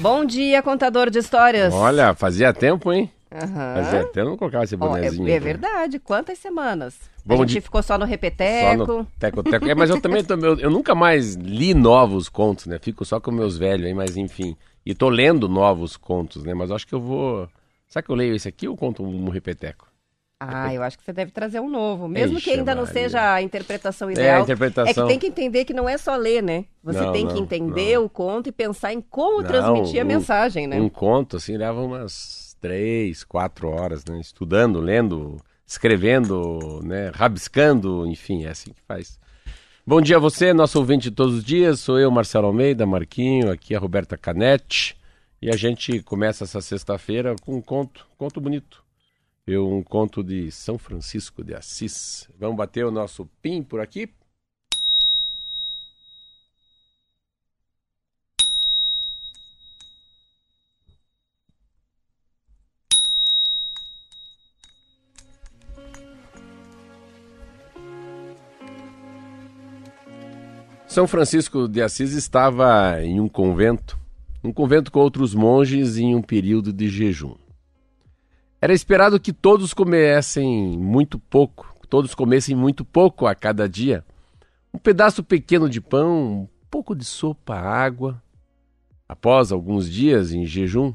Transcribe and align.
Bom 0.00 0.24
dia, 0.24 0.60
contador 0.62 1.08
de 1.08 1.20
histórias. 1.20 1.72
Olha, 1.72 2.12
fazia 2.12 2.52
tempo, 2.52 2.92
hein? 2.92 3.10
Uhum. 3.32 3.74
Fazia 3.74 4.04
tempo 4.06 4.30
não 4.30 4.36
colocava 4.36 4.64
esse 4.64 4.76
bonezinho. 4.76 5.24
Oh, 5.24 5.28
é, 5.28 5.32
é, 5.32 5.40
verdade. 5.40 5.98
Quantas 6.00 6.38
semanas? 6.38 6.96
Bom 7.24 7.34
a 7.34 7.46
gente 7.46 7.60
ficou 7.60 7.82
só 7.82 7.96
no 7.96 8.04
repeteco. 8.04 8.84
Só 8.84 8.98
no 8.98 9.04
teco, 9.18 9.42
teco. 9.44 9.68
É, 9.68 9.74
mas 9.74 9.90
eu 9.90 10.00
também 10.00 10.24
tô, 10.24 10.34
eu, 10.34 10.58
eu, 10.58 10.70
nunca 10.70 10.94
mais 10.94 11.34
li 11.36 11.72
novos 11.72 12.28
contos, 12.28 12.66
né? 12.66 12.78
Fico 12.80 13.04
só 13.04 13.20
com 13.20 13.30
meus 13.30 13.56
velhos 13.56 13.86
aí, 13.86 13.94
mas 13.94 14.16
enfim. 14.16 14.56
E 14.84 14.92
tô 14.94 15.08
lendo 15.08 15.48
novos 15.48 15.96
contos, 15.96 16.42
né? 16.42 16.52
Mas 16.52 16.70
acho 16.70 16.86
que 16.86 16.94
eu 16.94 17.00
vou... 17.00 17.48
Será 17.88 18.02
que 18.02 18.10
eu 18.10 18.16
leio 18.16 18.34
esse 18.34 18.48
aqui 18.48 18.66
ou 18.66 18.76
conto 18.76 19.04
um 19.04 19.28
repeteco? 19.28 19.86
Ah, 20.48 20.74
eu 20.74 20.82
acho 20.82 20.98
que 20.98 21.04
você 21.04 21.12
deve 21.12 21.30
trazer 21.30 21.60
um 21.60 21.68
novo. 21.68 22.08
Mesmo 22.08 22.40
que 22.40 22.50
ainda 22.50 22.74
não 22.74 22.86
seja 22.86 23.34
a 23.34 23.42
interpretação 23.42 24.10
ideal. 24.10 24.36
É, 24.36 24.38
a 24.38 24.40
interpretação. 24.40 24.90
É 24.90 24.94
que 24.94 25.08
tem 25.08 25.18
que 25.18 25.26
entender 25.26 25.64
que 25.64 25.72
não 25.72 25.88
é 25.88 25.96
só 25.96 26.16
ler, 26.16 26.42
né? 26.42 26.64
Você 26.82 27.00
não, 27.00 27.12
tem 27.12 27.24
não, 27.24 27.34
que 27.34 27.40
entender 27.40 27.96
não. 27.96 28.04
o 28.04 28.08
conto 28.08 28.48
e 28.48 28.52
pensar 28.52 28.92
em 28.92 29.00
como 29.00 29.42
transmitir 29.42 30.00
a 30.00 30.04
um, 30.04 30.08
mensagem, 30.08 30.66
né? 30.66 30.80
Um 30.80 30.88
conto, 30.88 31.36
assim, 31.36 31.56
leva 31.56 31.80
umas 31.80 32.56
três, 32.60 33.24
quatro 33.24 33.68
horas, 33.68 34.04
né? 34.04 34.18
Estudando, 34.20 34.80
lendo, 34.80 35.36
escrevendo, 35.66 36.80
né? 36.82 37.10
Rabiscando, 37.14 38.06
enfim, 38.06 38.44
é 38.44 38.50
assim 38.50 38.72
que 38.72 38.82
faz. 38.86 39.18
Bom 39.86 40.00
dia 40.00 40.16
a 40.16 40.20
você, 40.20 40.52
nosso 40.52 40.78
ouvinte 40.78 41.10
de 41.10 41.16
todos 41.16 41.34
os 41.36 41.44
dias. 41.44 41.80
Sou 41.80 41.98
eu, 41.98 42.10
Marcelo 42.10 42.46
Almeida, 42.46 42.86
Marquinho, 42.86 43.50
aqui 43.50 43.74
a 43.74 43.78
Roberta 43.78 44.16
Canete. 44.16 44.96
E 45.42 45.50
a 45.50 45.56
gente 45.56 46.00
começa 46.00 46.44
essa 46.44 46.60
sexta-feira 46.62 47.36
com 47.42 47.56
um 47.56 47.60
conto, 47.60 48.06
um 48.14 48.16
conto 48.16 48.40
bonito. 48.40 48.83
Eu, 49.46 49.68
um 49.68 49.82
conto 49.82 50.24
de 50.24 50.50
São 50.50 50.78
Francisco 50.78 51.44
de 51.44 51.54
Assis. 51.54 52.30
Vamos 52.38 52.56
bater 52.56 52.86
o 52.86 52.90
nosso 52.90 53.26
PIN 53.42 53.62
por 53.62 53.78
aqui? 53.78 54.08
São 70.88 71.06
Francisco 71.06 71.68
de 71.68 71.82
Assis 71.82 72.12
estava 72.12 73.02
em 73.02 73.20
um 73.20 73.28
convento, 73.28 73.98
um 74.42 74.52
convento 74.52 74.90
com 74.90 75.00
outros 75.00 75.34
monges 75.34 75.98
em 75.98 76.14
um 76.14 76.22
período 76.22 76.72
de 76.72 76.88
jejum. 76.88 77.43
Era 78.64 78.72
esperado 78.72 79.20
que 79.20 79.30
todos 79.30 79.74
comessem 79.74 80.78
muito 80.78 81.18
pouco, 81.18 81.76
todos 81.86 82.14
comessem 82.14 82.56
muito 82.56 82.82
pouco 82.82 83.26
a 83.26 83.34
cada 83.34 83.68
dia. 83.68 84.02
Um 84.72 84.78
pedaço 84.78 85.22
pequeno 85.22 85.68
de 85.68 85.82
pão, 85.82 86.44
um 86.44 86.48
pouco 86.70 86.96
de 86.96 87.04
sopa, 87.04 87.56
água. 87.56 88.22
Após 89.06 89.52
alguns 89.52 89.86
dias 89.86 90.32
em 90.32 90.46
jejum 90.46 90.94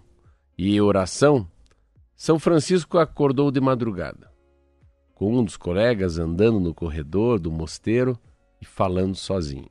e 0.58 0.82
oração, 0.82 1.48
São 2.16 2.40
Francisco 2.40 2.98
acordou 2.98 3.52
de 3.52 3.62
madrugada, 3.62 4.32
com 5.14 5.38
um 5.38 5.44
dos 5.44 5.56
colegas 5.56 6.18
andando 6.18 6.60
no 6.60 6.74
corredor 6.74 7.40
do 7.40 7.52
mosteiro 7.52 8.18
e 8.60 8.66
falando 8.66 9.14
sozinho. 9.14 9.70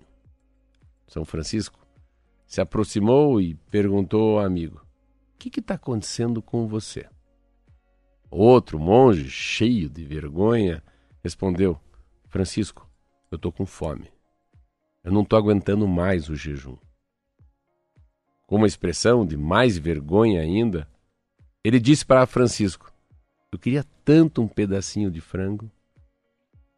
São 1.08 1.24
Francisco 1.24 1.84
se 2.46 2.60
aproximou 2.60 3.40
e 3.40 3.56
perguntou 3.72 4.38
ao 4.38 4.46
amigo: 4.46 4.76
O 5.34 5.36
que 5.36 5.58
está 5.58 5.74
acontecendo 5.74 6.40
com 6.40 6.68
você? 6.68 7.08
Outro 8.30 8.78
monge, 8.78 9.30
cheio 9.30 9.88
de 9.88 10.04
vergonha, 10.04 10.82
respondeu: 11.22 11.80
Francisco, 12.28 12.88
eu 13.30 13.36
estou 13.36 13.50
com 13.50 13.64
fome. 13.64 14.10
Eu 15.02 15.12
não 15.12 15.22
estou 15.22 15.38
aguentando 15.38 15.86
mais 15.88 16.28
o 16.28 16.36
jejum. 16.36 16.76
Com 18.46 18.56
uma 18.56 18.66
expressão 18.66 19.26
de 19.26 19.36
mais 19.36 19.78
vergonha 19.78 20.40
ainda, 20.40 20.88
ele 21.64 21.80
disse 21.80 22.04
para 22.04 22.26
Francisco: 22.26 22.92
Eu 23.50 23.58
queria 23.58 23.84
tanto 24.04 24.42
um 24.42 24.48
pedacinho 24.48 25.10
de 25.10 25.20
frango. 25.20 25.70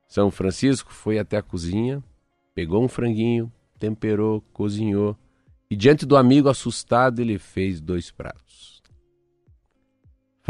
São 0.09 0.31
Francisco 0.31 0.93
foi 0.93 1.19
até 1.19 1.37
a 1.37 1.43
cozinha, 1.43 2.03
pegou 2.55 2.83
um 2.83 2.89
franguinho, 2.89 3.53
temperou, 3.79 4.41
cozinhou 4.53 5.17
e, 5.71 5.77
diante 5.77 6.05
do 6.05 6.17
amigo 6.17 6.49
assustado, 6.49 7.21
ele 7.21 7.39
fez 7.39 7.81
dois 7.81 8.11
pratos. 8.11 8.80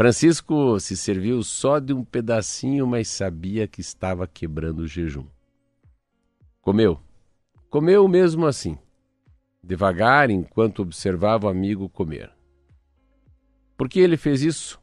Francisco 0.01 0.79
se 0.79 0.97
serviu 0.97 1.43
só 1.43 1.77
de 1.77 1.93
um 1.93 2.03
pedacinho, 2.03 2.87
mas 2.87 3.07
sabia 3.07 3.67
que 3.67 3.81
estava 3.81 4.25
quebrando 4.25 4.79
o 4.79 4.87
jejum. 4.87 5.27
Comeu. 6.59 6.99
Comeu 7.69 8.07
mesmo 8.07 8.47
assim, 8.47 8.79
devagar, 9.63 10.31
enquanto 10.31 10.81
observava 10.81 11.45
o 11.45 11.49
amigo 11.51 11.87
comer. 11.87 12.31
Por 13.77 13.87
que 13.87 13.99
ele 13.99 14.17
fez 14.17 14.41
isso? 14.41 14.81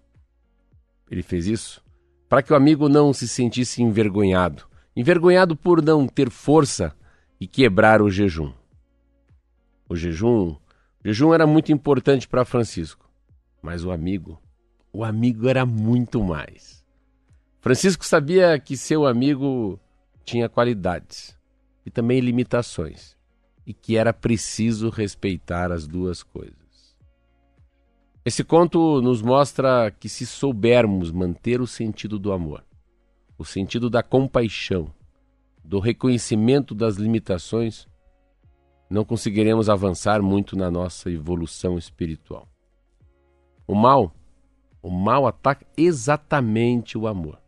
Ele 1.10 1.24
fez 1.24 1.48
isso 1.48 1.82
para 2.28 2.40
que 2.40 2.52
o 2.52 2.56
amigo 2.56 2.88
não 2.88 3.12
se 3.12 3.26
sentisse 3.26 3.82
envergonhado 3.82 4.68
envergonhado 4.94 5.56
por 5.56 5.82
não 5.82 6.06
ter 6.06 6.30
força 6.30 6.94
e 7.40 7.48
quebrar 7.48 8.00
o 8.00 8.08
jejum. 8.08 8.52
O 9.88 9.96
jejum, 9.96 10.50
o 10.50 10.58
jejum 11.04 11.34
era 11.34 11.44
muito 11.44 11.72
importante 11.72 12.28
para 12.28 12.44
Francisco, 12.44 13.10
mas 13.60 13.84
o 13.84 13.90
amigo 13.90 14.40
o 14.92 15.04
amigo 15.04 15.48
era 15.48 15.64
muito 15.66 16.22
mais. 16.22 16.84
Francisco 17.60 18.04
sabia 18.04 18.58
que 18.58 18.76
seu 18.76 19.06
amigo 19.06 19.78
tinha 20.24 20.48
qualidades 20.48 21.36
e 21.84 21.90
também 21.90 22.20
limitações, 22.20 23.16
e 23.66 23.72
que 23.72 23.96
era 23.96 24.12
preciso 24.12 24.90
respeitar 24.90 25.72
as 25.72 25.86
duas 25.86 26.22
coisas. 26.22 26.96
Esse 28.24 28.44
conto 28.44 29.00
nos 29.00 29.22
mostra 29.22 29.90
que, 29.90 30.08
se 30.08 30.26
soubermos 30.26 31.10
manter 31.10 31.60
o 31.60 31.66
sentido 31.66 32.18
do 32.18 32.30
amor, 32.30 32.64
o 33.38 33.44
sentido 33.44 33.88
da 33.88 34.02
compaixão, 34.02 34.92
do 35.64 35.78
reconhecimento 35.78 36.74
das 36.74 36.96
limitações, 36.96 37.86
não 38.90 39.04
conseguiremos 39.04 39.68
avançar 39.68 40.22
muito 40.22 40.56
na 40.56 40.70
nossa 40.70 41.10
evolução 41.10 41.78
espiritual. 41.78 42.48
O 43.66 43.74
mal 43.74 44.12
o 44.82 44.90
mal 44.90 45.26
ataca 45.26 45.66
exatamente 45.76 46.96
o 46.96 47.06
amor. 47.06 47.40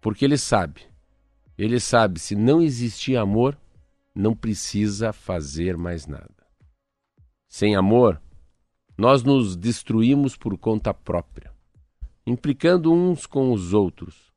Porque 0.00 0.24
ele 0.24 0.38
sabe, 0.38 0.82
ele 1.56 1.80
sabe, 1.80 2.20
se 2.20 2.36
não 2.36 2.62
existir 2.62 3.16
amor, 3.16 3.58
não 4.14 4.34
precisa 4.34 5.12
fazer 5.12 5.76
mais 5.76 6.06
nada. 6.06 6.46
Sem 7.48 7.74
amor, 7.74 8.20
nós 8.96 9.22
nos 9.22 9.56
destruímos 9.56 10.36
por 10.36 10.56
conta 10.58 10.92
própria, 10.92 11.52
implicando 12.26 12.92
uns 12.92 13.26
com 13.26 13.52
os 13.52 13.72
outros, 13.72 14.32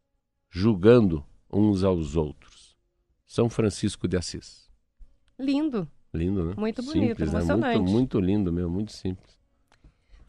julgando 0.49 1.25
uns 1.51 1.83
aos 1.83 2.15
outros. 2.15 2.75
São 3.25 3.49
Francisco 3.49 4.07
de 4.07 4.17
Assis. 4.17 4.69
Lindo. 5.39 5.87
Lindo, 6.13 6.43
né? 6.43 6.53
Muito 6.57 6.83
bonito, 6.83 7.09
simples, 7.09 7.29
emocionante. 7.33 7.61
Né? 7.61 7.77
Muito, 7.77 7.91
muito 7.91 8.19
lindo 8.19 8.51
mesmo, 8.51 8.69
muito 8.69 8.91
simples. 8.91 9.40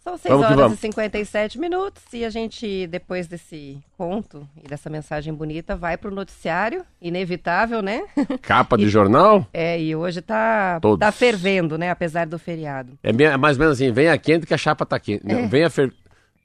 São 0.02 0.16
6 0.16 0.34
horas 0.34 0.56
vamos. 0.56 0.78
e 0.78 0.80
57 0.80 1.60
minutos 1.60 2.02
e 2.12 2.24
a 2.24 2.30
gente, 2.30 2.88
depois 2.88 3.28
desse 3.28 3.78
conto 3.96 4.48
e 4.62 4.68
dessa 4.68 4.90
mensagem 4.90 5.32
bonita, 5.32 5.76
vai 5.76 5.96
para 5.96 6.10
o 6.10 6.14
noticiário, 6.14 6.84
inevitável, 7.00 7.80
né? 7.80 8.02
Capa 8.42 8.76
de 8.76 8.86
e, 8.86 8.88
jornal? 8.88 9.46
É, 9.52 9.80
e 9.80 9.94
hoje 9.94 10.20
tá, 10.20 10.80
tá 10.98 11.12
fervendo, 11.12 11.78
né? 11.78 11.90
Apesar 11.90 12.26
do 12.26 12.36
feriado. 12.36 12.98
É 13.00 13.12
mais 13.36 13.56
ou 13.56 13.60
menos 13.60 13.80
assim, 13.80 13.92
venha 13.92 14.18
quente 14.18 14.44
que 14.44 14.54
a 14.54 14.58
chapa 14.58 14.84
tá 14.84 14.98
quente. 14.98 15.22
É. 15.30 15.46
Venha 15.46 15.70
fer... 15.70 15.94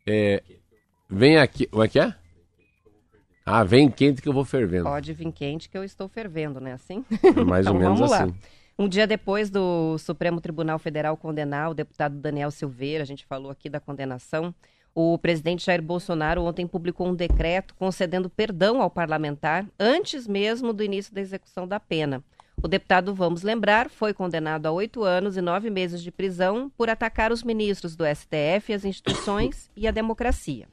É, 0.05 0.43
vem 1.09 1.39
aqui, 1.39 1.65
como 1.65 1.83
é 1.83 1.87
que 1.87 1.99
é? 1.99 2.13
Ah, 3.43 3.63
vem 3.63 3.89
quente 3.89 4.21
que 4.21 4.29
eu 4.29 4.33
vou 4.33 4.45
fervendo. 4.45 4.83
Pode 4.83 5.13
vir 5.13 5.31
quente 5.31 5.67
que 5.67 5.77
eu 5.77 5.83
estou 5.83 6.07
fervendo, 6.07 6.59
né? 6.59 6.73
Assim? 6.73 7.03
É 7.23 7.43
mais 7.43 7.65
então, 7.65 7.73
ou 7.73 7.79
menos 7.79 7.99
vamos 7.99 8.13
assim. 8.13 8.25
Lá. 8.25 8.35
Um 8.79 8.87
dia 8.87 9.07
depois 9.07 9.49
do 9.49 9.97
Supremo 9.97 10.39
Tribunal 10.39 10.77
Federal 10.77 11.17
condenar 11.17 11.71
o 11.71 11.73
deputado 11.73 12.15
Daniel 12.15 12.51
Silveira, 12.51 13.01
a 13.01 13.07
gente 13.07 13.25
falou 13.25 13.49
aqui 13.49 13.69
da 13.69 13.79
condenação, 13.79 14.53
o 14.93 15.17
presidente 15.17 15.65
Jair 15.65 15.81
Bolsonaro 15.81 16.43
ontem 16.43 16.67
publicou 16.67 17.07
um 17.07 17.15
decreto 17.15 17.73
concedendo 17.73 18.29
perdão 18.29 18.79
ao 18.79 18.91
parlamentar 18.91 19.65
antes 19.79 20.27
mesmo 20.27 20.73
do 20.73 20.83
início 20.83 21.11
da 21.11 21.21
execução 21.21 21.67
da 21.67 21.79
pena. 21.79 22.23
O 22.61 22.67
deputado, 22.67 23.15
vamos 23.15 23.41
lembrar, 23.41 23.89
foi 23.89 24.13
condenado 24.13 24.67
a 24.67 24.71
oito 24.71 25.03
anos 25.03 25.37
e 25.37 25.41
nove 25.41 25.71
meses 25.71 26.03
de 26.03 26.11
prisão 26.11 26.71
por 26.77 26.87
atacar 26.87 27.31
os 27.31 27.41
ministros 27.41 27.95
do 27.95 28.03
STF, 28.05 28.73
as 28.73 28.85
instituições 28.85 29.71
e 29.75 29.87
a 29.87 29.91
democracia. 29.91 30.67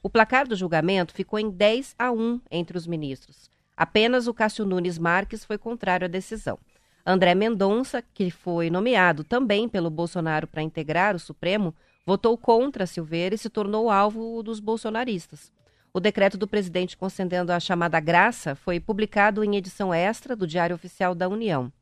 O 0.00 0.08
placar 0.08 0.46
do 0.46 0.54
julgamento 0.54 1.12
ficou 1.12 1.40
em 1.40 1.50
10 1.50 1.96
a 1.98 2.12
1 2.12 2.40
entre 2.52 2.78
os 2.78 2.86
ministros. 2.86 3.50
Apenas 3.76 4.28
o 4.28 4.34
Cássio 4.34 4.64
Nunes 4.64 4.96
Marques 4.96 5.44
foi 5.44 5.58
contrário 5.58 6.04
à 6.04 6.08
decisão. 6.08 6.56
André 7.10 7.34
Mendonça, 7.34 8.04
que 8.12 8.30
foi 8.30 8.68
nomeado 8.68 9.24
também 9.24 9.66
pelo 9.66 9.88
Bolsonaro 9.88 10.46
para 10.46 10.60
integrar 10.60 11.16
o 11.16 11.18
Supremo, 11.18 11.74
votou 12.04 12.36
contra 12.36 12.84
Silveira 12.84 13.34
e 13.34 13.38
se 13.38 13.48
tornou 13.48 13.90
alvo 13.90 14.42
dos 14.42 14.60
bolsonaristas. 14.60 15.50
O 15.90 16.00
decreto 16.00 16.36
do 16.36 16.46
presidente 16.46 16.98
concedendo 16.98 17.50
a 17.50 17.58
chamada 17.58 17.98
graça 17.98 18.54
foi 18.54 18.78
publicado 18.78 19.42
em 19.42 19.56
edição 19.56 19.92
extra 19.94 20.36
do 20.36 20.46
Diário 20.46 20.76
Oficial 20.76 21.14
da 21.14 21.26
União. 21.26 21.72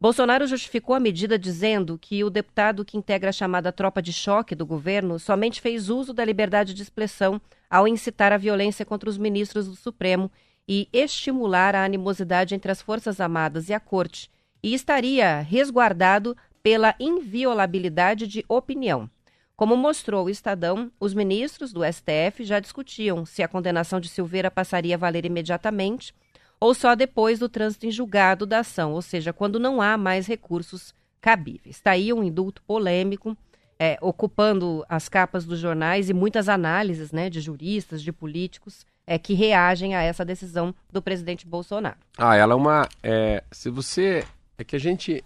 Bolsonaro 0.00 0.48
justificou 0.48 0.96
a 0.96 1.00
medida 1.00 1.38
dizendo 1.38 1.96
que 1.96 2.24
o 2.24 2.28
deputado 2.28 2.84
que 2.84 2.98
integra 2.98 3.30
a 3.30 3.32
chamada 3.32 3.70
tropa 3.70 4.02
de 4.02 4.12
choque 4.12 4.56
do 4.56 4.66
governo 4.66 5.16
somente 5.20 5.60
fez 5.60 5.88
uso 5.88 6.12
da 6.12 6.24
liberdade 6.24 6.74
de 6.74 6.82
expressão 6.82 7.40
ao 7.70 7.86
incitar 7.86 8.32
a 8.32 8.36
violência 8.36 8.84
contra 8.84 9.08
os 9.08 9.16
ministros 9.16 9.68
do 9.68 9.76
Supremo 9.76 10.28
e 10.66 10.88
estimular 10.92 11.76
a 11.76 11.84
animosidade 11.84 12.52
entre 12.52 12.72
as 12.72 12.82
Forças 12.82 13.20
Armadas 13.20 13.68
e 13.68 13.72
a 13.72 13.78
Corte, 13.78 14.28
e 14.66 14.74
estaria 14.74 15.42
resguardado 15.42 16.36
pela 16.60 16.92
inviolabilidade 16.98 18.26
de 18.26 18.44
opinião. 18.48 19.08
Como 19.54 19.76
mostrou 19.76 20.26
o 20.26 20.28
Estadão, 20.28 20.90
os 20.98 21.14
ministros 21.14 21.72
do 21.72 21.82
STF 21.84 22.44
já 22.44 22.58
discutiam 22.58 23.24
se 23.24 23.44
a 23.44 23.48
condenação 23.48 24.00
de 24.00 24.08
Silveira 24.08 24.50
passaria 24.50 24.96
a 24.96 24.98
valer 24.98 25.24
imediatamente 25.24 26.12
ou 26.58 26.74
só 26.74 26.96
depois 26.96 27.38
do 27.38 27.48
trânsito 27.48 27.86
em 27.86 27.92
julgado 27.92 28.44
da 28.44 28.58
ação, 28.58 28.92
ou 28.92 29.02
seja, 29.02 29.32
quando 29.32 29.60
não 29.60 29.80
há 29.80 29.96
mais 29.96 30.26
recursos 30.26 30.92
cabíveis. 31.20 31.76
Está 31.76 31.92
aí 31.92 32.12
um 32.12 32.24
indulto 32.24 32.60
polêmico, 32.62 33.36
é, 33.78 33.96
ocupando 34.00 34.84
as 34.88 35.08
capas 35.08 35.44
dos 35.44 35.60
jornais 35.60 36.10
e 36.10 36.12
muitas 36.12 36.48
análises 36.48 37.12
né, 37.12 37.30
de 37.30 37.40
juristas, 37.40 38.02
de 38.02 38.10
políticos 38.10 38.84
é, 39.06 39.16
que 39.16 39.32
reagem 39.32 39.94
a 39.94 40.02
essa 40.02 40.24
decisão 40.24 40.74
do 40.92 41.00
presidente 41.00 41.46
Bolsonaro. 41.46 41.98
Ah, 42.18 42.34
ela 42.34 42.54
é 42.54 42.56
uma. 42.56 42.88
É, 43.00 43.44
se 43.52 43.70
você. 43.70 44.24
É 44.58 44.64
que 44.64 44.76
a 44.76 44.78
gente. 44.78 45.24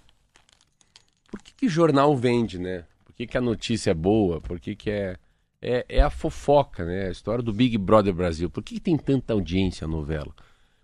Por 1.31 1.41
que, 1.43 1.53
que 1.55 1.69
jornal 1.69 2.17
vende, 2.17 2.59
né? 2.59 2.85
que, 3.21 3.27
que 3.27 3.39
a 3.39 3.41
notícia 3.41 3.91
é 3.91 3.95
boa, 3.95 4.41
por 4.41 4.59
que, 4.59 4.75
que 4.75 4.91
é, 4.91 5.17
é. 5.61 5.85
É 5.89 6.01
a 6.01 6.09
fofoca, 6.09 6.85
né? 6.85 7.09
A 7.09 7.11
história 7.11 7.43
do 7.43 7.53
Big 7.53 7.77
Brother 7.77 8.15
Brasil. 8.15 8.49
Por 8.49 8.63
que, 8.63 8.75
que 8.75 8.81
tem 8.81 8.97
tanta 8.97 9.35
audiência 9.35 9.85
a 9.85 9.89
novela? 9.89 10.33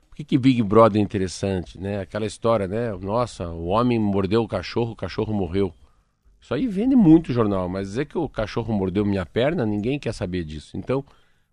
Por 0.08 0.16
que, 0.16 0.24
que 0.24 0.38
Big 0.38 0.62
Brother 0.62 1.00
é 1.00 1.04
interessante, 1.04 1.80
né? 1.80 2.00
Aquela 2.00 2.26
história, 2.26 2.68
né? 2.68 2.92
Nossa, 3.00 3.48
o 3.48 3.66
homem 3.66 3.98
mordeu 3.98 4.42
o 4.42 4.48
cachorro, 4.48 4.92
o 4.92 4.96
cachorro 4.96 5.32
morreu. 5.32 5.72
Isso 6.38 6.52
aí 6.52 6.66
vende 6.66 6.94
muito 6.94 7.32
jornal, 7.32 7.68
mas 7.68 7.88
dizer 7.88 8.06
que 8.06 8.18
o 8.18 8.28
cachorro 8.28 8.72
mordeu 8.72 9.04
minha 9.04 9.24
perna, 9.24 9.64
ninguém 9.64 9.98
quer 9.98 10.12
saber 10.12 10.44
disso. 10.44 10.76
Então, 10.76 11.02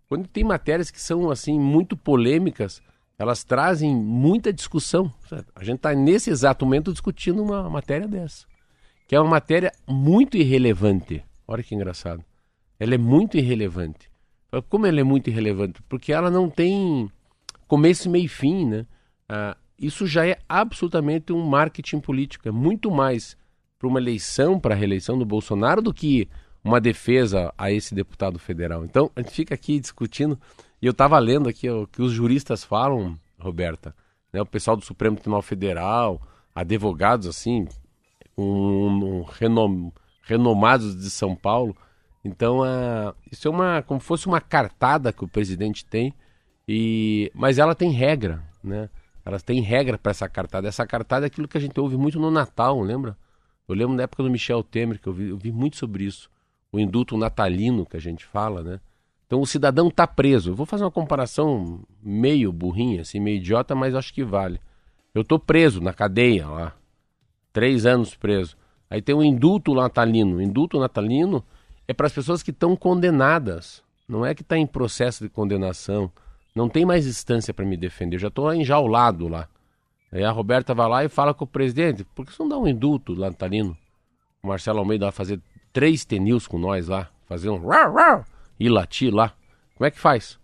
quando 0.06 0.28
tem 0.28 0.44
matérias 0.44 0.90
que 0.90 1.00
são 1.00 1.30
assim 1.30 1.58
muito 1.58 1.96
polêmicas, 1.96 2.82
elas 3.18 3.44
trazem 3.44 3.94
muita 3.94 4.52
discussão. 4.52 5.12
A 5.54 5.64
gente 5.64 5.76
está 5.76 5.94
nesse 5.94 6.30
exato 6.30 6.64
momento 6.64 6.92
discutindo 6.92 7.42
uma 7.42 7.68
matéria 7.70 8.08
dessa 8.08 8.46
que 9.06 9.14
é 9.14 9.20
uma 9.20 9.30
matéria 9.30 9.72
muito 9.86 10.36
irrelevante. 10.36 11.22
Olha 11.46 11.62
que 11.62 11.74
engraçado. 11.74 12.24
Ela 12.78 12.94
é 12.94 12.98
muito 12.98 13.36
irrelevante. 13.36 14.10
Como 14.68 14.86
ela 14.86 15.00
é 15.00 15.04
muito 15.04 15.28
irrelevante? 15.28 15.82
Porque 15.88 16.12
ela 16.12 16.30
não 16.30 16.48
tem 16.48 17.10
começo, 17.66 18.08
meio 18.08 18.24
e 18.24 18.28
fim, 18.28 18.66
né? 18.66 18.86
Ah, 19.28 19.56
isso 19.78 20.06
já 20.06 20.26
é 20.26 20.38
absolutamente 20.48 21.32
um 21.32 21.44
marketing 21.44 22.00
político. 22.00 22.48
É 22.48 22.52
muito 22.52 22.90
mais 22.90 23.36
para 23.78 23.88
uma 23.88 23.98
eleição, 23.98 24.58
para 24.58 24.74
a 24.74 24.78
reeleição 24.78 25.18
do 25.18 25.26
Bolsonaro, 25.26 25.82
do 25.82 25.92
que 25.92 26.28
uma 26.62 26.80
defesa 26.80 27.52
a 27.58 27.70
esse 27.70 27.94
deputado 27.94 28.38
federal. 28.38 28.84
Então, 28.84 29.10
a 29.14 29.20
gente 29.20 29.32
fica 29.32 29.54
aqui 29.54 29.78
discutindo, 29.78 30.38
e 30.84 30.86
eu 30.86 30.90
estava 30.90 31.18
lendo 31.18 31.48
aqui 31.48 31.70
o 31.70 31.86
que 31.86 32.02
os 32.02 32.12
juristas 32.12 32.62
falam, 32.62 33.18
Roberta, 33.40 33.96
né? 34.30 34.42
o 34.42 34.44
pessoal 34.44 34.76
do 34.76 34.84
Supremo 34.84 35.16
Tribunal 35.16 35.40
Federal, 35.40 36.20
advogados, 36.54 37.26
assim, 37.26 37.66
um, 38.36 38.88
um 38.88 39.22
renom, 39.22 39.90
renomados 40.20 40.94
de 40.94 41.10
São 41.10 41.34
Paulo. 41.34 41.74
Então, 42.22 42.58
uh, 42.58 43.14
isso 43.32 43.48
é 43.48 43.50
uma 43.50 43.80
como 43.80 43.98
fosse 43.98 44.26
uma 44.26 44.42
cartada 44.42 45.10
que 45.10 45.24
o 45.24 45.28
presidente 45.28 45.86
tem, 45.86 46.12
e 46.68 47.32
mas 47.34 47.58
ela 47.58 47.74
tem 47.74 47.90
regra, 47.90 48.44
né? 48.62 48.90
Ela 49.24 49.40
tem 49.40 49.62
regra 49.62 49.96
para 49.96 50.10
essa 50.10 50.28
cartada. 50.28 50.68
Essa 50.68 50.86
cartada 50.86 51.24
é 51.24 51.28
aquilo 51.28 51.48
que 51.48 51.56
a 51.56 51.60
gente 51.62 51.80
ouve 51.80 51.96
muito 51.96 52.20
no 52.20 52.30
Natal, 52.30 52.78
lembra? 52.82 53.16
Eu 53.66 53.74
lembro 53.74 53.96
na 53.96 54.02
época 54.02 54.22
do 54.22 54.30
Michel 54.30 54.62
Temer 54.62 55.00
que 55.00 55.06
eu 55.06 55.14
vi, 55.14 55.30
eu 55.30 55.38
vi 55.38 55.50
muito 55.50 55.78
sobre 55.78 56.04
isso, 56.04 56.30
o 56.70 56.78
indulto 56.78 57.16
natalino 57.16 57.86
que 57.86 57.96
a 57.96 58.00
gente 58.00 58.26
fala, 58.26 58.62
né? 58.62 58.80
Então 59.26 59.40
o 59.40 59.46
cidadão 59.46 59.88
está 59.88 60.06
preso. 60.06 60.50
Eu 60.50 60.54
vou 60.54 60.66
fazer 60.66 60.84
uma 60.84 60.90
comparação 60.90 61.80
meio 62.02 62.52
burrinha, 62.52 63.02
assim, 63.02 63.20
meio 63.20 63.38
idiota, 63.38 63.74
mas 63.74 63.94
acho 63.94 64.12
que 64.12 64.24
vale. 64.24 64.60
Eu 65.14 65.22
estou 65.22 65.38
preso 65.38 65.80
na 65.80 65.92
cadeia 65.92 66.46
lá, 66.46 66.74
três 67.52 67.86
anos 67.86 68.14
preso. 68.14 68.56
Aí 68.90 69.00
tem 69.00 69.14
o 69.14 69.22
indulto 69.22 69.74
natalino. 69.74 70.36
O 70.36 70.42
indulto 70.42 70.78
natalino 70.78 71.44
é 71.88 71.94
para 71.94 72.06
as 72.06 72.12
pessoas 72.12 72.42
que 72.42 72.50
estão 72.50 72.76
condenadas. 72.76 73.82
Não 74.08 74.24
é 74.24 74.34
que 74.34 74.42
está 74.42 74.58
em 74.58 74.66
processo 74.66 75.24
de 75.24 75.30
condenação. 75.30 76.10
Não 76.54 76.68
tem 76.68 76.84
mais 76.84 77.06
instância 77.06 77.54
para 77.54 77.64
me 77.64 77.76
defender. 77.76 78.16
Eu 78.16 78.20
já 78.20 78.28
estou 78.28 78.52
enjaulado 78.52 79.26
lá. 79.28 79.48
Aí 80.12 80.22
a 80.22 80.30
Roberta 80.30 80.74
vai 80.74 80.88
lá 80.88 81.04
e 81.04 81.08
fala 81.08 81.34
com 81.34 81.44
o 81.44 81.48
presidente: 81.48 82.04
por 82.14 82.24
que 82.24 82.32
você 82.32 82.42
não 82.42 82.48
dá 82.48 82.58
um 82.58 82.68
indulto 82.68 83.16
natalino? 83.16 83.76
O 84.42 84.48
Marcelo 84.48 84.78
Almeida 84.78 85.06
vai 85.06 85.12
fazer 85.12 85.40
três 85.72 86.04
tenils 86.04 86.46
com 86.46 86.58
nós 86.58 86.86
lá, 86.86 87.08
fazer 87.26 87.48
um 87.48 87.58
e 88.58 88.68
latir 88.68 89.14
lá. 89.14 89.34
Como 89.76 89.86
é 89.86 89.90
que 89.90 89.98
faz? 89.98 90.38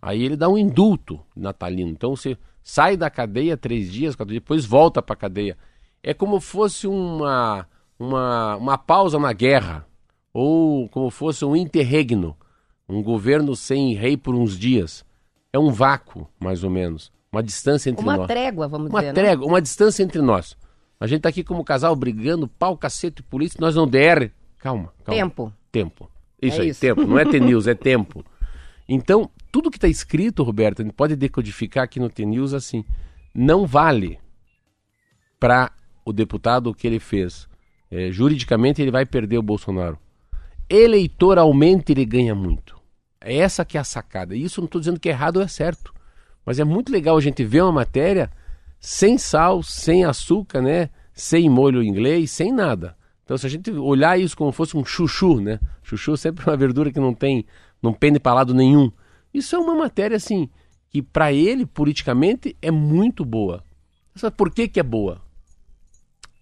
Aí 0.00 0.22
ele 0.22 0.36
dá 0.36 0.48
um 0.48 0.58
indulto 0.58 1.20
natalino. 1.34 1.90
Então 1.90 2.14
você 2.14 2.36
sai 2.62 2.96
da 2.96 3.10
cadeia 3.10 3.56
três 3.56 3.92
dias, 3.92 4.14
quatro 4.14 4.32
dias, 4.32 4.42
depois 4.42 4.64
volta 4.64 5.00
para 5.02 5.14
a 5.14 5.18
cadeia 5.18 5.56
é 6.06 6.14
como 6.14 6.40
fosse 6.40 6.86
uma, 6.86 7.66
uma, 7.98 8.56
uma 8.56 8.78
pausa 8.78 9.18
na 9.18 9.32
guerra, 9.32 9.84
ou 10.32 10.88
como 10.88 11.10
fosse 11.10 11.44
um 11.44 11.56
interregno, 11.56 12.36
um 12.88 13.02
governo 13.02 13.56
sem 13.56 13.92
rei 13.92 14.16
por 14.16 14.32
uns 14.32 14.56
dias. 14.56 15.04
É 15.52 15.58
um 15.58 15.72
vácuo, 15.72 16.28
mais 16.38 16.62
ou 16.62 16.70
menos. 16.70 17.10
Uma 17.32 17.42
distância 17.42 17.90
entre 17.90 18.04
uma 18.04 18.12
nós. 18.12 18.20
Uma 18.20 18.26
trégua, 18.28 18.68
vamos 18.68 18.88
uma 18.88 19.00
dizer. 19.00 19.10
Uma 19.10 19.14
né? 19.14 19.20
trégua, 19.20 19.46
né? 19.46 19.52
uma 19.52 19.60
distância 19.60 20.04
entre 20.04 20.22
nós. 20.22 20.56
A 21.00 21.08
gente 21.08 21.22
tá 21.22 21.28
aqui 21.28 21.42
como 21.42 21.64
casal 21.64 21.96
brigando, 21.96 22.46
pau, 22.46 22.76
cacete, 22.76 23.20
polícia, 23.20 23.58
nós 23.60 23.74
não 23.74 23.88
der. 23.88 24.32
Calma, 24.58 24.92
calma. 25.02 25.20
Tempo. 25.20 25.52
Tempo. 25.72 26.10
Isso 26.40 26.58
é 26.58 26.64
aí, 26.64 26.68
isso. 26.70 26.80
tempo. 26.80 27.06
Não 27.06 27.18
é 27.18 27.24
T-News, 27.28 27.66
é 27.66 27.74
tempo. 27.74 28.24
Então, 28.88 29.30
tudo 29.50 29.70
que 29.70 29.78
está 29.78 29.88
escrito, 29.88 30.42
Roberto, 30.42 30.80
a 30.80 30.84
gente 30.84 30.94
pode 30.94 31.16
decodificar 31.16 31.84
aqui 31.84 31.98
no 31.98 32.08
T-News 32.08 32.54
assim. 32.54 32.84
Não 33.34 33.66
vale 33.66 34.18
para 35.40 35.72
o 36.04 36.12
deputado 36.12 36.68
o 36.70 36.74
que 36.74 36.86
ele 36.86 37.00
fez. 37.00 37.48
É, 37.90 38.10
juridicamente 38.10 38.80
ele 38.80 38.90
vai 38.90 39.04
perder 39.04 39.38
o 39.38 39.42
Bolsonaro. 39.42 39.98
Eleitoralmente 40.68 41.92
ele 41.92 42.04
ganha 42.04 42.34
muito. 42.34 42.76
É 43.20 43.36
essa 43.36 43.64
que 43.64 43.76
é 43.76 43.80
a 43.80 43.84
sacada. 43.84 44.34
E 44.36 44.42
isso 44.42 44.60
não 44.60 44.66
estou 44.66 44.80
dizendo 44.80 45.00
que 45.00 45.08
é 45.08 45.12
errado 45.12 45.38
ou 45.38 45.42
é 45.42 45.48
certo. 45.48 45.92
Mas 46.44 46.60
é 46.60 46.64
muito 46.64 46.92
legal 46.92 47.16
a 47.16 47.20
gente 47.20 47.44
ver 47.44 47.62
uma 47.62 47.72
matéria 47.72 48.30
sem 48.78 49.18
sal, 49.18 49.62
sem 49.62 50.04
açúcar, 50.04 50.62
né? 50.62 50.90
Sem 51.12 51.48
molho 51.48 51.82
inglês, 51.82 52.30
sem 52.30 52.52
nada. 52.52 52.96
Então, 53.26 53.36
se 53.36 53.46
a 53.46 53.50
gente 53.50 53.70
olhar 53.70 54.18
isso 54.18 54.34
como 54.34 54.50
fosse 54.50 54.74
um 54.74 54.84
chuchu, 54.84 55.38
né? 55.40 55.60
Chuchu 55.82 56.14
é 56.14 56.16
sempre 56.16 56.46
uma 56.48 56.56
verdura 56.56 56.90
que 56.90 56.98
não 56.98 57.12
tem, 57.12 57.44
não 57.82 57.92
pende 57.92 58.18
para 58.18 58.32
lado 58.32 58.54
nenhum. 58.54 58.90
Isso 59.34 59.54
é 59.54 59.58
uma 59.58 59.74
matéria 59.74 60.16
assim 60.16 60.48
que 60.88 61.02
para 61.02 61.30
ele 61.30 61.66
politicamente 61.66 62.56
é 62.62 62.70
muito 62.70 63.22
boa. 63.22 63.62
Sabe 64.14 64.34
por 64.34 64.50
que, 64.50 64.66
que 64.66 64.80
é 64.80 64.82
boa? 64.82 65.20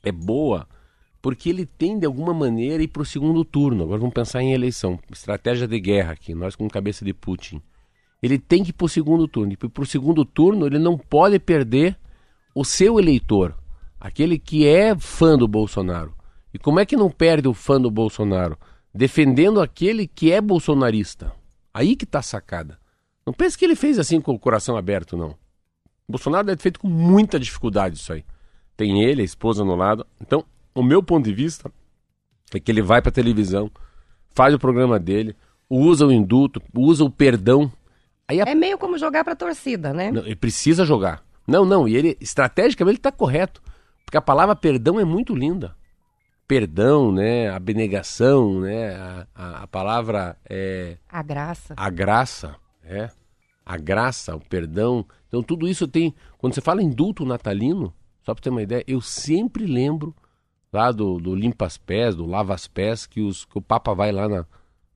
é 0.08 0.12
boa 0.12 0.68
porque 1.20 1.48
ele 1.48 1.64
tem 1.64 1.98
de 1.98 2.04
alguma 2.04 2.34
maneira 2.34 2.82
ir 2.82 2.88
para 2.88 3.00
o 3.00 3.06
segundo 3.06 3.44
turno. 3.46 3.84
Agora 3.84 3.98
vamos 3.98 4.12
pensar 4.12 4.42
em 4.42 4.52
eleição, 4.52 4.98
estratégia 5.10 5.66
de 5.66 5.80
guerra 5.80 6.12
aqui, 6.12 6.34
nós 6.34 6.54
com 6.54 6.68
cabeça 6.68 7.02
de 7.02 7.14
Putin. 7.14 7.62
Ele 8.22 8.38
tem 8.38 8.62
que 8.62 8.70
ir 8.70 8.72
para 8.74 8.84
o 8.84 8.88
segundo 8.90 9.26
turno. 9.26 9.52
E 9.52 9.56
para 9.56 9.82
o 9.82 9.86
segundo 9.86 10.22
turno 10.24 10.66
ele 10.66 10.78
não 10.78 10.98
pode 10.98 11.38
perder 11.38 11.96
o 12.54 12.62
seu 12.62 13.00
eleitor, 13.00 13.56
aquele 13.98 14.38
que 14.38 14.66
é 14.66 14.94
fã 14.98 15.36
do 15.36 15.48
Bolsonaro. 15.48 16.13
E 16.54 16.58
como 16.58 16.80
é 16.80 16.86
que 16.86 16.96
não 16.96 17.10
perde 17.10 17.48
o 17.48 17.52
fã 17.52 17.80
do 17.80 17.90
Bolsonaro? 17.90 18.56
Defendendo 18.94 19.60
aquele 19.60 20.06
que 20.06 20.32
é 20.32 20.40
bolsonarista. 20.40 21.32
Aí 21.74 21.96
que 21.96 22.06
a 22.16 22.22
sacada. 22.22 22.78
Não 23.26 23.32
pense 23.34 23.58
que 23.58 23.64
ele 23.64 23.74
fez 23.74 23.98
assim 23.98 24.20
com 24.20 24.32
o 24.32 24.38
coração 24.38 24.76
aberto, 24.76 25.16
não. 25.16 25.30
O 26.06 26.12
Bolsonaro 26.12 26.46
deve 26.46 26.58
ter 26.58 26.62
feito 26.62 26.80
com 26.80 26.88
muita 26.88 27.40
dificuldade 27.40 27.96
isso 27.96 28.12
aí 28.12 28.24
tem 28.76 29.02
ele, 29.02 29.22
a 29.22 29.24
esposa 29.24 29.64
no 29.64 29.74
lado. 29.74 30.06
Então, 30.20 30.44
o 30.74 30.82
meu 30.82 31.02
ponto 31.02 31.24
de 31.24 31.34
vista 31.34 31.70
é 32.52 32.60
que 32.60 32.70
ele 32.70 32.82
vai 32.82 33.00
para 33.00 33.12
televisão, 33.12 33.70
faz 34.30 34.54
o 34.54 34.58
programa 34.58 34.98
dele, 34.98 35.36
usa 35.68 36.06
o 36.06 36.12
indulto, 36.12 36.60
usa 36.74 37.04
o 37.04 37.10
perdão. 37.10 37.70
A... 38.28 38.34
É 38.34 38.54
meio 38.54 38.78
como 38.78 38.98
jogar 38.98 39.24
para 39.24 39.34
a 39.34 39.36
torcida, 39.36 39.92
né? 39.92 40.10
Não, 40.10 40.24
ele 40.24 40.36
precisa 40.36 40.84
jogar. 40.84 41.22
Não, 41.46 41.64
não, 41.64 41.86
e 41.86 41.94
ele 41.94 42.16
estrategicamente 42.20 42.94
ele 42.94 42.98
está 42.98 43.12
correto. 43.12 43.62
Porque 44.04 44.16
a 44.16 44.22
palavra 44.22 44.54
perdão 44.54 44.98
é 44.98 45.04
muito 45.04 45.34
linda. 45.34 45.76
Perdão, 46.46 47.10
né? 47.10 47.48
Abnegação, 47.48 48.60
né? 48.60 48.94
A, 48.94 49.26
a, 49.34 49.62
a 49.62 49.66
palavra 49.66 50.36
é. 50.48 50.98
A 51.08 51.22
graça. 51.22 51.74
A 51.76 51.90
graça, 51.90 52.56
é. 52.82 53.10
A 53.64 53.76
graça, 53.78 54.36
o 54.36 54.40
perdão. 54.40 55.06
Então 55.28 55.42
tudo 55.42 55.66
isso 55.66 55.88
tem. 55.88 56.14
Quando 56.38 56.54
você 56.54 56.60
fala 56.60 56.82
indulto 56.82 57.24
natalino, 57.24 57.94
só 58.22 58.34
para 58.34 58.42
ter 58.42 58.50
uma 58.50 58.62
ideia, 58.62 58.84
eu 58.86 59.00
sempre 59.00 59.66
lembro 59.66 60.14
lá 60.72 60.90
do, 60.90 61.18
do 61.18 61.34
limpa 61.34 61.66
as 61.66 61.78
pés, 61.78 62.16
do 62.16 62.26
lava 62.26 62.52
as 62.52 62.66
pés, 62.66 63.06
que, 63.06 63.20
os, 63.20 63.44
que 63.44 63.56
o 63.56 63.62
Papa 63.62 63.94
vai 63.94 64.12
lá 64.12 64.28
na, 64.28 64.44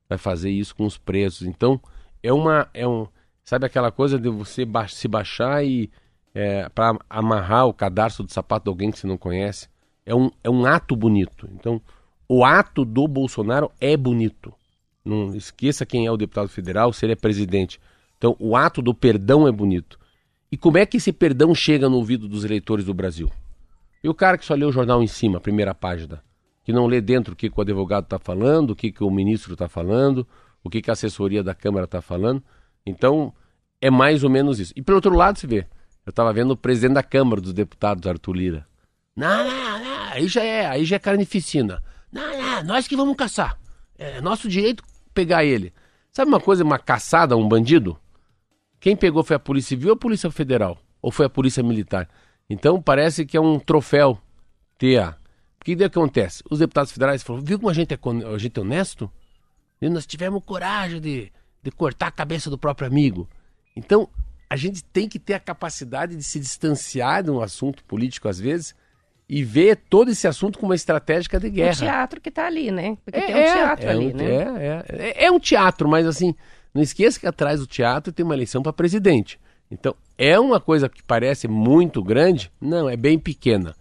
vai 0.07 0.17
fazer 0.17 0.51
isso 0.51 0.75
com 0.75 0.85
os 0.85 0.97
presos. 0.97 1.47
Então 1.47 1.79
é 2.21 2.33
uma 2.33 2.67
é 2.73 2.87
um 2.87 3.07
sabe 3.43 3.65
aquela 3.65 3.91
coisa 3.91 4.19
de 4.19 4.29
você 4.29 4.67
se 4.89 5.07
baixar 5.07 5.63
e 5.65 5.89
é, 6.33 6.69
para 6.69 6.97
amarrar 7.09 7.65
o 7.65 7.73
cadarço 7.73 8.23
do 8.23 8.31
sapato 8.31 8.65
de 8.65 8.69
alguém 8.69 8.91
que 8.91 8.99
você 8.99 9.07
não 9.07 9.17
conhece. 9.17 9.67
É 10.09 10.15
um, 10.15 10.31
é 10.43 10.49
um 10.49 10.65
ato 10.65 10.95
bonito. 10.95 11.47
Então, 11.53 11.79
o 12.27 12.43
ato 12.43 12.83
do 12.83 13.07
Bolsonaro 13.07 13.71
é 13.79 13.95
bonito. 13.95 14.51
Não 15.05 15.35
esqueça 15.35 15.85
quem 15.85 16.07
é 16.07 16.11
o 16.11 16.17
deputado 16.17 16.49
federal, 16.49 16.91
se 16.91 17.05
ele 17.05 17.13
é 17.13 17.15
presidente. 17.15 17.79
Então, 18.17 18.35
o 18.39 18.55
ato 18.55 18.81
do 18.81 18.91
perdão 18.91 19.47
é 19.47 19.51
bonito. 19.51 19.99
E 20.51 20.57
como 20.57 20.79
é 20.79 20.85
que 20.87 20.97
esse 20.97 21.13
perdão 21.13 21.53
chega 21.53 21.87
no 21.87 21.97
ouvido 21.97 22.27
dos 22.27 22.43
eleitores 22.43 22.85
do 22.85 22.93
Brasil? 22.93 23.31
E 24.03 24.09
o 24.09 24.15
cara 24.15 24.35
que 24.35 24.45
só 24.45 24.55
lê 24.55 24.65
o 24.65 24.71
jornal 24.71 25.03
em 25.03 25.07
cima, 25.07 25.37
a 25.37 25.41
primeira 25.41 25.75
página, 25.75 26.23
que 26.63 26.73
não 26.73 26.87
lê 26.87 27.01
dentro 27.01 27.33
o 27.33 27.35
que, 27.35 27.47
que 27.47 27.59
o 27.59 27.61
advogado 27.61 28.05
está 28.05 28.17
falando, 28.17 28.71
o 28.71 28.75
que, 28.75 28.91
que 28.91 29.03
o 29.03 29.11
ministro 29.11 29.53
está 29.53 29.69
falando, 29.69 30.25
o 30.63 30.71
que, 30.71 30.81
que 30.81 30.89
a 30.89 30.93
assessoria 30.93 31.43
da 31.43 31.53
Câmara 31.53 31.85
está 31.85 32.01
falando. 32.01 32.43
Então, 32.83 33.31
é 33.79 33.91
mais 33.91 34.23
ou 34.23 34.29
menos 34.31 34.59
isso. 34.59 34.73
E 34.75 34.81
pelo 34.81 34.95
outro 34.95 35.15
lado, 35.15 35.37
se 35.37 35.45
vê, 35.45 35.67
eu 36.03 36.09
estava 36.09 36.33
vendo 36.33 36.49
o 36.49 36.57
presidente 36.57 36.95
da 36.95 37.03
Câmara 37.03 37.39
dos 37.39 37.53
Deputados, 37.53 38.07
Arthur 38.07 38.33
Lira. 38.33 38.67
Não, 39.15 39.47
não, 39.47 39.79
não, 39.79 39.88
aí 40.19 40.27
já 40.27 40.43
é, 40.43 40.65
aí 40.65 40.85
já 40.85 40.97
é 40.97 40.99
carnificina. 40.99 41.81
Não, 42.11 42.37
não, 42.37 42.63
nós 42.63 42.87
que 42.87 42.95
vamos 42.95 43.15
caçar. 43.15 43.57
É 43.97 44.21
nosso 44.21 44.47
direito 44.47 44.83
pegar 45.13 45.43
ele. 45.43 45.73
Sabe 46.11 46.29
uma 46.29 46.39
coisa, 46.39 46.63
uma 46.63 46.79
caçada, 46.79 47.37
um 47.37 47.47
bandido? 47.47 47.97
Quem 48.79 48.95
pegou 48.95 49.23
foi 49.23 49.35
a 49.35 49.39
Polícia 49.39 49.69
Civil 49.69 49.89
ou 49.89 49.93
a 49.93 49.99
Polícia 49.99 50.29
Federal? 50.31 50.77
Ou 51.01 51.11
foi 51.11 51.25
a 51.25 51.29
Polícia 51.29 51.63
Militar? 51.63 52.09
Então 52.49 52.81
parece 52.81 53.25
que 53.25 53.37
é 53.37 53.41
um 53.41 53.59
troféu 53.59 54.19
ter 54.77 55.01
a. 55.01 55.17
O 55.61 55.65
que 55.65 55.83
acontece? 55.83 56.41
Os 56.49 56.59
deputados 56.59 56.91
federais 56.91 57.21
falaram, 57.21 57.45
viu 57.45 57.59
como 57.59 57.69
a 57.69 57.73
gente 57.73 57.93
é, 57.93 57.99
a 58.33 58.37
gente 58.37 58.57
é 58.57 58.61
honesto? 58.61 59.11
E 59.81 59.89
nós 59.89 60.05
tivemos 60.05 60.41
coragem 60.43 61.01
de, 61.01 61.31
de 61.61 61.69
cortar 61.71 62.07
a 62.07 62.11
cabeça 62.11 62.49
do 62.49 62.57
próprio 62.57 62.87
amigo. 62.87 63.29
Então, 63.75 64.09
a 64.49 64.55
gente 64.55 64.81
tem 64.83 65.07
que 65.07 65.19
ter 65.19 65.33
a 65.33 65.39
capacidade 65.39 66.15
de 66.15 66.23
se 66.23 66.39
distanciar 66.39 67.23
de 67.23 67.29
um 67.29 67.41
assunto 67.41 67.83
político, 67.83 68.29
às 68.29 68.39
vezes, 68.39 68.73
e 69.29 69.43
ver 69.43 69.75
todo 69.87 70.09
esse 70.09 70.27
assunto 70.27 70.57
como 70.57 70.71
uma 70.71 70.75
estratégia 70.75 71.39
de 71.39 71.49
guerra. 71.51 71.71
O 71.71 71.77
teatro 71.77 72.19
que 72.19 72.29
está 72.29 72.47
ali, 72.47 72.71
né? 72.71 72.97
Porque 73.05 73.19
é, 73.19 73.25
tem 73.27 73.35
um 73.35 73.37
é, 73.37 73.53
teatro 73.53 73.85
é, 73.85 73.89
ali, 73.91 74.07
um, 74.07 74.17
né? 74.17 74.25
É, 74.25 74.85
é, 74.89 75.25
é 75.25 75.31
um 75.31 75.39
teatro, 75.39 75.87
mas 75.87 76.07
assim, 76.07 76.33
não 76.73 76.81
esqueça 76.81 77.19
que 77.19 77.27
atrás 77.27 77.59
do 77.59 77.67
teatro 77.67 78.11
tem 78.11 78.25
uma 78.25 78.33
eleição 78.33 78.63
para 78.63 78.73
presidente. 78.73 79.39
Então, 79.69 79.95
é 80.17 80.39
uma 80.39 80.59
coisa 80.59 80.89
que 80.89 81.03
parece 81.03 81.47
muito 81.47 82.03
grande? 82.03 82.51
Não, 82.59 82.89
é 82.89 82.97
bem 82.97 83.19
pequena. 83.19 83.75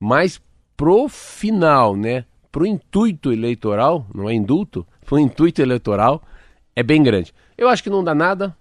Mas 0.00 0.40
pro 0.74 1.06
final, 1.06 1.94
né? 1.94 2.24
Pro 2.50 2.64
intuito 2.64 3.30
eleitoral, 3.30 4.06
não 4.14 4.30
é 4.30 4.32
indulto, 4.32 4.86
pro 5.04 5.18
intuito 5.18 5.60
eleitoral, 5.60 6.22
é 6.74 6.82
bem 6.82 7.02
grande. 7.02 7.34
Eu 7.58 7.68
acho 7.68 7.82
que 7.82 7.90
não 7.90 8.02
dá 8.02 8.14
nada, 8.14 8.56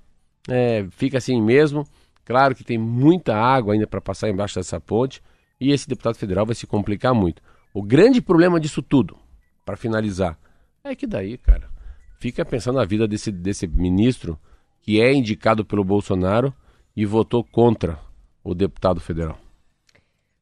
é, 0.50 0.86
fica 0.92 1.20
assim 1.20 1.42
mesmo. 1.42 1.88
Claro 2.26 2.54
que 2.54 2.66
tem 2.66 2.78
muita 2.78 3.36
água 3.36 3.74
ainda 3.74 3.88
para 3.88 4.02
passar 4.02 4.30
embaixo 4.30 4.56
dessa 4.56 4.80
ponte 4.80 5.22
e 5.64 5.72
esse 5.72 5.88
deputado 5.88 6.16
federal 6.16 6.46
vai 6.46 6.54
se 6.54 6.68
complicar 6.68 7.14
muito. 7.14 7.42
O 7.74 7.82
grande 7.82 8.22
problema 8.22 8.60
disso 8.60 8.82
tudo, 8.82 9.18
para 9.64 9.78
finalizar, 9.78 10.38
é 10.84 10.94
que 10.94 11.08
daí, 11.08 11.38
cara, 11.38 11.70
fica 12.20 12.44
pensando 12.44 12.76
na 12.76 12.86
vida 12.86 13.08
desse, 13.08 13.32
desse 13.32 13.66
ministro 13.66 14.38
que 14.82 15.00
é 15.00 15.14
indicado 15.14 15.64
pelo 15.64 15.84
Bolsonaro 15.84 16.54
e 16.94 17.06
votou 17.06 17.46
contra 17.46 17.98
o 18.44 18.54
deputado 18.54 19.00
federal. 19.00 19.40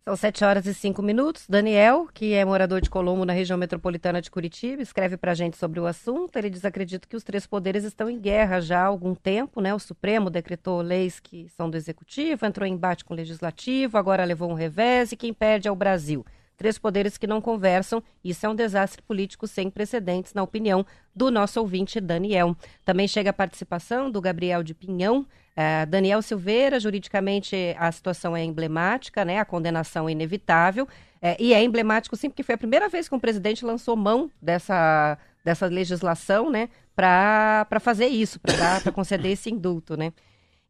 São 0.03 0.15
7 0.15 0.43
horas 0.43 0.65
e 0.65 0.73
5 0.73 0.99
minutos. 1.03 1.45
Daniel, 1.47 2.07
que 2.11 2.33
é 2.33 2.43
morador 2.43 2.81
de 2.81 2.89
Colombo, 2.89 3.23
na 3.23 3.33
região 3.33 3.55
metropolitana 3.55 4.19
de 4.19 4.31
Curitiba, 4.31 4.81
escreve 4.81 5.15
para 5.15 5.31
a 5.31 5.35
gente 5.35 5.57
sobre 5.57 5.79
o 5.79 5.85
assunto. 5.85 6.35
Ele 6.37 6.49
diz: 6.49 6.65
acredito 6.65 7.07
que 7.07 7.15
os 7.15 7.23
três 7.23 7.45
poderes 7.45 7.83
estão 7.83 8.09
em 8.09 8.19
guerra 8.19 8.59
já 8.59 8.81
há 8.81 8.85
algum 8.85 9.13
tempo. 9.13 9.61
Né? 9.61 9.71
O 9.75 9.77
Supremo 9.77 10.31
decretou 10.31 10.81
leis 10.81 11.19
que 11.19 11.47
são 11.49 11.69
do 11.69 11.77
Executivo, 11.77 12.47
entrou 12.47 12.67
em 12.67 12.73
embate 12.73 13.05
com 13.05 13.13
o 13.13 13.17
Legislativo, 13.17 13.95
agora 13.95 14.25
levou 14.25 14.49
um 14.49 14.55
revés 14.55 15.11
e 15.11 15.15
quem 15.15 15.35
perde 15.35 15.67
é 15.67 15.71
o 15.71 15.75
Brasil. 15.75 16.25
Três 16.57 16.79
poderes 16.79 17.15
que 17.15 17.27
não 17.27 17.39
conversam. 17.39 18.03
Isso 18.23 18.43
é 18.45 18.49
um 18.49 18.55
desastre 18.55 19.03
político 19.03 19.45
sem 19.45 19.69
precedentes, 19.69 20.33
na 20.33 20.41
opinião 20.41 20.83
do 21.15 21.29
nosso 21.29 21.59
ouvinte 21.59 21.99
Daniel. 21.99 22.55
Também 22.83 23.07
chega 23.07 23.29
a 23.29 23.33
participação 23.33 24.09
do 24.09 24.19
Gabriel 24.19 24.63
de 24.63 24.73
Pinhão. 24.73 25.27
Uh, 25.51 25.85
Daniel 25.85 26.21
Silveira, 26.21 26.79
juridicamente 26.79 27.75
a 27.77 27.91
situação 27.91 28.35
é 28.35 28.43
emblemática, 28.43 29.25
né? 29.25 29.39
A 29.39 29.45
condenação 29.45 30.07
é 30.07 30.11
inevitável. 30.11 30.87
É, 31.21 31.37
e 31.39 31.53
é 31.53 31.63
emblemático 31.63 32.15
sim, 32.15 32.29
porque 32.29 32.41
foi 32.41 32.55
a 32.55 32.57
primeira 32.57 32.89
vez 32.89 33.07
que 33.07 33.13
um 33.13 33.19
presidente 33.19 33.63
lançou 33.63 33.95
mão 33.95 34.31
dessa, 34.41 35.17
dessa 35.43 35.67
legislação, 35.67 36.49
né? 36.49 36.69
Para 36.95 37.79
fazer 37.79 38.07
isso, 38.07 38.39
para 38.39 38.91
conceder 38.91 39.31
esse 39.31 39.49
indulto, 39.49 39.95
né? 39.95 40.11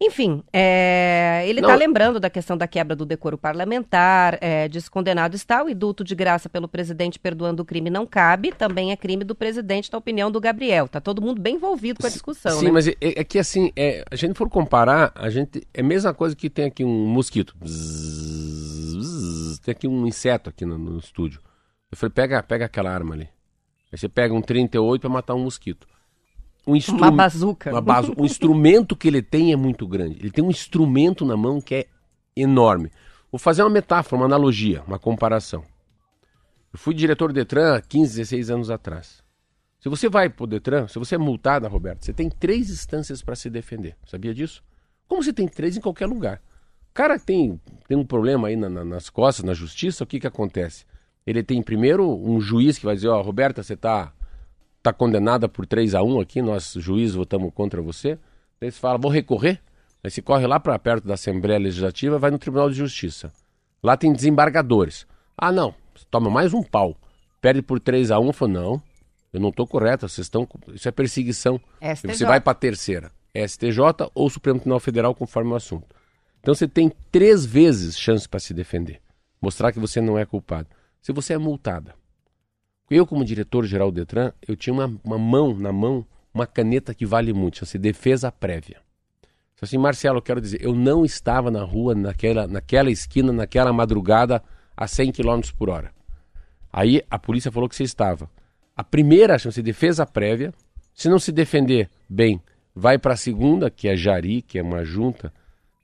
Enfim, 0.04 0.44
é, 0.52 1.44
ele 1.46 1.60
está 1.60 1.76
lembrando 1.76 2.20
da 2.20 2.28
questão 2.28 2.58
da 2.58 2.68
quebra 2.68 2.96
do 2.96 3.06
decoro 3.06 3.38
parlamentar, 3.38 4.40
é, 4.42 4.68
diz 4.68 4.90
condenado 4.90 5.36
está, 5.36 5.64
o 5.64 5.70
indulto 5.70 6.04
de 6.04 6.16
graça 6.16 6.50
pelo 6.50 6.68
presidente 6.68 7.20
perdoando 7.20 7.62
o 7.62 7.66
crime 7.66 7.88
não 7.92 8.08
cabe, 8.08 8.52
também 8.52 8.92
é 8.92 8.98
crime 8.98 9.24
do 9.24 9.36
presidente, 9.36 9.92
na 9.92 10.00
opinião 10.00 10.32
do 10.32 10.42
Gabriel. 10.42 10.88
Está 10.88 11.00
todo 11.00 11.22
mundo 11.22 11.40
bem 11.40 11.58
envolvido 11.58 12.00
com 12.02 12.08
a 12.08 12.10
discussão. 12.10 12.58
Sim, 12.58 12.66
né? 12.66 12.72
mas 12.72 12.88
é, 12.88 12.96
é, 13.00 13.24
que 13.24 13.38
assim, 13.38 13.72
é, 13.76 14.04
a 14.10 14.16
gente 14.16 14.36
for 14.36 14.50
comparar, 14.50 15.12
a 15.14 15.30
gente 15.30 15.62
é 15.72 15.82
a 15.82 15.84
mesma 15.84 16.16
coisa 16.16 16.36
que 16.36 16.50
tem 16.50 16.66
aqui 16.66 16.84
um 16.84 17.06
mosquito. 17.06 17.56
Bzz, 17.60 18.96
bzz, 18.96 19.60
tem 19.60 19.72
aqui 19.72 19.88
um 19.88 20.08
inseto 20.08 20.50
aqui 20.50 20.66
no, 20.66 20.80
no 20.80 20.98
estúdio. 20.98 21.40
Eu 21.92 21.98
falei, 21.98 22.12
pega, 22.12 22.42
pega 22.42 22.66
aquela 22.66 22.90
arma 22.90 23.14
ali. 23.14 23.30
Aí 23.92 24.00
você 24.00 24.10
pega 24.10 24.34
um 24.34 24.42
38 24.42 25.00
para 25.00 25.10
matar 25.12 25.36
um 25.36 25.44
mosquito 25.44 25.86
um 26.66 26.78
Uma 26.96 27.12
bazuca. 27.12 27.72
Uma 27.72 27.82
bazu 27.82 28.14
o 28.18 28.26
instrumento 28.26 28.96
que 28.96 29.08
ele 29.08 29.22
tem 29.22 29.52
é 29.52 29.56
muito 29.56 29.88
grande. 29.88 30.18
Ele 30.20 30.32
tem 30.32 30.44
um 30.44 30.50
instrumento 30.50 31.26
na 31.26 31.36
mão 31.36 31.60
que 31.60 31.76
é 31.76 31.88
enorme. 32.36 32.92
Vou 33.32 33.40
fazer 33.40 33.64
uma 33.64 33.70
metáfora, 33.70 34.18
uma 34.22 34.26
analogia, 34.26 34.84
uma 34.86 35.00
comparação. 35.00 35.64
Eu 36.72 36.80
fui 36.80 36.94
diretor 36.94 37.30
do 37.30 37.34
Detran 37.34 37.76
há 37.76 37.82
15, 37.82 38.18
16 38.18 38.50
anos 38.50 38.70
atrás. 38.70 39.24
Se 39.80 39.90
você 39.90 40.08
vai 40.08 40.30
para 40.30 40.44
o 40.44 40.48
Detran, 40.48 40.88
se 40.88 41.00
você 41.00 41.16
é 41.16 41.18
multado, 41.18 41.68
Roberto, 41.68 42.06
você 42.06 42.14
tem 42.14 42.30
três 42.30 42.70
instâncias 42.70 43.24
para 43.24 43.36
se 43.36 43.50
defender. 43.50 43.96
Sabia 44.06 44.34
disso? 44.34 44.64
Como 45.08 45.24
você 45.24 45.34
tem 45.34 45.48
três 45.48 45.76
em 45.76 45.82
qualquer 45.82 46.06
lugar. 46.06 46.42
O 46.92 46.94
cara 46.94 47.18
tem, 47.18 47.60
tem 47.88 47.98
um 47.98 48.06
problema 48.06 48.50
aí 48.50 48.56
na, 48.56 48.70
na, 48.70 48.86
nas 48.86 49.10
costas, 49.10 49.44
na 49.44 49.54
justiça, 49.54 50.04
o 50.04 50.08
que, 50.08 50.20
que 50.20 50.28
acontece? 50.28 50.86
Ele 51.26 51.42
tem 51.42 51.62
primeiro 51.64 52.08
um 52.08 52.40
juiz 52.40 52.78
que 52.78 52.86
vai 52.86 52.96
dizer, 52.96 53.08
ó, 53.08 53.20
oh, 53.20 53.22
Roberta, 53.22 53.64
você 53.64 53.74
está 53.74 54.14
está 54.82 54.92
condenada 54.92 55.48
por 55.48 55.66
3 55.68 55.94
a 55.94 56.02
1 56.02 56.20
aqui, 56.20 56.42
nós 56.42 56.74
juízes 56.76 57.16
votamos 57.16 57.54
contra 57.54 57.82
você. 57.82 58.18
Daí 58.60 58.72
você 58.72 58.80
fala, 58.80 58.98
vou 58.98 59.12
recorrer. 59.12 59.62
Aí 60.04 60.10
você 60.10 60.22
corre 60.22 60.48
lá 60.48 60.60
para 60.60 60.78
perto 60.80 61.08
da 61.08 61.14
Assembleia 61.14 61.60
Legislativa 61.60 62.18
vai 62.18 62.32
no 62.32 62.40
Tribunal 62.40 62.70
de 62.70 62.76
Justiça. 62.76 63.32
Lá 63.84 63.96
tem 63.96 64.12
desembargadores. 64.12 65.06
Ah, 65.38 65.52
não, 65.52 65.74
toma 66.10 66.30
mais 66.30 66.54
um 66.54 66.64
pau. 66.64 66.98
Perde 67.40 67.62
por 67.62 67.80
3 67.80 68.12
a 68.12 68.20
1 68.20 68.34
fala, 68.34 68.52
não, 68.52 68.84
eu 69.32 69.40
não 69.40 69.50
estou 69.50 69.68
correto, 69.68 70.10
vocês 70.10 70.26
estão. 70.26 70.48
Isso 70.74 70.88
é 70.88 70.92
perseguição. 70.92 71.62
STJ. 71.80 72.14
Você 72.14 72.26
vai 72.26 72.42
para 72.42 72.52
a 72.52 72.56
terceira. 72.56 73.12
STJ 73.34 73.80
ou 74.14 74.30
Supremo 74.30 74.60
Tribunal 74.60 74.80
Federal, 74.80 75.16
conforme 75.16 75.52
o 75.52 75.56
assunto. 75.56 75.96
Então 76.42 76.54
você 76.54 76.68
tem 76.68 76.92
três 77.12 77.46
vezes 77.46 77.98
chance 77.98 78.28
para 78.28 78.40
se 78.40 78.54
defender. 78.54 79.00
Mostrar 79.40 79.72
que 79.72 79.80
você 79.80 80.02
não 80.02 80.18
é 80.18 80.26
culpado. 80.26 80.68
Se 81.02 81.12
você 81.12 81.34
é 81.34 81.38
multada, 81.38 81.96
eu, 82.92 83.08
como 83.08 83.24
diretor-geral 83.24 83.90
do 83.90 83.96
Detran, 83.96 84.34
eu 84.46 84.56
tinha 84.56 84.74
uma, 84.74 85.00
uma, 85.04 85.18
mão 85.18 85.56
na 85.58 85.72
mão, 85.72 86.06
uma 86.34 86.46
caneta 86.46 86.94
que 86.94 87.06
vale 87.06 87.32
muito, 87.32 87.58
chama-se 87.58 87.78
defesa 87.78 88.32
prévia. 88.32 88.82
Só 89.56 89.66
assim, 89.66 89.78
Marcelo, 89.78 90.18
eu 90.18 90.22
quero 90.22 90.42
dizer, 90.42 90.62
eu 90.62 90.76
não 90.76 91.06
estava 91.06 91.50
na 91.50 91.64
rua, 91.64 91.96
naquela, 91.96 92.48
naquela 92.48 92.92
esquina, 92.92 93.32
naquela 93.32 93.72
madrugada, 93.72 94.44
a 94.76 94.88
100 94.88 95.14
km 95.14 95.42
por 95.58 95.70
hora. 95.70 95.92
Aí 96.74 97.02
a 97.10 97.18
polícia 97.18 97.52
falou 97.52 97.70
que 97.70 97.76
você 97.76 97.84
estava. 97.84 98.30
A 98.76 98.84
primeira 98.84 99.38
chama-se 99.38 99.62
defesa 99.62 100.06
prévia. 100.06 100.54
Se 100.94 101.08
não 101.08 101.20
se 101.20 101.32
defender 101.32 101.90
bem, 102.10 102.42
vai 102.76 102.98
para 102.98 103.14
a 103.14 103.18
segunda, 103.18 103.70
que 103.70 103.88
é 103.88 103.96
Jari, 103.96 104.42
que 104.42 104.60
é 104.60 104.64
uma 104.64 104.84
junta 104.84 105.32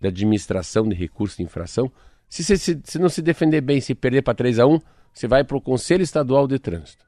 de 0.01 0.07
administração 0.07 0.87
de 0.87 0.95
recursos 0.95 1.37
de 1.37 1.43
infração. 1.43 1.91
Se, 2.27 2.43
se, 2.43 2.57
se, 2.57 2.79
se 2.83 2.99
não 2.99 3.07
se 3.07 3.21
defender 3.21 3.61
bem, 3.61 3.79
se 3.79 3.95
perder 3.95 4.21
para 4.21 4.33
3 4.33 4.59
a 4.59 4.67
1 4.67 4.79
você 5.13 5.27
vai 5.27 5.43
para 5.43 5.57
o 5.57 5.61
Conselho 5.61 6.01
Estadual 6.01 6.47
de 6.47 6.59
Trânsito. 6.59 7.03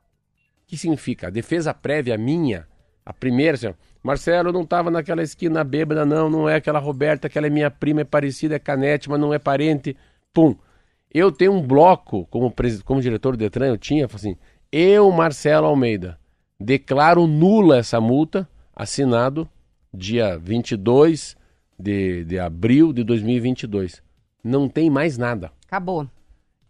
O 0.63 0.67
que 0.67 0.77
significa? 0.77 1.27
A 1.27 1.29
defesa 1.29 1.73
prévia 1.73 2.17
minha, 2.17 2.67
a 3.05 3.13
primeira, 3.13 3.55
assim, 3.55 3.73
Marcelo 4.03 4.51
não 4.51 4.61
estava 4.61 4.89
naquela 4.89 5.21
esquina 5.21 5.63
bêbada, 5.63 6.05
não, 6.05 6.29
não 6.29 6.49
é 6.49 6.55
aquela 6.55 6.79
Roberta, 6.79 7.27
aquela 7.27 7.47
é 7.47 7.49
minha 7.49 7.69
prima, 7.71 8.01
é 8.01 8.05
parecida, 8.05 8.55
é 8.55 8.59
canete, 8.59 9.09
mas 9.09 9.19
não 9.19 9.33
é 9.33 9.39
parente. 9.39 9.95
Pum. 10.33 10.55
Eu 11.11 11.31
tenho 11.31 11.53
um 11.53 11.61
bloco, 11.61 12.27
como, 12.27 12.53
como 12.85 13.01
diretor 13.01 13.35
do 13.35 13.39
Detran, 13.39 13.67
eu 13.67 13.77
tinha, 13.77 14.05
assim, 14.05 14.35
eu, 14.71 15.11
Marcelo 15.11 15.65
Almeida, 15.65 16.19
declaro 16.59 17.25
nula 17.25 17.77
essa 17.77 17.99
multa, 17.99 18.47
assinado 18.75 19.49
dia 19.93 20.37
22 20.37 21.35
de, 21.77 22.23
de 22.25 22.37
abril 22.37 22.93
de 22.93 23.03
2022. 23.03 24.03
Não 24.43 24.69
tem 24.69 24.89
mais 24.89 25.17
nada. 25.17 25.51
Acabou. 25.65 26.07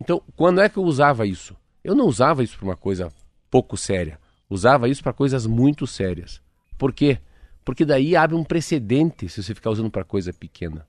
Então, 0.01 0.21
quando 0.35 0.61
é 0.61 0.69
que 0.69 0.77
eu 0.77 0.83
usava 0.83 1.25
isso? 1.25 1.55
Eu 1.83 1.95
não 1.95 2.05
usava 2.05 2.43
isso 2.43 2.57
para 2.57 2.65
uma 2.65 2.75
coisa 2.75 3.11
pouco 3.49 3.75
séria. 3.75 4.19
Usava 4.49 4.87
isso 4.89 5.03
para 5.03 5.13
coisas 5.13 5.45
muito 5.45 5.85
sérias. 5.85 6.41
Por 6.77 6.93
quê? 6.93 7.19
Porque 7.63 7.85
daí 7.85 8.15
abre 8.15 8.35
um 8.35 8.43
precedente 8.43 9.29
se 9.29 9.43
você 9.43 9.53
ficar 9.53 9.69
usando 9.69 9.91
para 9.91 10.03
coisa 10.03 10.33
pequena. 10.33 10.87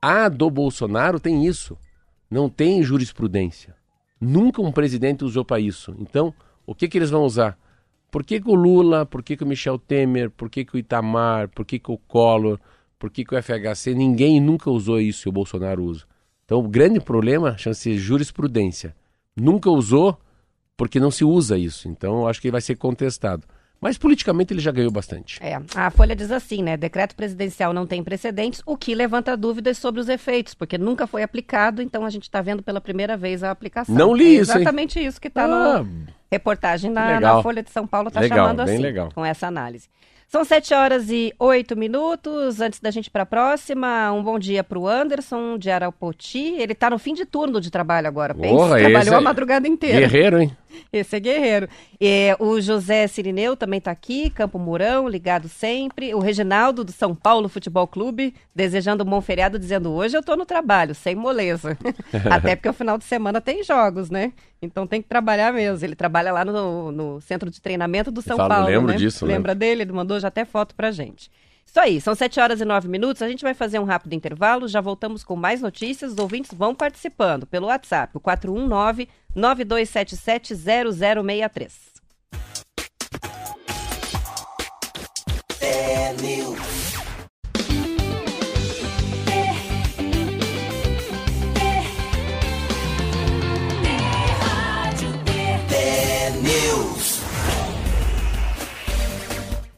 A 0.00 0.28
do 0.28 0.50
Bolsonaro 0.50 1.18
tem 1.18 1.46
isso. 1.46 1.76
Não 2.30 2.48
tem 2.48 2.82
jurisprudência. 2.82 3.74
Nunca 4.20 4.60
um 4.60 4.72
presidente 4.72 5.24
usou 5.24 5.44
para 5.44 5.60
isso. 5.60 5.94
Então, 5.98 6.34
o 6.66 6.74
que, 6.74 6.88
que 6.88 6.98
eles 6.98 7.10
vão 7.10 7.22
usar? 7.22 7.58
Por 8.10 8.24
que, 8.24 8.40
que 8.40 8.48
o 8.48 8.54
Lula, 8.54 9.06
por 9.06 9.22
que, 9.22 9.36
que 9.36 9.44
o 9.44 9.46
Michel 9.46 9.78
Temer, 9.78 10.30
por 10.30 10.48
que, 10.48 10.64
que 10.64 10.74
o 10.74 10.78
Itamar, 10.78 11.48
por 11.48 11.64
que, 11.64 11.78
que 11.78 11.90
o 11.90 11.98
Collor, 11.98 12.58
por 12.98 13.10
que, 13.10 13.24
que 13.24 13.34
o 13.34 13.42
FHC, 13.42 13.94
ninguém 13.94 14.40
nunca 14.40 14.70
usou 14.70 15.00
isso 15.00 15.28
e 15.28 15.30
o 15.30 15.32
Bolsonaro 15.32 15.84
usa. 15.84 16.04
Então, 16.46 16.60
o 16.60 16.68
grande 16.68 17.00
problema 17.00 17.58
chama-se 17.58 17.98
jurisprudência. 17.98 18.94
Nunca 19.36 19.68
usou 19.68 20.18
porque 20.76 21.00
não 21.00 21.10
se 21.10 21.24
usa 21.24 21.58
isso. 21.58 21.88
Então, 21.88 22.26
acho 22.26 22.40
que 22.40 22.46
ele 22.46 22.52
vai 22.52 22.60
ser 22.60 22.76
contestado. 22.76 23.44
Mas 23.80 23.98
politicamente 23.98 24.54
ele 24.54 24.60
já 24.60 24.72
ganhou 24.72 24.90
bastante. 24.90 25.38
É, 25.42 25.60
a 25.74 25.90
Folha 25.90 26.16
diz 26.16 26.30
assim, 26.30 26.62
né? 26.62 26.76
Decreto 26.76 27.14
presidencial 27.14 27.74
não 27.74 27.86
tem 27.86 28.02
precedentes, 28.02 28.62
o 28.64 28.76
que 28.76 28.94
levanta 28.94 29.36
dúvidas 29.36 29.76
sobre 29.76 30.00
os 30.00 30.08
efeitos, 30.08 30.54
porque 30.54 30.78
nunca 30.78 31.06
foi 31.06 31.22
aplicado, 31.22 31.82
então 31.82 32.04
a 32.04 32.10
gente 32.10 32.22
está 32.22 32.40
vendo 32.40 32.62
pela 32.62 32.80
primeira 32.80 33.16
vez 33.16 33.42
a 33.42 33.50
aplicação. 33.50 33.94
Não 33.94 34.14
li 34.14 34.24
é 34.24 34.40
isso. 34.40 34.52
Exatamente 34.52 34.98
hein? 34.98 35.06
isso 35.06 35.20
que 35.20 35.28
está 35.28 35.44
ah, 35.44 35.82
na 35.82 35.86
reportagem 36.32 36.90
na, 36.90 37.20
na, 37.20 37.42
Folha 37.42 37.62
de 37.62 37.70
São 37.70 37.86
Paulo, 37.86 38.08
está 38.08 38.26
chamando 38.26 38.60
assim, 38.60 38.78
legal. 38.78 39.10
com 39.14 39.24
essa 39.24 39.46
análise. 39.46 39.88
São 40.28 40.44
sete 40.44 40.74
horas 40.74 41.08
e 41.08 41.32
oito 41.38 41.76
minutos. 41.76 42.60
Antes 42.60 42.80
da 42.80 42.90
gente 42.90 43.06
ir 43.06 43.10
para 43.10 43.22
a 43.22 43.26
próxima, 43.26 44.10
um 44.12 44.22
bom 44.22 44.38
dia 44.38 44.64
para 44.64 44.78
o 44.78 44.88
Anderson 44.88 45.56
de 45.56 45.70
Arapoti. 45.70 46.56
Ele 46.58 46.72
está 46.72 46.90
no 46.90 46.98
fim 46.98 47.14
de 47.14 47.24
turno 47.24 47.60
de 47.60 47.70
trabalho 47.70 48.08
agora. 48.08 48.34
Pensa, 48.34 48.76
trabalhou 48.76 49.14
a 49.16 49.20
madrugada 49.20 49.68
inteira. 49.68 50.00
Guerreiro, 50.00 50.40
hein? 50.40 50.56
Esse 50.92 51.16
é 51.16 51.20
guerreiro. 51.20 51.68
É, 52.00 52.36
o 52.38 52.60
José 52.60 53.06
Sirineu 53.06 53.56
também 53.56 53.78
está 53.78 53.90
aqui, 53.90 54.30
Campo 54.30 54.58
Mourão, 54.58 55.08
ligado 55.08 55.48
sempre. 55.48 56.14
O 56.14 56.18
Reginaldo, 56.18 56.84
do 56.84 56.92
São 56.92 57.14
Paulo 57.14 57.48
Futebol 57.48 57.86
Clube, 57.86 58.34
desejando 58.54 59.04
um 59.04 59.06
bom 59.06 59.20
feriado, 59.20 59.58
dizendo 59.58 59.92
hoje 59.92 60.16
eu 60.16 60.20
estou 60.20 60.36
no 60.36 60.46
trabalho, 60.46 60.94
sem 60.94 61.14
moleza. 61.14 61.76
Até 62.30 62.56
porque 62.56 62.68
o 62.68 62.72
final 62.72 62.98
de 62.98 63.04
semana 63.04 63.40
tem 63.40 63.62
jogos, 63.62 64.10
né? 64.10 64.32
Então 64.60 64.86
tem 64.86 65.02
que 65.02 65.08
trabalhar 65.08 65.52
mesmo. 65.52 65.84
Ele 65.84 65.94
trabalha 65.94 66.32
lá 66.32 66.44
no, 66.44 66.90
no 66.92 67.20
centro 67.20 67.50
de 67.50 67.60
treinamento 67.60 68.10
do 68.10 68.22
São 68.22 68.36
falo, 68.36 68.48
Paulo. 68.48 68.66
Lembro 68.66 68.92
né? 68.92 68.96
disso. 68.96 69.26
Lembra 69.26 69.54
né? 69.54 69.58
dele? 69.58 69.82
Ele 69.82 69.92
mandou 69.92 70.18
já 70.18 70.28
até 70.28 70.44
foto 70.44 70.74
pra 70.74 70.90
gente. 70.90 71.30
Isso 71.66 71.80
aí, 71.80 72.00
são 72.00 72.14
7 72.14 72.40
horas 72.40 72.60
e 72.60 72.64
9 72.64 72.88
minutos. 72.88 73.20
A 73.20 73.28
gente 73.28 73.42
vai 73.42 73.52
fazer 73.52 73.78
um 73.78 73.84
rápido 73.84 74.14
intervalo. 74.14 74.68
Já 74.68 74.80
voltamos 74.80 75.22
com 75.22 75.36
mais 75.36 75.60
notícias. 75.60 76.12
Os 76.12 76.18
ouvintes 76.18 76.52
vão 76.54 76.74
participando 76.74 77.46
pelo 77.46 77.66
WhatsApp, 77.66 78.16
o 78.16 78.20
419 78.20 79.08
9277 79.34 80.54
0063. 80.54 81.96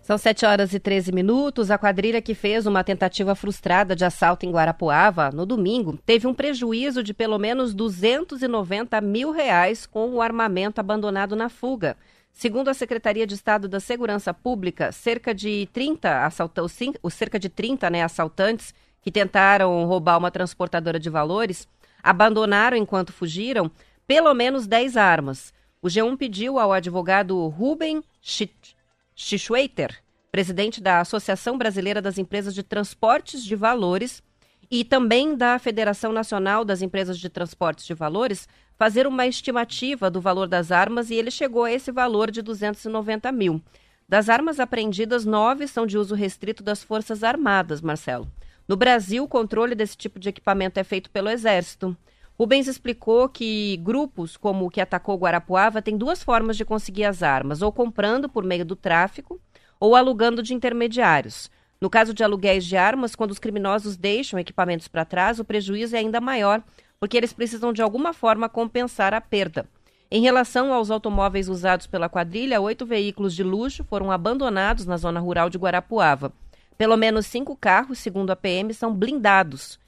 São 0.08 0.16
7 0.16 0.46
horas 0.46 0.72
e 0.72 0.80
13 0.80 1.12
minutos. 1.12 1.70
A 1.70 1.76
quadrilha 1.76 2.22
que 2.22 2.34
fez 2.34 2.64
uma 2.64 2.82
tentativa 2.82 3.34
frustrada 3.34 3.94
de 3.94 4.06
assalto 4.06 4.46
em 4.46 4.50
Guarapuava 4.50 5.30
no 5.30 5.44
domingo 5.44 5.98
teve 6.06 6.26
um 6.26 6.32
prejuízo 6.32 7.02
de 7.02 7.12
pelo 7.12 7.38
menos 7.38 7.74
290 7.74 9.02
mil 9.02 9.30
reais 9.30 9.84
com 9.84 10.08
o 10.14 10.22
armamento 10.22 10.80
abandonado 10.80 11.36
na 11.36 11.50
fuga. 11.50 11.94
Segundo 12.32 12.68
a 12.68 12.72
Secretaria 12.72 13.26
de 13.26 13.34
Estado 13.34 13.68
da 13.68 13.80
Segurança 13.80 14.32
Pública, 14.32 14.92
cerca 14.92 15.34
de 15.34 15.68
30 15.74 16.24
assaltantes, 16.24 16.80
cerca 17.10 17.38
de 17.38 17.50
30 17.50 17.90
né, 17.90 18.02
assaltantes 18.02 18.74
que 19.02 19.12
tentaram 19.12 19.84
roubar 19.84 20.16
uma 20.16 20.30
transportadora 20.30 20.98
de 20.98 21.10
valores 21.10 21.68
abandonaram 22.02 22.78
enquanto 22.78 23.12
fugiram 23.12 23.70
pelo 24.06 24.32
menos 24.32 24.66
10 24.66 24.96
armas. 24.96 25.52
O 25.82 25.86
G1 25.86 26.16
pediu 26.16 26.58
ao 26.58 26.72
advogado 26.72 27.46
Ruben 27.48 28.02
Schitt 28.22 28.77
Schischweiter, 29.20 30.00
presidente 30.30 30.80
da 30.80 31.00
Associação 31.00 31.58
Brasileira 31.58 32.00
das 32.00 32.18
Empresas 32.18 32.54
de 32.54 32.62
Transportes 32.62 33.44
de 33.44 33.56
Valores 33.56 34.22
e 34.70 34.84
também 34.84 35.34
da 35.34 35.58
Federação 35.58 36.12
Nacional 36.12 36.64
das 36.64 36.82
Empresas 36.82 37.18
de 37.18 37.28
Transportes 37.28 37.84
de 37.84 37.94
Valores, 37.94 38.48
fazer 38.76 39.08
uma 39.08 39.26
estimativa 39.26 40.08
do 40.08 40.20
valor 40.20 40.46
das 40.46 40.70
armas 40.70 41.10
e 41.10 41.16
ele 41.16 41.32
chegou 41.32 41.64
a 41.64 41.72
esse 41.72 41.90
valor 41.90 42.30
de 42.30 42.40
290 42.40 43.32
mil. 43.32 43.60
Das 44.08 44.28
armas 44.28 44.60
apreendidas, 44.60 45.24
nove 45.24 45.66
são 45.66 45.84
de 45.84 45.98
uso 45.98 46.14
restrito 46.14 46.62
das 46.62 46.84
Forças 46.84 47.24
Armadas, 47.24 47.80
Marcelo. 47.80 48.30
No 48.68 48.76
Brasil, 48.76 49.24
o 49.24 49.28
controle 49.28 49.74
desse 49.74 49.96
tipo 49.96 50.20
de 50.20 50.28
equipamento 50.28 50.78
é 50.78 50.84
feito 50.84 51.10
pelo 51.10 51.28
Exército. 51.28 51.96
Rubens 52.38 52.68
explicou 52.68 53.28
que 53.28 53.76
grupos 53.78 54.36
como 54.36 54.66
o 54.66 54.70
que 54.70 54.80
atacou 54.80 55.18
Guarapuava 55.18 55.82
têm 55.82 55.96
duas 55.96 56.22
formas 56.22 56.56
de 56.56 56.64
conseguir 56.64 57.04
as 57.04 57.20
armas, 57.20 57.62
ou 57.62 57.72
comprando 57.72 58.28
por 58.28 58.44
meio 58.44 58.64
do 58.64 58.76
tráfico 58.76 59.40
ou 59.80 59.96
alugando 59.96 60.40
de 60.40 60.54
intermediários. 60.54 61.50
No 61.80 61.90
caso 61.90 62.14
de 62.14 62.22
aluguéis 62.22 62.64
de 62.64 62.76
armas, 62.76 63.16
quando 63.16 63.32
os 63.32 63.40
criminosos 63.40 63.96
deixam 63.96 64.38
equipamentos 64.38 64.86
para 64.86 65.04
trás, 65.04 65.40
o 65.40 65.44
prejuízo 65.44 65.96
é 65.96 65.98
ainda 65.98 66.20
maior, 66.20 66.62
porque 67.00 67.16
eles 67.16 67.32
precisam 67.32 67.72
de 67.72 67.82
alguma 67.82 68.12
forma 68.12 68.48
compensar 68.48 69.14
a 69.14 69.20
perda. 69.20 69.66
Em 70.08 70.22
relação 70.22 70.72
aos 70.72 70.92
automóveis 70.92 71.48
usados 71.48 71.88
pela 71.88 72.08
quadrilha, 72.08 72.60
oito 72.60 72.86
veículos 72.86 73.34
de 73.34 73.42
luxo 73.42 73.82
foram 73.82 74.12
abandonados 74.12 74.86
na 74.86 74.96
zona 74.96 75.18
rural 75.18 75.50
de 75.50 75.58
Guarapuava. 75.58 76.32
Pelo 76.76 76.96
menos 76.96 77.26
cinco 77.26 77.56
carros, 77.56 77.98
segundo 77.98 78.30
a 78.30 78.36
PM, 78.36 78.72
são 78.72 78.94
blindados. 78.94 79.78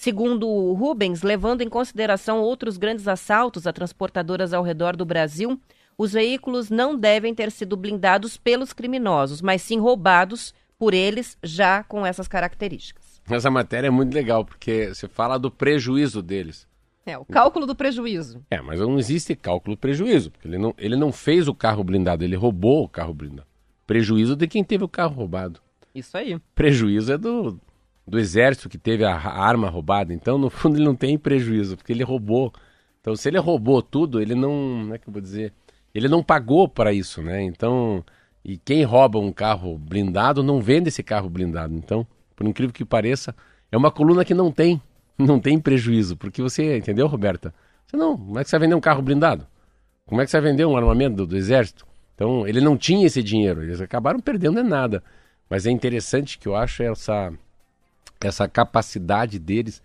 Segundo 0.00 0.48
o 0.48 0.72
Rubens, 0.72 1.20
levando 1.20 1.60
em 1.60 1.68
consideração 1.68 2.40
outros 2.40 2.78
grandes 2.78 3.06
assaltos 3.06 3.66
a 3.66 3.72
transportadoras 3.72 4.54
ao 4.54 4.62
redor 4.62 4.96
do 4.96 5.04
Brasil, 5.04 5.60
os 5.98 6.14
veículos 6.14 6.70
não 6.70 6.96
devem 6.96 7.34
ter 7.34 7.50
sido 7.50 7.76
blindados 7.76 8.38
pelos 8.38 8.72
criminosos, 8.72 9.42
mas 9.42 9.60
sim 9.60 9.78
roubados 9.78 10.54
por 10.78 10.94
eles 10.94 11.36
já 11.42 11.84
com 11.84 12.06
essas 12.06 12.26
características. 12.26 13.20
Essa 13.28 13.50
matéria 13.50 13.88
é 13.88 13.90
muito 13.90 14.14
legal, 14.14 14.42
porque 14.42 14.88
você 14.88 15.06
fala 15.06 15.38
do 15.38 15.50
prejuízo 15.50 16.22
deles. 16.22 16.66
É, 17.04 17.18
o 17.18 17.24
cálculo 17.26 17.66
do 17.66 17.74
prejuízo. 17.74 18.42
É, 18.50 18.58
mas 18.62 18.80
não 18.80 18.98
existe 18.98 19.36
cálculo 19.36 19.76
prejuízo, 19.76 20.30
porque 20.30 20.48
ele 20.48 20.56
não, 20.56 20.74
ele 20.78 20.96
não 20.96 21.12
fez 21.12 21.46
o 21.46 21.54
carro 21.54 21.84
blindado, 21.84 22.24
ele 22.24 22.36
roubou 22.36 22.84
o 22.84 22.88
carro 22.88 23.12
blindado. 23.12 23.46
Prejuízo 23.86 24.34
de 24.34 24.48
quem 24.48 24.64
teve 24.64 24.82
o 24.82 24.88
carro 24.88 25.14
roubado. 25.14 25.60
Isso 25.94 26.16
aí. 26.16 26.38
Prejuízo 26.54 27.12
é 27.12 27.18
do, 27.18 27.60
do 28.10 28.18
exército 28.18 28.68
que 28.68 28.76
teve 28.76 29.04
a 29.04 29.14
arma 29.14 29.70
roubada. 29.70 30.12
Então, 30.12 30.36
no 30.36 30.50
fundo, 30.50 30.76
ele 30.76 30.84
não 30.84 30.96
tem 30.96 31.16
prejuízo, 31.16 31.76
porque 31.76 31.92
ele 31.92 32.02
roubou. 32.02 32.52
Então, 33.00 33.14
se 33.14 33.28
ele 33.28 33.38
roubou 33.38 33.80
tudo, 33.80 34.20
ele 34.20 34.34
não. 34.34 34.50
Como 34.50 34.94
é 34.94 34.98
que 34.98 35.08
eu 35.08 35.12
vou 35.12 35.22
dizer? 35.22 35.52
Ele 35.94 36.08
não 36.08 36.22
pagou 36.22 36.68
para 36.68 36.92
isso, 36.92 37.22
né? 37.22 37.42
Então. 37.42 38.04
E 38.44 38.56
quem 38.56 38.82
rouba 38.84 39.18
um 39.18 39.30
carro 39.30 39.76
blindado 39.78 40.42
não 40.42 40.60
vende 40.60 40.88
esse 40.88 41.02
carro 41.02 41.28
blindado. 41.28 41.74
Então, 41.74 42.06
por 42.34 42.46
incrível 42.46 42.72
que 42.72 42.86
pareça, 42.86 43.34
é 43.70 43.76
uma 43.76 43.90
coluna 43.90 44.24
que 44.24 44.34
não 44.34 44.50
tem. 44.50 44.82
Não 45.20 45.38
tem 45.38 45.58
prejuízo. 45.60 46.16
Porque 46.16 46.40
você, 46.40 46.78
entendeu, 46.78 47.06
Roberta? 47.06 47.52
Você 47.86 47.94
não. 47.94 48.16
Como 48.16 48.38
é 48.38 48.42
que 48.42 48.48
você 48.48 48.58
vai 48.58 48.66
vender 48.66 48.74
um 48.74 48.80
carro 48.80 49.02
blindado? 49.02 49.46
Como 50.06 50.18
é 50.18 50.24
que 50.24 50.30
você 50.30 50.40
vai 50.40 50.50
vender 50.50 50.64
um 50.64 50.74
armamento 50.74 51.16
do, 51.16 51.26
do 51.26 51.36
exército? 51.36 51.86
Então, 52.14 52.48
ele 52.48 52.58
não 52.58 52.74
tinha 52.74 53.06
esse 53.06 53.22
dinheiro. 53.22 53.62
Eles 53.62 53.82
acabaram 53.82 54.18
perdendo 54.18 54.58
é 54.58 54.62
nada. 54.62 55.04
Mas 55.46 55.66
é 55.66 55.70
interessante 55.70 56.38
que 56.38 56.48
eu 56.48 56.56
acho 56.56 56.82
essa 56.82 57.30
essa 58.28 58.48
capacidade 58.48 59.38
deles 59.38 59.82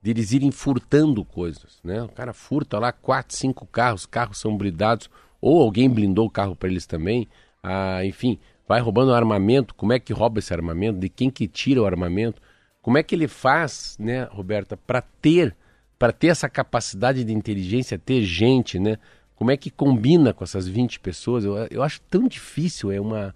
de 0.00 0.10
eles 0.10 0.32
irem 0.32 0.50
furtando 0.50 1.24
coisas, 1.24 1.80
né? 1.82 2.02
O 2.02 2.08
cara 2.08 2.32
furta 2.32 2.78
lá 2.78 2.92
quatro, 2.92 3.36
cinco 3.36 3.66
carros, 3.66 4.06
carros 4.06 4.38
são 4.38 4.56
blindados, 4.56 5.10
ou 5.40 5.60
alguém 5.60 5.88
blindou 5.90 6.26
o 6.26 6.30
carro 6.30 6.54
para 6.54 6.68
eles 6.68 6.86
também, 6.86 7.26
ah, 7.62 8.04
enfim, 8.04 8.38
vai 8.66 8.80
roubando 8.80 9.12
armamento, 9.12 9.74
como 9.74 9.92
é 9.92 9.98
que 9.98 10.12
rouba 10.12 10.38
esse 10.38 10.52
armamento, 10.52 10.98
de 10.98 11.08
quem 11.08 11.30
que 11.30 11.48
tira 11.48 11.82
o 11.82 11.86
armamento, 11.86 12.40
como 12.80 12.98
é 12.98 13.02
que 13.02 13.14
ele 13.14 13.28
faz, 13.28 13.96
né, 13.98 14.24
Roberta, 14.24 14.76
para 14.76 15.02
ter, 15.02 15.54
para 15.98 16.12
ter 16.12 16.28
essa 16.28 16.48
capacidade 16.48 17.24
de 17.24 17.32
inteligência, 17.32 17.98
ter 17.98 18.22
gente, 18.22 18.78
né? 18.78 18.98
Como 19.34 19.50
é 19.50 19.56
que 19.56 19.70
combina 19.70 20.32
com 20.32 20.42
essas 20.42 20.66
20 20.66 21.00
pessoas? 21.00 21.44
Eu, 21.44 21.56
eu 21.70 21.82
acho 21.82 22.00
tão 22.08 22.26
difícil, 22.26 22.90
é 22.90 23.00
uma... 23.00 23.34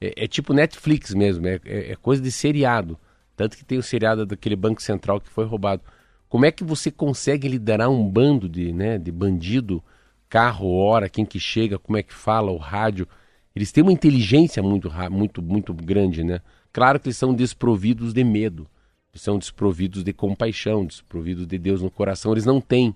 É, 0.00 0.24
é 0.24 0.26
tipo 0.26 0.52
Netflix 0.52 1.14
mesmo, 1.14 1.46
é, 1.46 1.60
é, 1.64 1.92
é 1.92 1.96
coisa 1.96 2.22
de 2.22 2.30
seriado. 2.30 2.98
Tanto 3.36 3.56
que 3.56 3.64
tem 3.64 3.78
o 3.78 3.82
seriado 3.82 4.26
daquele 4.26 4.56
Banco 4.56 4.82
Central 4.82 5.20
que 5.20 5.28
foi 5.28 5.44
roubado. 5.44 5.82
Como 6.28 6.44
é 6.44 6.50
que 6.50 6.64
você 6.64 6.90
consegue 6.90 7.48
liderar 7.48 7.90
um 7.90 8.08
bando 8.08 8.48
de, 8.48 8.72
né, 8.72 8.98
de 8.98 9.12
bandido, 9.12 9.82
carro, 10.28 10.72
hora, 10.74 11.08
quem 11.08 11.24
que 11.26 11.38
chega, 11.38 11.78
como 11.78 11.98
é 11.98 12.02
que 12.02 12.14
fala, 12.14 12.50
o 12.50 12.56
rádio? 12.56 13.06
Eles 13.54 13.70
têm 13.70 13.82
uma 13.82 13.92
inteligência 13.92 14.62
muito, 14.62 14.90
muito, 15.10 15.42
muito 15.42 15.74
grande, 15.74 16.24
né? 16.24 16.40
Claro 16.72 16.98
que 16.98 17.08
eles 17.08 17.18
são 17.18 17.34
desprovidos 17.34 18.14
de 18.14 18.24
medo, 18.24 18.66
eles 19.12 19.20
são 19.20 19.38
desprovidos 19.38 20.02
de 20.02 20.12
compaixão, 20.12 20.86
desprovidos 20.86 21.46
de 21.46 21.58
Deus 21.58 21.82
no 21.82 21.90
coração. 21.90 22.32
Eles 22.32 22.46
não 22.46 22.62
têm. 22.62 22.94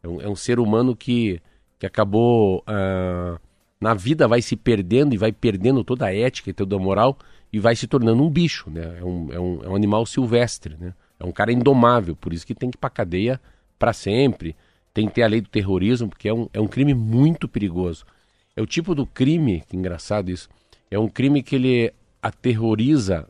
É 0.00 0.06
um, 0.06 0.20
é 0.20 0.28
um 0.28 0.36
ser 0.36 0.60
humano 0.60 0.94
que, 0.94 1.42
que 1.76 1.86
acabou 1.86 2.58
uh, 2.68 3.36
na 3.80 3.94
vida 3.94 4.26
vai 4.26 4.40
se 4.40 4.56
perdendo 4.56 5.14
e 5.14 5.18
vai 5.18 5.32
perdendo 5.32 5.84
toda 5.84 6.06
a 6.06 6.14
ética 6.14 6.50
e 6.50 6.52
toda 6.52 6.76
a 6.76 6.78
moral 6.78 7.18
e 7.52 7.58
vai 7.58 7.76
se 7.76 7.86
tornando 7.86 8.22
um 8.22 8.30
bicho, 8.30 8.70
né? 8.70 8.98
É 8.98 9.04
um, 9.04 9.32
é 9.32 9.40
um, 9.40 9.64
é 9.64 9.68
um 9.68 9.76
animal 9.76 10.04
silvestre, 10.06 10.76
né? 10.78 10.94
É 11.18 11.24
um 11.24 11.32
cara 11.32 11.52
indomável, 11.52 12.14
por 12.14 12.32
isso 12.32 12.46
que 12.46 12.54
tem 12.54 12.70
que 12.70 12.76
ir 12.76 12.80
pra 12.80 12.90
cadeia 12.90 13.40
para 13.78 13.92
sempre. 13.92 14.54
Tem 14.92 15.06
que 15.08 15.14
ter 15.14 15.22
a 15.22 15.28
lei 15.28 15.40
do 15.40 15.48
terrorismo, 15.48 16.08
porque 16.08 16.28
é 16.28 16.34
um, 16.34 16.48
é 16.52 16.60
um 16.60 16.66
crime 16.66 16.94
muito 16.94 17.48
perigoso. 17.48 18.04
É 18.54 18.62
o 18.62 18.66
tipo 18.66 18.94
do 18.94 19.06
crime, 19.06 19.62
que 19.68 19.76
engraçado 19.76 20.30
isso, 20.30 20.48
é 20.90 20.98
um 20.98 21.08
crime 21.08 21.42
que 21.42 21.56
ele 21.56 21.92
aterroriza 22.22 23.28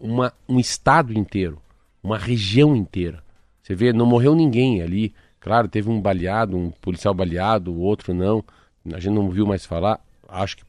uma, 0.00 0.32
um 0.48 0.58
estado 0.58 1.16
inteiro, 1.16 1.60
uma 2.02 2.18
região 2.18 2.74
inteira. 2.74 3.22
Você 3.62 3.74
vê, 3.74 3.92
não 3.92 4.04
morreu 4.04 4.34
ninguém 4.34 4.82
ali. 4.82 5.14
Claro, 5.40 5.68
teve 5.68 5.88
um 5.88 6.00
baleado, 6.00 6.56
um 6.56 6.70
policial 6.70 7.14
baleado, 7.14 7.72
o 7.72 7.80
outro 7.80 8.12
não. 8.12 8.44
A 8.92 9.00
gente 9.00 9.14
não 9.14 9.30
viu 9.30 9.46
mais 9.46 9.64
falar. 9.64 10.00
Acho 10.28 10.58
que, 10.58 10.64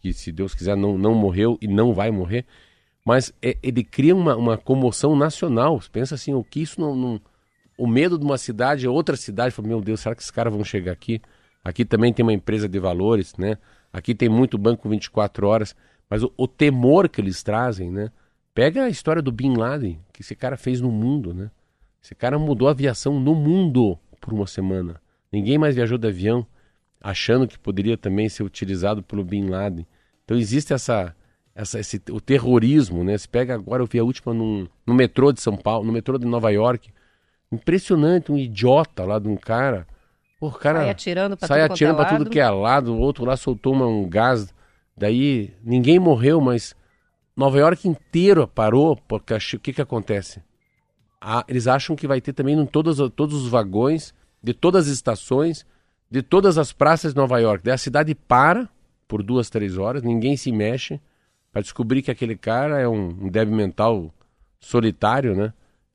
que 0.00 0.12
se 0.12 0.32
Deus 0.32 0.54
quiser, 0.54 0.76
não, 0.76 0.96
não 0.96 1.14
morreu 1.14 1.58
e 1.60 1.68
não 1.68 1.92
vai 1.92 2.10
morrer 2.10 2.46
mas 3.04 3.32
é, 3.40 3.56
ele 3.62 3.82
cria 3.82 4.14
uma, 4.14 4.36
uma 4.36 4.56
comoção 4.56 5.16
nacional. 5.16 5.80
Pensa 5.90 6.14
assim, 6.14 6.34
o 6.34 6.44
que 6.44 6.60
isso 6.60 6.80
não, 6.80 6.94
não, 6.94 7.20
O 7.76 7.86
medo 7.86 8.18
de 8.18 8.24
uma 8.24 8.38
cidade, 8.38 8.86
outra 8.86 9.16
cidade, 9.16 9.54
fala, 9.54 9.68
meu 9.68 9.80
Deus, 9.80 10.00
será 10.00 10.14
que 10.14 10.20
esses 10.20 10.30
caras 10.30 10.52
vão 10.52 10.64
chegar 10.64 10.92
aqui? 10.92 11.20
Aqui 11.64 11.84
também 11.84 12.12
tem 12.12 12.22
uma 12.22 12.32
empresa 12.32 12.68
de 12.68 12.78
valores, 12.78 13.34
né? 13.36 13.58
Aqui 13.92 14.14
tem 14.14 14.28
muito 14.28 14.56
banco 14.56 14.88
24 14.88 15.46
horas. 15.46 15.74
Mas 16.08 16.22
o, 16.22 16.32
o 16.36 16.46
temor 16.46 17.08
que 17.08 17.20
eles 17.20 17.42
trazem, 17.42 17.90
né? 17.90 18.10
Pega 18.54 18.84
a 18.84 18.88
história 18.88 19.22
do 19.22 19.32
Bin 19.32 19.56
Laden, 19.56 19.98
que 20.12 20.22
esse 20.22 20.34
cara 20.34 20.56
fez 20.56 20.80
no 20.80 20.90
mundo, 20.90 21.32
né? 21.32 21.50
Esse 22.02 22.14
cara 22.14 22.38
mudou 22.38 22.68
a 22.68 22.70
aviação 22.70 23.20
no 23.20 23.34
mundo 23.34 23.98
por 24.20 24.32
uma 24.32 24.46
semana. 24.46 25.00
Ninguém 25.32 25.58
mais 25.58 25.74
viajou 25.74 25.98
de 25.98 26.08
avião 26.08 26.46
achando 27.00 27.48
que 27.48 27.58
poderia 27.58 27.96
também 27.96 28.28
ser 28.28 28.42
utilizado 28.42 29.02
pelo 29.02 29.24
Bin 29.24 29.48
Laden. 29.48 29.86
Então 30.24 30.36
existe 30.36 30.72
essa 30.72 31.14
essa, 31.54 31.78
esse, 31.78 32.00
o 32.10 32.20
terrorismo, 32.20 33.04
né? 33.04 33.16
Se 33.18 33.28
pega 33.28 33.54
agora, 33.54 33.82
eu 33.82 33.86
vi 33.86 33.98
a 33.98 34.04
última 34.04 34.32
num, 34.32 34.66
no 34.86 34.94
metrô 34.94 35.32
de 35.32 35.40
São 35.40 35.56
Paulo, 35.56 35.84
no 35.84 35.92
metrô 35.92 36.16
de 36.16 36.26
Nova 36.26 36.50
York. 36.50 36.90
Impressionante, 37.52 38.30
um 38.30 38.38
idiota 38.38 39.04
lá 39.04 39.18
de 39.18 39.28
um 39.28 39.36
cara. 39.36 39.86
Pô, 40.38 40.50
cara 40.50 40.80
sai 40.80 40.90
atirando 40.90 41.36
pra, 41.36 41.48
sai 41.48 41.62
tudo, 41.62 41.72
atirando 41.72 41.96
pra 41.96 42.04
tudo 42.06 42.30
que 42.30 42.40
é 42.40 42.48
lado. 42.48 42.94
O 42.94 42.98
outro 42.98 43.24
lá 43.24 43.36
soltou 43.36 43.74
uma, 43.74 43.86
um 43.86 44.08
gás. 44.08 44.54
Daí 44.96 45.52
ninguém 45.62 45.98
morreu, 45.98 46.40
mas 46.40 46.74
Nova 47.36 47.58
York 47.58 47.86
inteiro 47.88 48.46
parou. 48.46 48.96
Porque 48.96 49.34
o 49.34 49.60
que, 49.60 49.72
que 49.72 49.82
acontece? 49.82 50.42
Ah, 51.20 51.44
eles 51.46 51.66
acham 51.66 51.94
que 51.94 52.06
vai 52.06 52.20
ter 52.20 52.32
também 52.32 52.58
em 52.58 52.64
todos, 52.64 52.96
todos 53.10 53.42
os 53.42 53.48
vagões, 53.48 54.14
de 54.42 54.54
todas 54.54 54.86
as 54.86 54.92
estações, 54.94 55.66
de 56.10 56.22
todas 56.22 56.58
as 56.58 56.72
praças 56.72 57.12
de 57.12 57.16
Nova 57.16 57.38
York. 57.38 57.64
Daí 57.64 57.74
a 57.74 57.78
cidade 57.78 58.14
para 58.14 58.68
por 59.06 59.22
duas, 59.22 59.50
três 59.50 59.76
horas, 59.76 60.02
ninguém 60.02 60.36
se 60.36 60.52
mexe 60.52 61.00
para 61.50 61.62
descobrir 61.62 62.00
que 62.00 62.10
aquele 62.10 62.36
cara 62.36 62.78
é 62.78 62.86
um, 62.86 63.08
um 63.08 63.28
débil 63.28 63.56
mental 63.56 64.14
solitário, 64.60 65.34
né? 65.34 65.52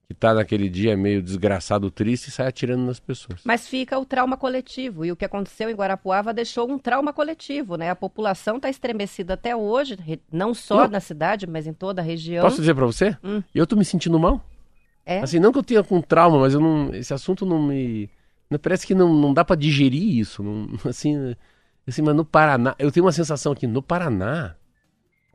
Que 0.08 0.14
tá 0.14 0.34
naquele 0.34 0.70
dia 0.70 0.96
meio 0.96 1.22
desgraçado, 1.22 1.90
triste 1.90 2.28
e 2.28 2.32
sai 2.32 2.48
atirando 2.48 2.86
nas 2.86 3.00
pessoas. 3.00 3.40
Mas 3.44 3.68
fica 3.68 3.98
o 3.98 4.06
trauma 4.06 4.38
coletivo. 4.38 5.04
E 5.06 5.12
o 5.12 5.16
que 5.16 5.26
aconteceu 5.26 5.70
em 5.70 5.74
Guarapuava 5.74 6.34
deixou 6.34 6.70
um 6.70 6.78
trauma 6.78 7.12
coletivo, 7.12 7.76
né? 7.76 7.90
A 7.90 7.96
população 7.96 8.58
está 8.58 8.70
estremecida 8.70 9.34
até 9.34 9.56
hoje, 9.56 9.98
não 10.32 10.54
só 10.54 10.84
não. 10.84 10.90
na 10.90 11.00
cidade, 11.00 11.48
mas 11.48 11.66
em 11.66 11.74
toda 11.74 12.02
a 12.02 12.06
região. 12.06 12.44
Posso 12.44 12.60
dizer 12.60 12.76
para 12.76 12.86
você? 12.86 13.18
Hum. 13.24 13.42
Eu 13.54 13.66
tô 13.66 13.76
me 13.76 13.86
sentindo 13.86 14.20
mal. 14.20 14.44
É? 15.06 15.20
Assim, 15.20 15.40
não 15.40 15.52
que 15.52 15.60
eu 15.60 15.64
tenha 15.64 15.84
com 15.84 16.02
trauma, 16.02 16.40
mas 16.40 16.54
eu 16.54 16.60
não, 16.60 16.94
esse 16.94 17.14
assunto 17.14 17.46
não 17.46 17.62
me. 17.62 18.10
Parece 18.62 18.86
que 18.86 18.96
não, 18.96 19.14
não 19.14 19.34
dá 19.34 19.44
para 19.44 19.56
digerir 19.56 20.18
isso. 20.18 20.42
Não, 20.44 20.68
assim, 20.90 21.36
assim, 21.88 22.02
mas 22.02 22.16
no 22.16 22.26
Paraná. 22.26 22.76
Eu 22.80 22.92
tenho 22.92 23.06
uma 23.06 23.12
sensação 23.12 23.52
aqui, 23.52 23.68
no 23.68 23.82
Paraná 23.82 24.56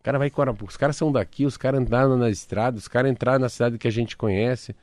o 0.00 0.02
cara 0.02 0.18
vai 0.18 0.32
Os 0.66 0.76
caras 0.78 0.96
são 0.96 1.12
daqui, 1.12 1.44
os 1.44 1.58
caras 1.58 1.78
andaram 1.80 2.16
na 2.16 2.30
estrada, 2.30 2.78
os 2.78 2.88
caras 2.88 3.12
entraram 3.12 3.38
na 3.38 3.50
cidade 3.50 3.76
que 3.76 3.86
a 3.86 3.92
gente 3.92 4.16
conhece. 4.16 4.74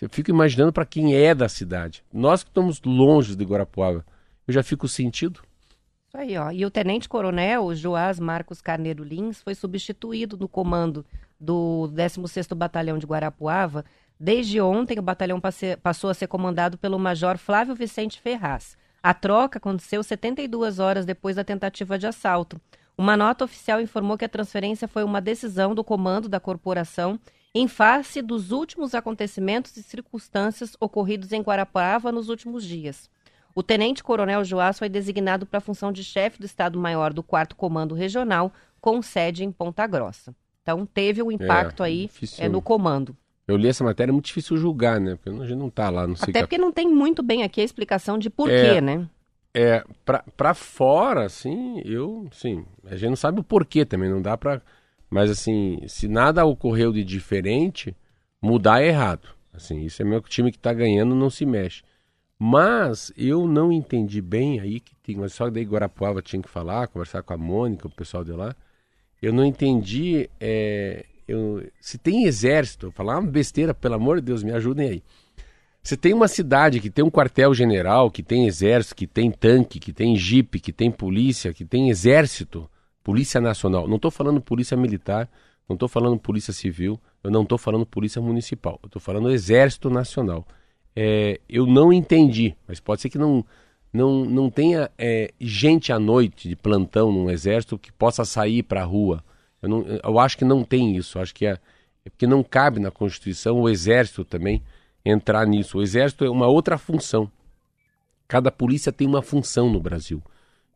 Eu 0.00 0.10
fico 0.10 0.28
imaginando 0.28 0.70
para 0.70 0.84
quem 0.84 1.16
é 1.16 1.34
da 1.34 1.48
cidade. 1.48 2.04
Nós 2.12 2.42
que 2.42 2.50
estamos 2.50 2.82
longe 2.84 3.34
de 3.34 3.42
Guarapuava, 3.42 4.04
eu 4.46 4.52
já 4.52 4.62
fico 4.62 4.86
sentido. 4.86 5.40
Isso 6.06 6.18
aí, 6.18 6.36
ó. 6.36 6.50
E 6.50 6.66
o 6.66 6.70
tenente-coronel 6.70 7.74
Joás 7.74 8.20
Marcos 8.20 8.60
Carneiro 8.60 9.02
Lins 9.02 9.40
foi 9.40 9.54
substituído 9.54 10.36
no 10.36 10.46
comando 10.46 11.06
do 11.40 11.90
16º 11.94 12.54
Batalhão 12.54 12.98
de 12.98 13.06
Guarapuava. 13.06 13.82
Desde 14.18 14.60
ontem, 14.60 14.98
o 14.98 15.02
batalhão 15.02 15.40
passe... 15.40 15.76
passou 15.76 16.10
a 16.10 16.14
ser 16.14 16.26
comandado 16.26 16.78
pelo 16.78 16.98
Major 16.98 17.36
Flávio 17.36 17.74
Vicente 17.74 18.20
Ferraz. 18.20 18.76
A 19.02 19.12
troca 19.14 19.58
aconteceu 19.58 20.02
72 20.02 20.78
horas 20.78 21.04
depois 21.04 21.36
da 21.36 21.44
tentativa 21.44 21.98
de 21.98 22.06
assalto. 22.06 22.60
Uma 22.98 23.16
nota 23.16 23.44
oficial 23.44 23.80
informou 23.80 24.16
que 24.16 24.24
a 24.24 24.28
transferência 24.28 24.88
foi 24.88 25.04
uma 25.04 25.20
decisão 25.20 25.74
do 25.74 25.84
comando 25.84 26.28
da 26.28 26.40
corporação 26.40 27.20
em 27.54 27.68
face 27.68 28.20
dos 28.20 28.50
últimos 28.50 28.94
acontecimentos 28.94 29.76
e 29.76 29.82
circunstâncias 29.82 30.76
ocorridos 30.80 31.32
em 31.32 31.40
Guarapuava 31.40 32.10
nos 32.10 32.28
últimos 32.28 32.64
dias. 32.64 33.10
O 33.54 33.62
tenente-coronel 33.62 34.44
Joás 34.44 34.78
foi 34.78 34.88
designado 34.88 35.46
para 35.46 35.58
a 35.58 35.62
função 35.62 35.90
de 35.90 36.04
chefe 36.04 36.38
do 36.38 36.44
Estado-Maior 36.44 37.12
do 37.12 37.22
4 37.22 37.56
Comando 37.56 37.94
Regional, 37.94 38.52
com 38.80 39.00
sede 39.00 39.44
em 39.44 39.50
Ponta 39.50 39.86
Grossa. 39.86 40.34
Então, 40.62 40.84
teve 40.84 41.22
um 41.22 41.30
impacto 41.30 41.82
é, 41.82 41.86
aí 41.86 42.10
é, 42.38 42.48
no 42.48 42.60
comando. 42.60 43.16
Eu 43.48 43.56
li 43.56 43.68
essa 43.68 43.84
matéria, 43.84 44.10
é 44.10 44.12
muito 44.12 44.26
difícil 44.26 44.56
julgar, 44.56 45.00
né? 45.00 45.14
Porque 45.16 45.30
a 45.30 45.46
gente 45.46 45.58
não 45.58 45.68
está 45.68 45.88
lá, 45.88 46.06
não 46.06 46.16
sei 46.16 46.30
Até 46.30 46.40
porque 46.40 46.58
não 46.58 46.72
tem 46.72 46.88
muito 46.88 47.22
bem 47.22 47.44
aqui 47.44 47.60
a 47.60 47.64
explicação 47.64 48.18
de 48.18 48.28
porquê, 48.28 48.52
é, 48.52 48.80
né? 48.80 49.08
É, 49.54 49.84
pra, 50.04 50.24
pra 50.36 50.52
fora, 50.52 51.24
assim, 51.24 51.80
eu, 51.84 52.28
sim, 52.32 52.64
a 52.84 52.96
gente 52.96 53.10
não 53.10 53.16
sabe 53.16 53.40
o 53.40 53.44
porquê 53.44 53.84
também, 53.84 54.10
não 54.10 54.20
dá 54.20 54.36
pra. 54.36 54.60
Mas, 55.08 55.30
assim, 55.30 55.78
se 55.86 56.08
nada 56.08 56.44
ocorreu 56.44 56.92
de 56.92 57.04
diferente, 57.04 57.96
mudar 58.42 58.82
é 58.82 58.88
errado. 58.88 59.28
Assim, 59.54 59.84
isso 59.84 60.02
é 60.02 60.04
meu 60.04 60.20
time 60.20 60.50
que 60.50 60.58
tá 60.58 60.72
ganhando, 60.72 61.14
não 61.14 61.30
se 61.30 61.46
mexe. 61.46 61.82
Mas 62.38 63.12
eu 63.16 63.48
não 63.48 63.72
entendi 63.72 64.20
bem 64.20 64.60
aí 64.60 64.78
que 64.80 64.94
tem, 64.96 65.16
mas 65.16 65.32
só 65.32 65.48
daí 65.48 65.64
Guarapuava 65.64 66.20
tinha 66.20 66.42
que 66.42 66.48
falar, 66.48 66.88
conversar 66.88 67.22
com 67.22 67.32
a 67.32 67.38
Mônica, 67.38 67.86
o 67.86 67.90
pessoal 67.90 68.22
de 68.22 68.32
lá. 68.32 68.54
Eu 69.22 69.32
não 69.32 69.44
entendi 69.44 70.28
é, 70.38 71.06
eu, 71.26 71.66
se 71.80 71.98
tem 71.98 72.24
exército, 72.24 72.90
falar 72.92 73.18
uma 73.18 73.30
besteira, 73.30 73.74
pelo 73.74 73.94
amor 73.94 74.20
de 74.20 74.26
Deus, 74.26 74.42
me 74.42 74.52
ajudem 74.52 74.88
aí. 74.88 75.02
Você 75.82 75.96
tem 75.96 76.12
uma 76.12 76.26
cidade 76.26 76.80
que 76.80 76.90
tem 76.90 77.04
um 77.04 77.10
quartel-general, 77.10 78.10
que 78.10 78.22
tem 78.22 78.46
exército, 78.46 78.96
que 78.96 79.06
tem 79.06 79.30
tanque, 79.30 79.78
que 79.78 79.92
tem 79.92 80.16
jipe, 80.16 80.58
que 80.58 80.72
tem 80.72 80.90
polícia, 80.90 81.52
que 81.52 81.64
tem 81.64 81.90
exército, 81.90 82.68
polícia 83.04 83.40
nacional. 83.40 83.86
Não 83.86 83.94
estou 83.94 84.10
falando 84.10 84.40
polícia 84.40 84.76
militar, 84.76 85.28
não 85.68 85.74
estou 85.74 85.88
falando 85.88 86.18
polícia 86.18 86.52
civil, 86.52 86.98
eu 87.22 87.30
não 87.30 87.42
estou 87.42 87.56
falando 87.56 87.86
polícia 87.86 88.20
municipal, 88.20 88.80
eu 88.82 88.88
estou 88.88 89.00
falando 89.00 89.30
exército 89.30 89.88
nacional. 89.88 90.44
É, 90.94 91.40
eu 91.48 91.66
não 91.66 91.92
entendi, 91.92 92.56
mas 92.66 92.80
pode 92.80 93.02
ser 93.02 93.08
que 93.08 93.18
não, 93.18 93.44
não, 93.92 94.24
não 94.24 94.50
tenha 94.50 94.90
é, 94.98 95.30
gente 95.40 95.92
à 95.92 95.98
noite 96.00 96.48
de 96.48 96.56
plantão 96.56 97.12
no 97.12 97.30
exército 97.30 97.78
que 97.78 97.92
possa 97.92 98.24
sair 98.24 98.62
para 98.62 98.82
a 98.82 98.84
rua. 98.84 99.22
Eu, 99.66 99.70
não, 99.70 99.86
eu 100.02 100.18
acho 100.18 100.38
que 100.38 100.44
não 100.44 100.64
tem 100.64 100.96
isso, 100.96 101.18
acho 101.18 101.34
que 101.34 101.44
é, 101.44 101.58
é 102.04 102.10
porque 102.10 102.26
não 102.26 102.42
cabe 102.42 102.80
na 102.80 102.90
Constituição 102.90 103.60
o 103.60 103.68
exército 103.68 104.24
também 104.24 104.62
entrar 105.04 105.46
nisso. 105.46 105.78
O 105.78 105.82
exército 105.82 106.24
é 106.24 106.30
uma 106.30 106.46
outra 106.46 106.78
função. 106.78 107.30
Cada 108.28 108.50
polícia 108.50 108.92
tem 108.92 109.06
uma 109.06 109.22
função 109.22 109.70
no 109.70 109.80
Brasil. 109.80 110.22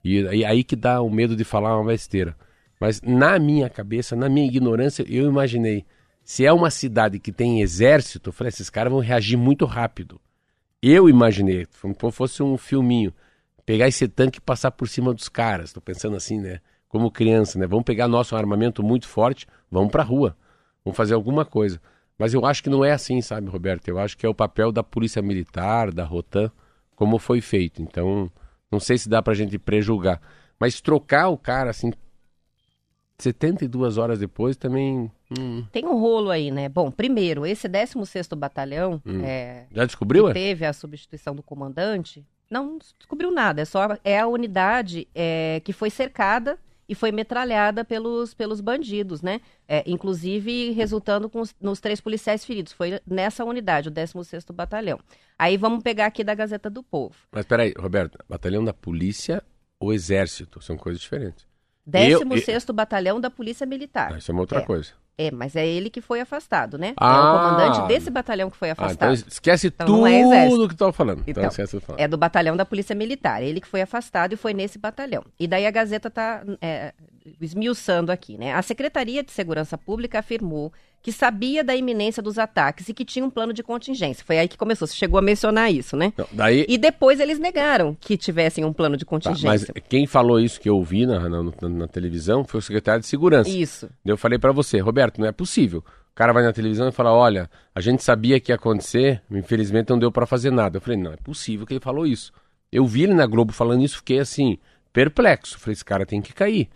E 0.04 0.26
aí, 0.26 0.44
aí 0.44 0.64
que 0.64 0.76
dá 0.76 1.00
o 1.00 1.10
medo 1.10 1.36
de 1.36 1.44
falar 1.44 1.76
uma 1.76 1.90
besteira. 1.90 2.36
Mas 2.80 3.00
na 3.02 3.38
minha 3.38 3.68
cabeça, 3.68 4.16
na 4.16 4.28
minha 4.28 4.46
ignorância, 4.46 5.04
eu 5.08 5.26
imaginei, 5.26 5.84
se 6.24 6.46
é 6.46 6.52
uma 6.52 6.70
cidade 6.70 7.18
que 7.18 7.32
tem 7.32 7.60
exército, 7.60 8.30
eu 8.30 8.32
falei, 8.32 8.48
esses 8.48 8.70
caras 8.70 8.92
vão 8.92 9.00
reagir 9.00 9.36
muito 9.36 9.66
rápido. 9.66 10.20
Eu 10.82 11.08
imaginei, 11.08 11.66
como 11.80 12.10
se 12.10 12.16
fosse 12.16 12.42
um 12.42 12.56
filminho, 12.56 13.12
pegar 13.66 13.86
esse 13.86 14.08
tanque 14.08 14.38
e 14.38 14.40
passar 14.40 14.70
por 14.70 14.88
cima 14.88 15.12
dos 15.12 15.28
caras. 15.28 15.70
Estou 15.70 15.82
pensando 15.82 16.16
assim, 16.16 16.40
né? 16.40 16.60
Como 16.90 17.10
criança, 17.10 17.58
né? 17.58 17.66
Vamos 17.66 17.84
pegar 17.84 18.08
nosso 18.08 18.34
armamento 18.34 18.82
muito 18.82 19.06
forte, 19.06 19.46
vamos 19.70 19.92
para 19.92 20.02
a 20.02 20.04
rua, 20.04 20.36
vamos 20.84 20.96
fazer 20.96 21.14
alguma 21.14 21.44
coisa. 21.44 21.80
Mas 22.18 22.34
eu 22.34 22.44
acho 22.44 22.62
que 22.62 22.68
não 22.68 22.84
é 22.84 22.90
assim, 22.92 23.22
sabe, 23.22 23.48
Roberto? 23.48 23.88
Eu 23.88 23.98
acho 23.98 24.18
que 24.18 24.26
é 24.26 24.28
o 24.28 24.34
papel 24.34 24.70
da 24.70 24.82
Polícia 24.82 25.22
Militar, 25.22 25.90
da 25.92 26.04
Rotan, 26.04 26.50
como 26.94 27.18
foi 27.18 27.40
feito. 27.40 27.80
Então, 27.80 28.30
não 28.70 28.78
sei 28.78 28.98
se 28.98 29.08
dá 29.08 29.22
pra 29.22 29.32
gente 29.34 29.58
prejulgar. 29.58 30.20
Mas 30.58 30.80
trocar 30.82 31.28
o 31.28 31.38
cara, 31.38 31.70
assim, 31.70 31.92
72 33.16 33.96
horas 33.96 34.18
depois 34.18 34.56
também. 34.56 35.10
Hum. 35.38 35.64
Tem 35.72 35.86
um 35.86 35.98
rolo 35.98 36.30
aí, 36.30 36.50
né? 36.50 36.68
Bom, 36.68 36.90
primeiro, 36.90 37.46
esse 37.46 37.68
16 37.68 38.28
Batalhão. 38.36 39.00
Hum. 39.06 39.22
É, 39.24 39.66
Já 39.70 39.84
descobriu? 39.84 40.24
que 40.24 40.30
é? 40.30 40.34
teve 40.34 40.66
a 40.66 40.72
substituição 40.72 41.34
do 41.34 41.42
comandante, 41.42 42.26
não 42.50 42.78
descobriu 42.78 43.30
nada. 43.30 43.62
É 43.62 43.64
só 43.64 43.96
é 44.04 44.18
a 44.18 44.26
unidade 44.26 45.06
é, 45.14 45.62
que 45.64 45.72
foi 45.72 45.88
cercada 45.88 46.58
e 46.90 46.94
foi 46.96 47.12
metralhada 47.12 47.84
pelos, 47.84 48.34
pelos 48.34 48.60
bandidos, 48.60 49.22
né? 49.22 49.40
É, 49.68 49.84
inclusive 49.86 50.72
resultando 50.72 51.30
com 51.30 51.40
os, 51.40 51.54
nos 51.60 51.78
três 51.78 52.00
policiais 52.00 52.44
feridos. 52.44 52.72
Foi 52.72 53.00
nessa 53.06 53.44
unidade, 53.44 53.88
o 53.88 53.92
16º 53.92 54.52
Batalhão. 54.52 54.98
Aí 55.38 55.56
vamos 55.56 55.84
pegar 55.84 56.06
aqui 56.06 56.24
da 56.24 56.34
Gazeta 56.34 56.68
do 56.68 56.82
Povo. 56.82 57.14
Mas 57.30 57.46
peraí, 57.46 57.72
Roberto, 57.78 58.18
batalhão 58.28 58.64
da 58.64 58.74
polícia 58.74 59.40
ou 59.78 59.92
exército? 59.92 60.60
São 60.60 60.76
coisas 60.76 61.00
diferentes. 61.00 61.46
Eu- 61.86 62.20
16º 62.20 62.72
Batalhão 62.72 63.20
da 63.20 63.30
Polícia 63.30 63.66
Militar. 63.66 64.12
Ah, 64.14 64.18
isso 64.18 64.30
é 64.30 64.32
uma 64.32 64.40
outra 64.42 64.60
É. 64.60 64.62
coisa. 64.62 64.90
É, 65.18 65.30
mas 65.30 65.54
é 65.54 65.66
ele 65.66 65.90
que 65.90 66.00
foi 66.00 66.18
afastado, 66.20 66.78
né? 66.78 66.88
é 66.90 66.94
Ah. 66.96 67.34
o 67.34 67.38
comandante 67.50 67.86
desse 67.88 68.08
batalhão 68.10 68.48
que 68.50 68.56
foi 68.56 68.70
Ah, 68.70 68.72
então 68.72 68.86
afastado. 68.86 69.14
esquece 69.28 69.66
Então 69.66 69.86
tudo 69.86 69.98
não 69.98 70.06
é 70.06 70.22
que 70.68 70.74
tu 70.74 70.78
tava 70.78 70.92
falando. 70.94 71.18
Então, 71.26 71.42
Então, 71.42 71.42
tudo 71.66 71.80
falando. 71.82 72.00
É 72.00 72.08
do 72.08 72.16
batalhão 72.16 72.56
da 72.56 72.64
Polícia 72.64 72.94
Militar. 72.94 73.42
Ele 73.42 73.60
que 73.60 73.66
foi 73.66 73.82
afastado 73.82 74.32
e 74.32 74.36
foi 74.36 74.54
nesse 74.54 74.78
batalhão. 74.78 75.22
E 75.38 75.46
daí 75.46 75.66
a 75.66 75.70
Gazeta 75.70 76.08
está 76.08 76.42
esmiuçando 77.40 78.10
aqui, 78.10 78.38
né? 78.38 78.54
A 78.54 78.62
Secretaria 78.62 79.22
de 79.22 79.30
Segurança 79.32 79.76
Pública 79.76 80.18
afirmou 80.18 80.72
que 81.02 81.10
sabia 81.12 81.64
da 81.64 81.74
iminência 81.74 82.22
dos 82.22 82.38
ataques 82.38 82.88
e 82.88 82.94
que 82.94 83.04
tinha 83.04 83.24
um 83.24 83.30
plano 83.30 83.52
de 83.54 83.62
contingência. 83.62 84.24
Foi 84.24 84.38
aí 84.38 84.46
que 84.46 84.58
começou. 84.58 84.86
Você 84.86 84.94
chegou 84.94 85.18
a 85.18 85.22
mencionar 85.22 85.72
isso, 85.72 85.96
né? 85.96 86.12
Não, 86.16 86.26
daí, 86.30 86.66
E 86.68 86.76
depois 86.76 87.20
eles 87.20 87.38
negaram 87.38 87.96
que 87.98 88.16
tivessem 88.18 88.64
um 88.64 88.72
plano 88.72 88.96
de 88.96 89.04
tá, 89.04 89.10
mas 89.10 89.24
contingência. 89.24 89.74
quem 89.88 90.06
falou 90.06 90.38
isso 90.38 90.60
que 90.60 90.68
eu 90.68 90.76
ouvi 90.76 91.06
na, 91.06 91.28
na, 91.28 91.42
na- 91.42 91.68
na 91.68 91.88
televisão 91.88 92.44
foi 92.44 92.58
o 92.58 92.62
secretário 92.62 93.00
de 93.00 93.06
segurança. 93.06 93.48
Isso. 93.48 93.88
Eu 94.04 94.16
falei 94.18 94.38
pra 94.38 94.52
você, 94.52 94.78
Roberto, 94.78 95.18
não 95.20 95.26
é 95.26 95.32
possível. 95.32 95.80
O 96.12 96.14
cara 96.14 96.32
vai 96.34 96.42
na 96.42 96.52
televisão 96.52 96.88
e 96.88 96.92
fala: 96.92 97.12
Olha, 97.14 97.48
a 97.74 97.80
gente 97.80 98.02
sabia 98.02 98.38
que 98.38 98.52
ia 98.52 98.56
acontecer, 98.56 99.22
infelizmente 99.30 99.88
não 99.88 99.98
deu 99.98 100.12
pra 100.12 100.26
fazer 100.26 100.50
nada. 100.50 100.76
Eu 100.76 100.80
falei: 100.82 100.98
Não, 100.98 101.12
é 101.12 101.16
possível 101.16 101.66
que 101.66 101.72
ele 101.72 101.80
falou 101.80 102.06
isso. 102.06 102.30
Eu 102.70 102.86
vi 102.86 103.04
ele 103.04 103.14
na 103.14 103.26
Globo 103.26 103.52
falando 103.54 103.82
isso, 103.82 103.96
fiquei 103.98 104.18
assim, 104.18 104.58
perplexo. 104.92 105.58
Falei: 105.58 105.72
Esse 105.72 105.84
cara 105.84 106.04
tem 106.04 106.20
que 106.20 106.32
cair. 106.34 106.68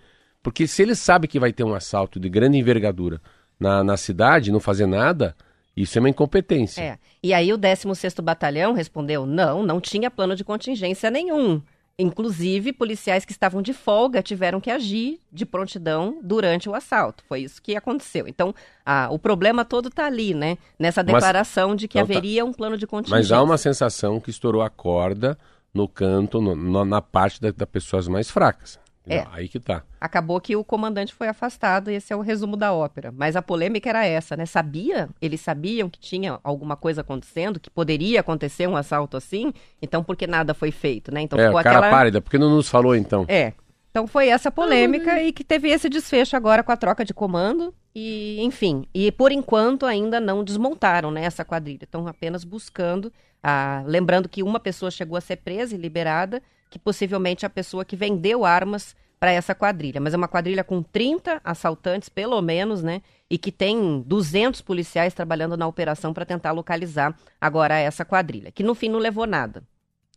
Porque 0.43 0.67
se 0.67 0.83
ele 0.83 0.95
sabe 0.95 1.27
que 1.27 1.39
vai 1.41 1.53
ter 1.53 1.65
um 1.65 1.75
assalto 1.75 2.21
de 2.21 2.29
grande 2.29 2.59
envergadura 2.59 3.21
na, 3.65 3.83
na 3.83 3.97
cidade 3.97 4.53
não 4.53 4.61
fazer 4.61 4.87
nada, 4.87 5.35
isso 5.77 5.99
é 5.99 6.01
uma 6.01 6.09
incompetência. 6.11 6.81
É. 6.83 6.99
E 7.23 7.33
aí 7.35 7.53
o 7.53 7.59
16º 7.59 8.21
Batalhão 8.23 8.73
respondeu: 8.75 9.25
não, 9.27 9.63
não 9.63 9.81
tinha 9.81 10.11
plano 10.11 10.37
de 10.37 10.45
contingência 10.45 11.11
nenhum. 11.11 11.61
Inclusive, 11.97 12.73
policiais 12.73 13.25
que 13.25 13.31
estavam 13.31 13.63
de 13.63 13.73
folga 13.73 14.21
tiveram 14.21 14.61
que 14.61 14.69
agir 14.69 15.21
de 15.33 15.47
prontidão 15.47 16.19
durante 16.25 16.69
o 16.69 16.75
assalto. 16.75 17.23
Foi 17.29 17.43
isso 17.43 17.63
que 17.63 17.77
aconteceu. 17.77 18.27
Então, 18.27 18.53
ah, 18.85 19.07
o 19.13 19.19
problema 19.19 19.65
todo 19.65 19.89
está 19.89 20.07
ali, 20.07 20.35
né? 20.35 20.59
Nessa 20.77 21.05
Mas- 21.05 21.15
declaração 21.15 21.77
de 21.77 21.87
que 21.87 21.97
Então 21.97 22.09
tá. 22.09 22.13
haveria 22.13 22.45
um 22.45 22.53
plano 22.53 22.77
de 22.77 22.85
contingência. 22.85 23.17
Mas 23.17 23.31
há 23.31 23.41
uma 23.41 23.57
sensação 23.57 24.19
que 24.21 24.29
estourou 24.29 24.61
a 24.61 24.69
corda 24.69 25.39
no 25.73 25.87
canto, 25.87 26.41
no- 26.41 26.57
no- 26.57 26.85
na 26.85 27.01
parte 27.01 27.41
da, 27.41 27.53
das 27.53 27.69
pessoas 27.69 28.09
mais 28.09 28.29
fracas. 28.29 28.77
É. 29.07 29.25
Aí 29.33 29.49
que 29.49 29.61
tá. 29.61 29.83
Acabou 30.01 30.41
que 30.41 30.57
o 30.57 30.65
comandante 30.65 31.13
foi 31.13 31.29
afastado, 31.29 31.91
e 31.91 31.95
esse 31.95 32.13
é 32.13 32.17
o 32.17 32.21
resumo 32.21 32.57
da 32.57 32.73
ópera. 32.73 33.13
Mas 33.13 33.37
a 33.37 33.43
polêmica 33.43 33.89
era 33.89 34.05
essa, 34.07 34.37
né? 34.37 34.47
Sabia? 34.47 35.09
Eles 35.21 35.41
sabiam 35.41 35.91
que 35.91 35.99
tinha 35.99 36.39
alguma 36.43 36.77
coisa 36.77 37.03
acontecendo, 37.03 37.61
que 37.61 37.71
poderia 37.71 38.21
acontecer 38.21 38.67
um 38.67 38.77
assalto 38.77 39.17
assim, 39.17 39.53
então 39.83 40.03
por 40.03 40.17
que 40.17 40.27
nada 40.27 40.55
foi 40.55 40.71
feito, 40.71 41.13
né? 41.13 41.21
Então 41.21 41.39
é, 41.39 41.47
ficou 41.47 41.61
o 41.61 41.63
cara 41.63 41.79
aquela. 41.79 41.91
pálida, 41.91 42.21
por 42.21 42.31
que 42.31 42.39
não 42.39 42.51
nos 42.51 42.69
falou 42.69 42.97
então? 42.97 43.25
É. 43.29 43.53
Então 43.91 44.09
foi 44.09 44.29
essa 44.29 44.51
polêmica 44.51 45.23
e 45.23 45.33
que 45.33 45.45
teve 45.45 45.69
esse 45.69 45.89
desfecho 45.89 46.37
agora 46.37 46.65
com 46.65 46.73
a 46.73 46.77
troca 46.77 47.05
de 47.05 47.15
comando. 47.15 47.73
E, 47.95 48.43
enfim, 48.43 48.89
e 48.93 49.13
por 49.13 49.31
enquanto 49.31 49.87
ainda 49.87 50.19
não 50.19 50.43
desmontaram 50.43 51.13
né, 51.13 51.25
essa 51.25 51.45
quadrilha. 51.45 51.85
Estão 51.85 52.09
apenas 52.09 52.43
buscando. 52.43 53.13
ah, 53.41 53.85
lembrando 53.87 54.29
que 54.29 54.43
uma 54.43 54.59
pessoa 54.59 54.91
chegou 54.91 55.17
a 55.17 55.21
ser 55.21 55.37
presa 55.37 55.77
e 55.77 55.79
liberada, 55.79 56.43
que 56.75 56.79
possivelmente 56.81 57.45
é 57.45 57.47
a 57.47 57.51
pessoa 57.51 57.85
que 57.85 57.95
vendeu 57.95 58.45
armas 58.45 58.97
para 59.21 59.31
essa 59.31 59.55
quadrilha. 59.55 60.01
Mas 60.01 60.13
é 60.13 60.17
uma 60.17 60.27
quadrilha 60.27 60.65
com 60.65 60.83
30 60.83 61.41
assaltantes, 61.45 62.09
pelo 62.09 62.43
menos, 62.43 62.83
né? 62.83 63.01
E 63.31 63.39
que 63.39 63.53
tem 63.53 64.03
200 64.05 64.61
policiais 64.61 65.15
trabalhando 65.15 65.57
na 65.57 65.69
operação 65.69 66.13
para 66.13 66.25
tentar 66.27 66.51
localizar 66.51 67.17
agora 67.41 67.79
essa 67.79 68.05
quadrilha. 68.05 68.51
Que 68.51 68.65
no 68.65 68.75
fim 68.75 68.89
não 68.89 68.99
levou 68.99 69.25
nada. 69.25 69.63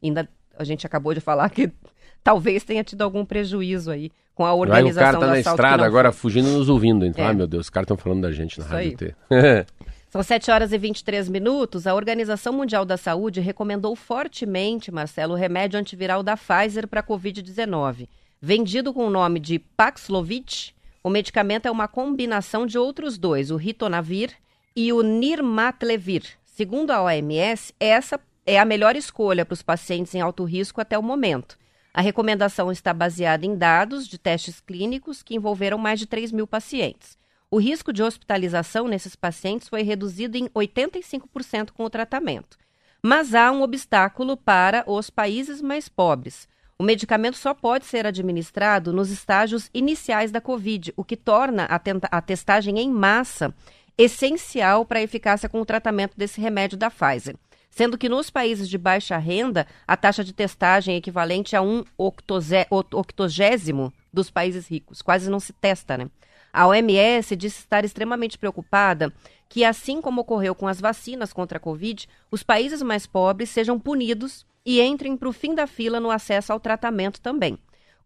Ainda 0.01 0.27
a 0.57 0.63
gente 0.63 0.83
acabou 0.83 1.13
de 1.13 1.19
falar 1.21 1.47
que 1.51 1.71
talvez 2.23 2.63
tenha 2.63 2.83
tido 2.83 3.03
algum 3.03 3.23
prejuízo 3.23 3.91
aí 3.91 4.11
com 4.33 4.43
a 4.43 4.49
Aí 4.49 4.55
o 4.55 4.59
organização 4.59 5.03
cara 5.03 5.19
tá 5.19 5.27
na 5.27 5.39
estrada 5.39 5.85
agora 5.85 6.11
fugindo 6.11 6.49
e 6.49 6.53
nos 6.53 6.69
ouvindo. 6.69 7.05
Então, 7.05 7.23
É. 7.23 7.27
ai 7.27 7.35
meu 7.35 7.45
Deus, 7.45 7.67
os 7.67 7.69
caras 7.69 7.85
estão 7.85 7.97
falando 7.97 8.21
da 8.23 8.31
gente 8.31 8.57
na 8.57 8.65
Isso 8.65 8.73
Rádio 8.73 8.89
aí. 8.89 8.97
T. 8.97 9.15
São 10.17 10.23
7 10.23 10.49
horas 10.49 10.73
e 10.73 10.79
23 10.79 11.29
minutos. 11.29 11.85
A 11.85 11.93
Organização 11.93 12.51
Mundial 12.51 12.83
da 12.83 12.97
Saúde 12.97 13.39
recomendou 13.39 13.95
fortemente, 13.95 14.91
Marcelo, 14.91 15.35
o 15.35 15.37
remédio 15.37 15.79
antiviral 15.79 16.23
da 16.23 16.35
Pfizer 16.35 16.87
para 16.87 17.01
a 17.01 17.03
Covid-19. 17.03 18.09
Vendido 18.41 18.91
com 18.91 19.05
o 19.05 19.11
nome 19.11 19.39
de 19.39 19.59
Paxlovid, 19.59 20.73
o 21.03 21.09
medicamento 21.11 21.67
é 21.67 21.71
uma 21.71 21.87
combinação 21.87 22.65
de 22.65 22.79
outros 22.79 23.15
dois, 23.15 23.51
o 23.51 23.57
Ritonavir 23.57 24.31
e 24.75 24.91
o 24.91 25.03
Nirmatrelvir. 25.03 26.23
Segundo 26.43 26.89
a 26.89 27.03
OMS, 27.03 27.75
essa 27.79 28.19
é 28.43 28.57
a 28.57 28.65
melhor 28.65 28.95
escolha 28.95 29.45
para 29.45 29.53
os 29.53 29.61
pacientes 29.61 30.15
em 30.15 30.21
alto 30.21 30.43
risco 30.45 30.81
até 30.81 30.97
o 30.97 31.03
momento. 31.03 31.59
A 31.93 32.01
recomendação 32.01 32.71
está 32.71 32.91
baseada 32.91 33.45
em 33.45 33.55
dados 33.55 34.07
de 34.07 34.17
testes 34.17 34.59
clínicos 34.59 35.21
que 35.21 35.35
envolveram 35.35 35.77
mais 35.77 35.99
de 35.99 36.07
3 36.07 36.31
mil 36.31 36.47
pacientes. 36.47 37.19
O 37.49 37.59
risco 37.59 37.93
de 37.93 38.03
hospitalização 38.03 38.89
nesses 38.89 39.15
pacientes 39.15 39.69
foi 39.69 39.81
reduzido 39.81 40.37
em 40.37 40.49
85% 40.49 41.71
com 41.71 41.85
o 41.85 41.89
tratamento. 41.89 42.57
Mas 43.01 43.33
há 43.33 43.51
um 43.51 43.61
obstáculo 43.61 44.35
para 44.35 44.83
os 44.85 45.09
países 45.09 45.61
mais 45.61 45.87
pobres. 45.87 46.47
O 46.77 46.83
medicamento 46.83 47.37
só 47.37 47.53
pode 47.53 47.85
ser 47.85 48.05
administrado 48.05 48.91
nos 48.91 49.09
estágios 49.09 49.69
iniciais 49.73 50.29
da 50.29 50.41
Covid, 50.41 50.93
o 50.97 51.05
que 51.05 51.15
torna 51.15 51.65
a, 51.65 51.81
a 52.17 52.21
testagem 52.21 52.79
em 52.79 52.91
massa 52.91 53.53
essencial 53.97 54.85
para 54.85 54.99
a 54.99 55.03
eficácia 55.03 55.47
com 55.47 55.61
o 55.61 55.65
tratamento 55.65 56.17
desse 56.17 56.41
remédio 56.41 56.77
da 56.77 56.91
Pfizer. 56.91 57.35
Sendo 57.71 57.97
que 57.97 58.09
nos 58.09 58.29
países 58.29 58.67
de 58.67 58.77
baixa 58.77 59.17
renda, 59.17 59.65
a 59.87 59.95
taxa 59.95 60.23
de 60.23 60.33
testagem 60.33 60.95
é 60.95 60.97
equivalente 60.97 61.55
a 61.55 61.61
um 61.61 61.83
octogésimo 61.97 63.93
dos 64.11 64.29
países 64.29 64.67
ricos. 64.67 65.01
Quase 65.01 65.29
não 65.29 65.39
se 65.39 65.53
testa, 65.53 65.97
né? 65.97 66.09
A 66.51 66.67
OMS 66.67 67.35
disse 67.35 67.59
estar 67.59 67.85
extremamente 67.85 68.37
preocupada 68.37 69.13
que, 69.49 69.63
assim 69.63 70.01
como 70.01 70.21
ocorreu 70.21 70.53
com 70.55 70.67
as 70.67 70.79
vacinas 70.79 71.31
contra 71.31 71.57
a 71.57 71.61
Covid, 71.61 72.07
os 72.31 72.43
países 72.43 72.81
mais 72.81 73.05
pobres 73.05 73.49
sejam 73.49 73.79
punidos 73.79 74.45
e 74.65 74.81
entrem 74.81 75.15
para 75.15 75.29
o 75.29 75.33
fim 75.33 75.55
da 75.55 75.65
fila 75.65 75.99
no 75.99 76.11
acesso 76.11 76.51
ao 76.51 76.59
tratamento 76.59 77.21
também. 77.21 77.57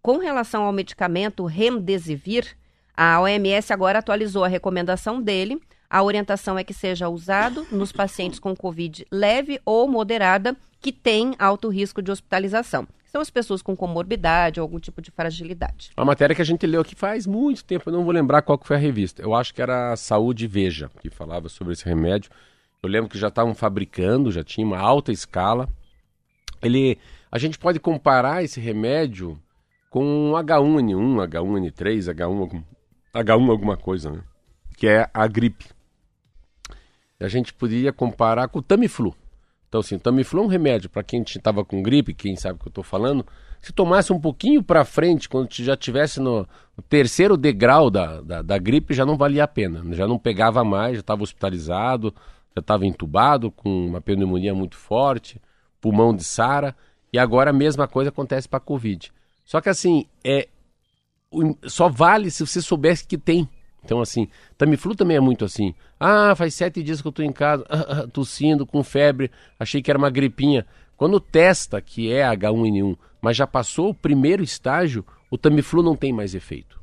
Com 0.02 0.18
relação 0.18 0.64
ao 0.64 0.72
medicamento 0.72 1.46
Remdesivir, 1.46 2.56
a 2.96 3.20
OMS 3.22 3.72
agora 3.72 4.00
atualizou 4.00 4.44
a 4.44 4.48
recomendação 4.48 5.22
dele. 5.22 5.60
A 5.90 6.04
orientação 6.04 6.58
é 6.58 6.64
que 6.64 6.74
seja 6.74 7.10
usado 7.10 7.66
nos 7.72 7.92
pacientes 7.92 8.40
com 8.40 8.56
Covid 8.56 9.06
leve 9.12 9.60
ou 9.66 9.88
moderada 9.88 10.56
que 10.80 10.92
têm 10.92 11.36
alto 11.38 11.70
risco 11.70 12.02
de 12.02 12.12
hospitalização. 12.12 12.88
São 13.12 13.20
as 13.22 13.30
pessoas 13.30 13.62
com 13.62 13.76
comorbidade 13.76 14.60
ou 14.60 14.64
algum 14.64 14.80
tipo 14.80 15.02
de 15.02 15.12
fragilidade. 15.12 15.92
Uma 15.98 16.06
matéria 16.06 16.34
que 16.34 16.42
a 16.42 16.46
gente 16.46 16.66
leu 16.66 16.80
aqui 16.80 16.96
faz 16.96 17.28
muito 17.28 17.64
tempo, 17.66 17.90
eu 17.90 17.94
não 17.94 18.04
vou 18.06 18.14
lembrar 18.14 18.42
qual 18.42 18.58
que 18.58 18.66
foi 18.66 18.78
a 18.78 18.80
revista. 18.80 19.22
Eu 19.22 19.36
acho 19.36 19.54
que 19.54 19.62
era 19.62 19.92
a 19.92 19.98
Saúde 19.98 20.48
Veja, 20.48 20.90
que 21.02 21.10
falava 21.10 21.50
sobre 21.50 21.74
esse 21.74 21.84
remédio. 21.84 22.32
Eu 22.82 22.90
lembro 22.90 23.10
que 23.10 23.18
já 23.18 23.28
estavam 23.28 23.54
fabricando, 23.54 24.32
já 24.32 24.44
tinha 24.46 24.66
uma 24.66 24.80
alta 24.80 25.12
escala. 25.12 25.68
Ele, 26.62 26.98
a 27.30 27.38
gente 27.38 27.60
pode 27.60 27.80
comparar 27.82 28.44
esse 28.44 28.62
remédio 28.62 29.38
com 29.90 30.04
um 30.06 30.32
H1N1, 30.32 31.28
H1N3, 31.28 32.14
H1, 32.16 32.24
algum- 32.40 32.64
H1 33.14 33.50
alguma 33.52 33.76
coisa, 33.76 34.10
né? 34.10 34.22
Que 34.78 34.88
é 34.88 35.10
a 35.14 35.28
gripe. 35.28 35.66
A 37.20 37.28
gente 37.28 37.54
poderia 37.54 37.92
comparar 37.92 38.48
com 38.48 38.60
o 38.60 38.62
Tamiflu. 38.64 39.14
Então, 39.72 39.80
assim, 39.80 39.98
Tamiflu 39.98 40.42
é 40.42 40.44
um 40.44 40.48
remédio 40.48 40.90
para 40.90 41.02
quem 41.02 41.22
estava 41.22 41.64
com 41.64 41.82
gripe, 41.82 42.14
quem 42.14 42.36
sabe 42.36 42.56
o 42.56 42.60
que 42.60 42.68
eu 42.68 42.72
estou 42.72 42.84
falando. 42.84 43.26
Se 43.62 43.72
tomasse 43.72 44.12
um 44.12 44.20
pouquinho 44.20 44.62
para 44.62 44.84
frente, 44.84 45.30
quando 45.30 45.48
já 45.54 45.78
tivesse 45.78 46.20
no, 46.20 46.46
terceiro 46.90 47.38
degrau 47.38 47.90
da, 47.90 48.20
da, 48.20 48.42
da 48.42 48.58
gripe, 48.58 48.94
já 48.94 49.06
não 49.06 49.16
valia 49.16 49.46
a 49.46 49.48
pena. 49.48 49.82
Já 49.96 50.06
não 50.06 50.20
pegava 50.20 50.62
mais, 50.66 50.96
já 50.96 51.00
estava 51.00 51.24
hospitalizado, 51.24 52.14
já 52.54 52.60
estava 52.60 52.86
entubado, 52.86 53.50
com 53.50 53.88
uma 53.88 54.02
pneumonia 54.02 54.54
muito 54.54 54.76
forte, 54.76 55.42
pulmão 55.80 56.14
de 56.14 56.26
Sara. 56.26 56.76
E 57.14 57.18
agora 57.18 57.52
a 57.52 57.54
mesma 57.54 57.88
coisa 57.88 58.10
acontece 58.10 58.50
para 58.50 58.58
a 58.58 58.62
Covid. 58.62 59.10
Só 59.46 59.62
que 59.62 59.70
assim, 59.70 60.06
é, 60.22 60.50
só 61.64 61.88
vale 61.88 62.30
se 62.30 62.46
você 62.46 62.62
soubesse 62.62 63.08
que 63.08 63.18
tem. 63.18 63.48
Então, 63.84 64.00
assim, 64.00 64.28
Tamiflu 64.58 64.96
também 64.96 65.18
é 65.18 65.20
muito 65.20 65.44
assim. 65.44 65.74
Ah, 66.00 66.36
faz 66.36 66.54
sete 66.54 66.84
dias 66.84 67.02
que 67.02 67.08
eu 67.08 67.12
tô 67.12 67.24
em 67.24 67.32
casa, 67.32 67.66
ah, 67.70 68.02
ah, 68.04 68.08
tossindo, 68.08 68.66
com 68.66 68.84
febre, 68.84 69.32
achei 69.60 69.82
que 69.82 69.90
era 69.90 69.98
uma 69.98 70.10
gripinha. 70.10 70.66
Quando 70.96 71.20
testa 71.20 71.82
que 71.82 72.12
é 72.12 72.24
H1N1, 72.24 72.96
mas 73.20 73.36
já 73.36 73.48
passou 73.48 73.90
o 73.90 73.94
primeiro 73.94 74.44
estágio, 74.44 75.06
o 75.30 75.38
Tamiflu 75.38 75.82
não 75.82 75.96
tem 75.96 76.14
mais 76.14 76.36
efeito. 76.36 76.80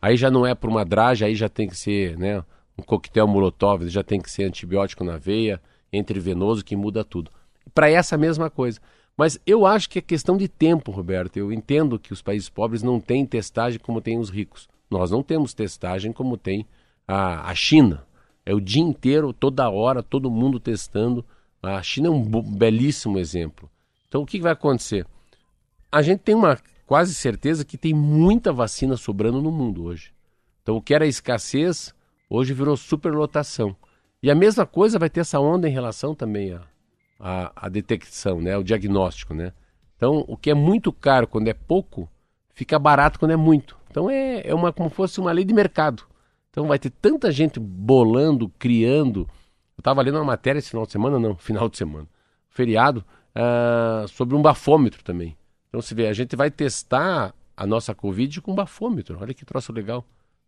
Aí 0.00 0.16
já 0.16 0.30
não 0.30 0.46
é 0.46 0.54
por 0.54 0.70
uma 0.70 0.84
dragem, 0.84 1.28
aí 1.28 1.34
já 1.34 1.48
tem 1.48 1.68
que 1.68 1.76
ser 1.76 2.16
né, 2.16 2.42
um 2.78 2.82
coquetel 2.82 3.26
molotov, 3.26 3.88
já 3.88 4.04
tem 4.04 4.20
que 4.20 4.30
ser 4.30 4.44
antibiótico 4.44 5.02
na 5.02 5.16
veia, 5.16 5.60
entrevenoso, 5.92 6.64
que 6.64 6.76
muda 6.76 7.04
tudo. 7.04 7.30
Para 7.74 7.90
essa 7.90 8.16
mesma 8.16 8.48
coisa. 8.48 8.80
Mas 9.16 9.38
eu 9.46 9.64
acho 9.66 9.88
que 9.88 9.98
é 9.98 10.02
questão 10.02 10.36
de 10.36 10.46
tempo, 10.46 10.92
Roberto. 10.92 11.36
Eu 11.38 11.50
entendo 11.50 11.98
que 11.98 12.12
os 12.12 12.20
países 12.20 12.50
pobres 12.50 12.82
não 12.82 13.00
têm 13.00 13.24
testagem 13.24 13.80
como 13.80 14.00
têm 14.00 14.18
os 14.18 14.28
ricos. 14.28 14.68
Nós 14.90 15.10
não 15.10 15.22
temos 15.22 15.54
testagem 15.54 16.12
como 16.12 16.36
tem 16.36 16.66
a, 17.06 17.50
a 17.50 17.54
China. 17.54 18.06
É 18.44 18.54
o 18.54 18.60
dia 18.60 18.82
inteiro, 18.82 19.32
toda 19.32 19.68
hora, 19.68 20.02
todo 20.02 20.30
mundo 20.30 20.60
testando. 20.60 21.24
A 21.62 21.82
China 21.82 22.08
é 22.08 22.10
um 22.10 22.22
belíssimo 22.22 23.18
exemplo. 23.18 23.68
Então 24.08 24.22
o 24.22 24.26
que 24.26 24.40
vai 24.40 24.52
acontecer? 24.52 25.06
A 25.90 26.00
gente 26.00 26.20
tem 26.20 26.34
uma 26.34 26.58
quase 26.86 27.14
certeza 27.14 27.64
que 27.64 27.76
tem 27.76 27.92
muita 27.92 28.52
vacina 28.52 28.96
sobrando 28.96 29.42
no 29.42 29.50
mundo 29.50 29.84
hoje. 29.84 30.12
Então 30.62 30.76
o 30.76 30.82
que 30.82 30.94
era 30.94 31.06
escassez, 31.06 31.94
hoje 32.30 32.54
virou 32.54 32.76
superlotação. 32.76 33.74
E 34.22 34.30
a 34.30 34.34
mesma 34.34 34.64
coisa 34.64 34.98
vai 34.98 35.10
ter 35.10 35.20
essa 35.20 35.40
onda 35.40 35.68
em 35.68 35.72
relação 35.72 36.14
também 36.14 36.52
à, 36.52 36.62
à, 37.18 37.66
à 37.66 37.68
detecção, 37.68 38.40
né? 38.40 38.56
o 38.56 38.62
diagnóstico. 38.62 39.34
Né? 39.34 39.52
Então 39.96 40.24
o 40.28 40.36
que 40.36 40.50
é 40.50 40.54
muito 40.54 40.92
caro 40.92 41.26
quando 41.26 41.48
é 41.48 41.54
pouco, 41.54 42.08
fica 42.54 42.78
barato 42.78 43.18
quando 43.18 43.32
é 43.32 43.36
muito. 43.36 43.75
Então 43.96 44.10
é, 44.10 44.42
é 44.46 44.54
uma, 44.54 44.74
como 44.74 44.90
fosse 44.90 45.18
uma 45.18 45.32
lei 45.32 45.42
de 45.42 45.54
mercado. 45.54 46.02
Então 46.50 46.66
vai 46.66 46.78
ter 46.78 46.90
tanta 46.90 47.32
gente 47.32 47.58
bolando, 47.58 48.50
criando. 48.58 49.20
Eu 49.74 49.80
estava 49.80 50.02
lendo 50.02 50.16
uma 50.18 50.24
matéria 50.24 50.58
esse 50.58 50.68
final 50.68 50.84
de 50.84 50.92
semana, 50.92 51.18
não, 51.18 51.34
final 51.34 51.66
de 51.66 51.78
semana, 51.78 52.06
feriado, 52.50 53.02
uh, 53.34 54.06
sobre 54.06 54.36
um 54.36 54.42
bafômetro 54.42 55.02
também. 55.02 55.34
Então 55.70 55.80
se 55.80 55.94
vê, 55.94 56.08
a 56.08 56.12
gente 56.12 56.36
vai 56.36 56.50
testar 56.50 57.34
a 57.56 57.66
nossa 57.66 57.94
Covid 57.94 58.42
com 58.42 58.54
bafômetro. 58.54 59.16
Olha 59.18 59.32
que 59.32 59.46
troço 59.46 59.72
legal. 59.72 60.04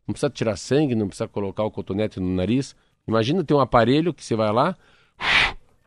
Não 0.07 0.13
precisa 0.13 0.29
tirar 0.29 0.57
sangue, 0.59 0.95
não 0.95 1.09
precisa 1.09 1.27
colocar 1.27 1.63
o 1.65 1.71
cotonete 1.71 2.21
no 2.21 2.29
nariz. 2.29 2.77
Imagina 3.07 3.43
ter 3.43 3.55
um 3.55 3.61
aparelho 3.61 4.13
que 4.13 4.23
você 4.23 4.37
vai 4.37 4.53
lá, 4.53 4.77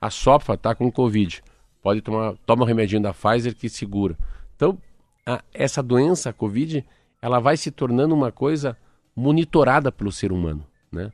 assopra, 0.01 0.57
tá 0.57 0.73
com 0.73 0.91
Covid. 0.91 1.43
Pode 1.79 2.01
tomar, 2.01 2.33
toma 2.43 2.63
um 2.63 2.67
remedinho 2.67 3.03
da 3.03 3.13
Pfizer 3.13 3.55
que 3.55 3.69
segura. 3.69 4.17
Então, 4.55 4.79
a, 5.27 5.43
essa 5.53 5.83
doença, 5.83 6.31
a 6.31 6.33
Covid, 6.33 6.83
ela 7.21 7.39
vai 7.39 7.55
se 7.55 7.69
tornando 7.69 8.15
uma 8.15 8.31
coisa 8.31 8.75
monitorada 9.15 9.91
pelo 9.91 10.11
ser 10.11 10.31
humano, 10.31 10.65
né? 10.91 11.11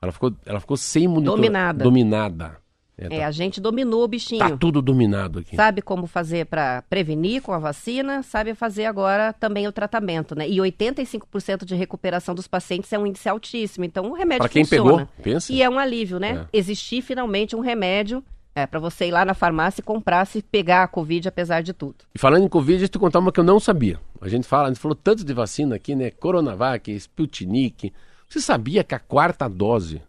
Ela 0.00 0.12
ficou, 0.12 0.32
ela 0.44 0.60
ficou 0.60 0.76
sem 0.76 1.08
monitorar. 1.08 1.36
Dominada. 1.36 1.84
Dominada. 1.84 2.66
É, 2.98 3.06
é, 3.06 3.20
tá, 3.20 3.26
a 3.26 3.30
gente 3.30 3.60
dominou 3.60 4.04
o 4.04 4.08
bichinho. 4.08 4.38
Tá 4.38 4.56
tudo 4.56 4.80
dominado 4.80 5.40
aqui. 5.40 5.54
Sabe 5.54 5.82
como 5.82 6.06
fazer 6.06 6.46
para 6.46 6.82
prevenir 6.82 7.42
com 7.42 7.52
a 7.52 7.58
vacina, 7.58 8.22
sabe 8.22 8.54
fazer 8.54 8.86
agora 8.86 9.34
também 9.34 9.68
o 9.68 9.72
tratamento, 9.72 10.34
né? 10.34 10.48
E 10.48 10.56
85% 10.56 11.64
de 11.64 11.74
recuperação 11.74 12.34
dos 12.34 12.48
pacientes 12.48 12.90
é 12.92 12.98
um 12.98 13.06
índice 13.06 13.28
altíssimo. 13.28 13.84
Então 13.84 14.10
o 14.10 14.14
remédio 14.14 14.40
pra 14.40 14.48
quem 14.48 14.64
funciona. 14.64 15.06
pegou, 15.06 15.08
pensa. 15.22 15.52
E 15.52 15.62
é 15.62 15.68
um 15.68 15.78
alívio, 15.78 16.18
né? 16.18 16.46
É. 16.52 16.58
Existir 16.58 17.02
finalmente 17.02 17.54
um 17.54 17.60
remédio 17.60 18.24
é, 18.56 18.66
para 18.66 18.80
você 18.80 19.08
ir 19.08 19.10
lá 19.10 19.22
na 19.22 19.34
farmácia 19.34 19.82
e 19.82 19.84
comprar 19.84 20.24
se 20.24 20.40
pegar 20.42 20.82
a 20.84 20.88
Covid, 20.88 21.28
apesar 21.28 21.60
de 21.60 21.74
tudo. 21.74 21.96
E 22.14 22.18
falando 22.18 22.44
em 22.44 22.48
Covid, 22.48 22.78
deixa 22.78 22.84
eu 22.86 22.88
te 22.88 22.98
contar 22.98 23.18
uma 23.18 23.30
que 23.30 23.38
eu 23.38 23.44
não 23.44 23.60
sabia. 23.60 24.00
A 24.18 24.28
gente 24.28 24.48
fala, 24.48 24.64
a 24.64 24.68
gente 24.68 24.80
falou 24.80 24.94
tanto 24.94 25.22
de 25.22 25.34
vacina 25.34 25.76
aqui, 25.76 25.94
né? 25.94 26.10
Coronavac, 26.10 26.90
Sputnik. 26.90 27.92
Você 28.26 28.40
sabia 28.40 28.82
que 28.82 28.94
a 28.94 28.98
quarta 28.98 29.46
dose 29.46 30.00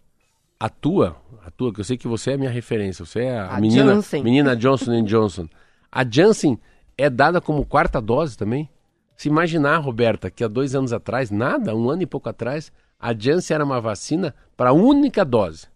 a 0.58 0.70
tua, 0.70 1.18
a 1.46 1.52
tua, 1.52 1.74
que 1.74 1.82
eu 1.82 1.84
sei 1.84 1.98
que 1.98 2.08
você 2.08 2.32
é 2.32 2.38
minha 2.38 2.50
referência, 2.50 3.06
você 3.06 3.26
é 3.26 3.38
a, 3.38 3.50
a 3.50 3.60
menina, 3.60 3.94
Johnson. 3.94 4.24
menina 4.24 4.56
Johnson 4.56 5.04
Johnson. 5.04 5.48
A 5.92 6.04
Janssen 6.10 6.58
é 6.98 7.10
dada 7.10 7.42
como 7.42 7.66
quarta 7.66 8.02
dose 8.02 8.38
também? 8.38 8.70
Se 9.16 9.28
imaginar, 9.28 9.78
Roberta, 9.80 10.32
que 10.32 10.44
há 10.44 10.48
dois 10.48 10.74
anos 10.74 10.94
atrás, 10.94 11.30
nada, 11.30 11.76
um 11.76 11.90
ano 11.90 12.02
e 12.02 12.06
pouco 12.08 12.30
atrás, 12.30 12.72
a 12.98 13.14
Janssen 13.14 13.56
era 13.56 13.66
uma 13.66 13.82
vacina 13.82 14.34
para 14.56 14.72
única 14.72 15.26
dose. 15.26 15.68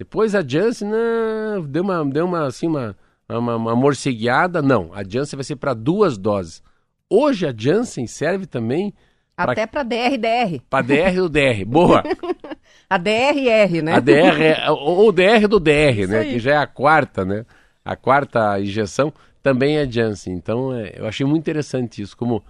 Depois 0.00 0.34
a 0.34 0.40
Janssen 0.40 0.88
não, 0.88 1.62
deu 1.62 1.82
uma, 1.82 2.02
deu 2.06 2.24
uma 2.24 2.46
assim 2.46 2.66
uma, 2.66 2.96
uma, 3.28 3.56
uma 3.56 3.76
morcegueada, 3.76 4.62
não. 4.62 4.90
A 4.94 5.04
Janssen 5.06 5.36
vai 5.36 5.44
ser 5.44 5.56
para 5.56 5.74
duas 5.74 6.16
doses. 6.16 6.62
Hoje 7.06 7.46
a 7.46 7.52
Janssen 7.54 8.06
serve 8.06 8.46
também 8.46 8.94
até 9.36 9.66
para 9.66 9.82
DR-DR. 9.82 10.62
Para 10.70 10.86
DR 10.86 11.16
do 11.16 11.28
DR. 11.28 11.66
Boa. 11.66 12.02
a 12.88 12.96
DRR, 12.96 13.82
né? 13.82 13.92
A 13.92 14.00
DR, 14.00 14.70
ou 14.70 15.12
DR 15.12 15.46
do 15.46 15.60
DR, 15.60 16.08
né? 16.08 16.24
Que 16.24 16.38
já 16.38 16.52
é 16.52 16.56
a 16.56 16.66
quarta, 16.66 17.22
né? 17.22 17.44
A 17.84 17.94
quarta 17.94 18.58
injeção 18.58 19.12
também 19.42 19.76
é 19.76 19.86
Janssen. 19.86 20.32
Então, 20.32 20.74
é, 20.74 20.94
eu 20.96 21.06
achei 21.06 21.26
muito 21.26 21.42
interessante 21.42 22.00
isso. 22.00 22.16
Como, 22.16 22.42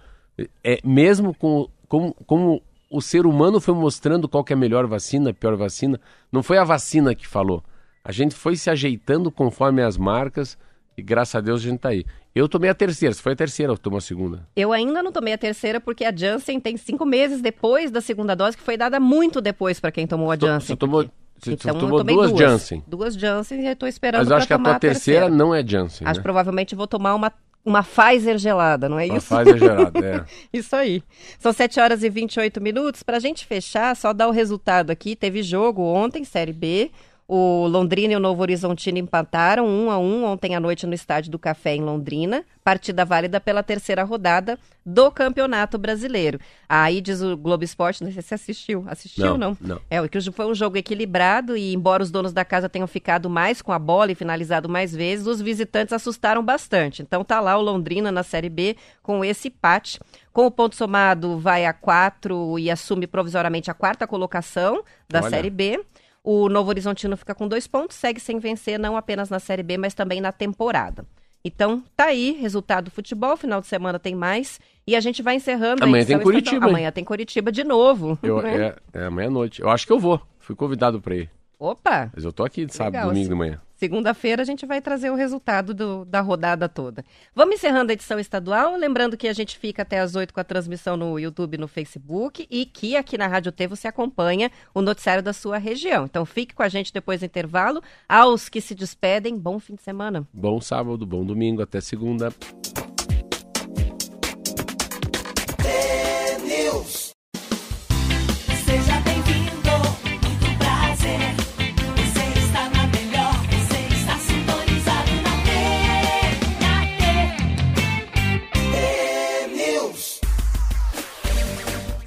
é, 0.63 0.79
mesmo 0.85 1.33
com, 1.33 1.67
como, 1.89 2.15
como 2.25 2.61
o 2.91 3.01
ser 3.01 3.25
humano 3.25 3.61
foi 3.61 3.73
mostrando 3.73 4.27
qual 4.27 4.43
que 4.43 4.51
é 4.51 4.55
a 4.55 4.59
melhor 4.59 4.85
vacina, 4.85 5.29
a 5.29 5.33
pior 5.33 5.55
vacina, 5.55 5.99
não 6.29 6.43
foi 6.43 6.57
a 6.57 6.63
vacina 6.63 7.15
que 7.15 7.25
falou. 7.25 7.63
A 8.03 8.11
gente 8.11 8.35
foi 8.35 8.57
se 8.57 8.69
ajeitando 8.69 9.31
conforme 9.31 9.81
as 9.81 9.97
marcas 9.97 10.57
e 10.97 11.01
graças 11.01 11.35
a 11.35 11.41
Deus 11.41 11.61
a 11.61 11.63
gente 11.63 11.77
está 11.77 11.89
aí. 11.89 12.05
Eu 12.35 12.49
tomei 12.49 12.69
a 12.69 12.75
terceira, 12.75 13.13
você 13.13 13.21
foi 13.21 13.31
a 13.31 13.35
terceira 13.35 13.71
ou 13.71 13.77
tomou 13.77 13.97
a 13.97 14.01
segunda? 14.01 14.45
Eu 14.55 14.73
ainda 14.73 15.01
não 15.01 15.11
tomei 15.11 15.33
a 15.33 15.37
terceira 15.37 15.79
porque 15.79 16.03
a 16.03 16.13
Janssen 16.13 16.59
tem 16.59 16.75
cinco 16.75 17.05
meses 17.05 17.41
depois 17.41 17.91
da 17.91 18.01
segunda 18.01 18.35
dose, 18.35 18.57
que 18.57 18.63
foi 18.63 18.75
dada 18.75 18.99
muito 18.99 19.39
depois 19.39 19.79
para 19.79 19.91
quem 19.91 20.05
tomou 20.05 20.29
a 20.29 20.35
Janssen. 20.35 20.67
Você 20.67 20.75
tomou, 20.75 21.05
você 21.37 21.53
então, 21.53 21.79
tomou 21.79 22.03
duas, 22.03 22.29
duas 22.29 22.39
Janssen? 22.39 22.83
Duas 22.85 23.13
Janssen 23.15 23.61
e 23.61 23.67
estou 23.67 23.87
esperando 23.87 24.19
Mas 24.19 24.29
eu 24.29 24.35
acho 24.35 24.47
que 24.47 24.53
a 24.53 24.59
tua 24.59 24.75
a 24.75 24.79
terceira, 24.79 25.21
terceira, 25.21 25.43
não 25.43 25.55
é 25.55 25.65
Janssen, 25.65 26.05
Acho 26.05 26.17
né? 26.17 26.19
que 26.19 26.23
provavelmente 26.23 26.75
vou 26.75 26.87
tomar 26.87 27.15
uma 27.15 27.31
uma 27.63 27.83
Pfizer 27.83 28.37
gelada, 28.37 28.89
não 28.89 28.99
é 28.99 29.05
uma 29.05 29.17
isso? 29.17 29.33
Uma 29.33 29.43
Pfizer 29.43 29.59
gelada, 29.59 30.05
é. 30.05 30.25
isso 30.57 30.75
aí. 30.75 31.03
São 31.39 31.53
7 31.53 31.79
horas 31.79 32.03
e 32.03 32.09
28 32.09 32.59
minutos. 32.61 33.03
Para 33.03 33.17
a 33.17 33.19
gente 33.19 33.45
fechar, 33.45 33.95
só 33.95 34.13
dar 34.13 34.27
o 34.27 34.31
resultado 34.31 34.91
aqui. 34.91 35.15
Teve 35.15 35.43
jogo 35.43 35.81
ontem, 35.81 36.23
Série 36.23 36.53
B. 36.53 36.91
O 37.33 37.65
Londrina 37.65 38.11
e 38.11 38.15
o 38.17 38.19
Novo 38.19 38.41
Horizontino 38.41 38.97
empataram 38.97 39.65
um 39.65 39.89
a 39.89 39.97
um 39.97 40.25
ontem 40.25 40.53
à 40.53 40.59
noite 40.59 40.85
no 40.85 40.93
Estádio 40.93 41.31
do 41.31 41.39
Café 41.39 41.73
em 41.73 41.81
Londrina. 41.81 42.43
Partida 42.61 43.05
válida 43.05 43.39
pela 43.39 43.63
terceira 43.63 44.03
rodada 44.03 44.59
do 44.85 45.09
Campeonato 45.09 45.77
Brasileiro. 45.77 46.41
Aí 46.67 46.99
diz 46.99 47.21
o 47.21 47.37
Globo 47.37 47.63
Esporte, 47.63 48.03
não 48.03 48.11
sei 48.11 48.21
se 48.21 48.27
você 48.27 48.35
assistiu. 48.35 48.83
Assistiu 48.85 49.37
não? 49.37 49.55
Não. 49.61 49.77
não. 49.77 49.81
É, 49.89 50.05
que 50.09 50.19
foi 50.29 50.45
um 50.45 50.53
jogo 50.53 50.75
equilibrado 50.75 51.55
e 51.55 51.73
embora 51.73 52.03
os 52.03 52.11
donos 52.11 52.33
da 52.33 52.43
casa 52.43 52.67
tenham 52.67 52.85
ficado 52.85 53.29
mais 53.29 53.61
com 53.61 53.71
a 53.71 53.79
bola 53.79 54.11
e 54.11 54.15
finalizado 54.15 54.67
mais 54.67 54.93
vezes, 54.93 55.25
os 55.25 55.39
visitantes 55.39 55.93
assustaram 55.93 56.43
bastante. 56.43 57.01
Então 57.01 57.23
tá 57.23 57.39
lá 57.39 57.57
o 57.57 57.61
Londrina 57.61 58.11
na 58.11 58.23
Série 58.23 58.49
B 58.49 58.75
com 59.01 59.23
esse 59.23 59.47
empate. 59.47 60.01
Com 60.33 60.45
o 60.45 60.51
ponto 60.51 60.75
somado, 60.75 61.39
vai 61.39 61.65
a 61.65 61.71
quatro 61.71 62.59
e 62.59 62.69
assume 62.69 63.07
provisoriamente 63.07 63.71
a 63.71 63.73
quarta 63.73 64.05
colocação 64.05 64.83
da 65.09 65.21
Olha. 65.21 65.29
Série 65.29 65.49
B. 65.49 65.81
O 66.23 66.49
Novo 66.49 66.69
Horizontino 66.69 67.17
fica 67.17 67.33
com 67.33 67.47
dois 67.47 67.65
pontos, 67.67 67.97
segue 67.97 68.19
sem 68.19 68.37
vencer 68.37 68.77
não 68.77 68.95
apenas 68.95 69.29
na 69.29 69.39
Série 69.39 69.63
B, 69.63 69.77
mas 69.77 69.93
também 69.93 70.21
na 70.21 70.31
temporada. 70.31 71.05
Então, 71.43 71.83
tá 71.95 72.05
aí, 72.05 72.33
resultado 72.33 72.85
do 72.85 72.91
futebol, 72.91 73.35
final 73.35 73.59
de 73.59 73.67
semana 73.67 73.97
tem 73.97 74.13
mais. 74.13 74.59
E 74.85 74.95
a 74.95 74.99
gente 74.99 75.23
vai 75.23 75.35
encerrando. 75.35 75.83
Amanhã 75.83 76.05
tem 76.05 76.19
Curitiba. 76.19 76.67
Amanhã 76.67 76.91
tem 76.91 77.03
Curitiba 77.03 77.51
de 77.51 77.63
novo. 77.63 78.17
Eu, 78.21 78.41
né? 78.43 78.75
é, 78.93 78.99
é 78.99 79.05
amanhã 79.05 79.27
à 79.27 79.31
noite. 79.31 79.61
Eu 79.61 79.69
acho 79.69 79.87
que 79.87 79.93
eu 79.93 79.99
vou. 79.99 80.21
Fui 80.39 80.55
convidado 80.55 81.01
para 81.01 81.15
ir. 81.15 81.29
Opa! 81.61 82.09
Mas 82.15 82.23
eu 82.25 82.33
tô 82.33 82.43
aqui 82.43 82.65
de 82.65 82.73
sábado, 82.73 82.93
Legal. 82.93 83.09
domingo 83.09 83.29
de 83.29 83.35
manhã. 83.35 83.61
Segunda-feira 83.75 84.41
a 84.41 84.45
gente 84.45 84.65
vai 84.65 84.81
trazer 84.81 85.11
o 85.11 85.15
resultado 85.15 85.75
do, 85.75 86.03
da 86.05 86.19
rodada 86.19 86.67
toda. 86.67 87.05
Vamos 87.35 87.55
encerrando 87.55 87.91
a 87.91 87.93
edição 87.93 88.19
estadual, 88.19 88.75
lembrando 88.75 89.15
que 89.15 89.27
a 89.27 89.33
gente 89.33 89.59
fica 89.59 89.83
até 89.83 89.99
as 89.99 90.15
8 90.15 90.33
com 90.33 90.39
a 90.39 90.43
transmissão 90.43 90.97
no 90.97 91.19
YouTube 91.19 91.53
e 91.53 91.57
no 91.59 91.67
Facebook 91.67 92.47
e 92.49 92.65
que 92.65 92.95
aqui 92.95 93.15
na 93.15 93.27
Rádio 93.27 93.51
T 93.51 93.67
você 93.67 93.87
acompanha 93.87 94.49
o 94.73 94.81
noticiário 94.81 95.21
da 95.21 95.33
sua 95.33 95.59
região. 95.59 96.05
Então 96.05 96.25
fique 96.25 96.55
com 96.55 96.63
a 96.63 96.69
gente 96.69 96.91
depois 96.91 97.19
do 97.19 97.27
intervalo. 97.27 97.79
Aos 98.09 98.49
que 98.49 98.59
se 98.59 98.73
despedem, 98.73 99.37
bom 99.37 99.59
fim 99.59 99.75
de 99.75 99.83
semana. 99.83 100.27
Bom 100.33 100.59
sábado, 100.59 101.05
bom 101.05 101.23
domingo, 101.23 101.61
até 101.61 101.79
segunda. 101.79 102.33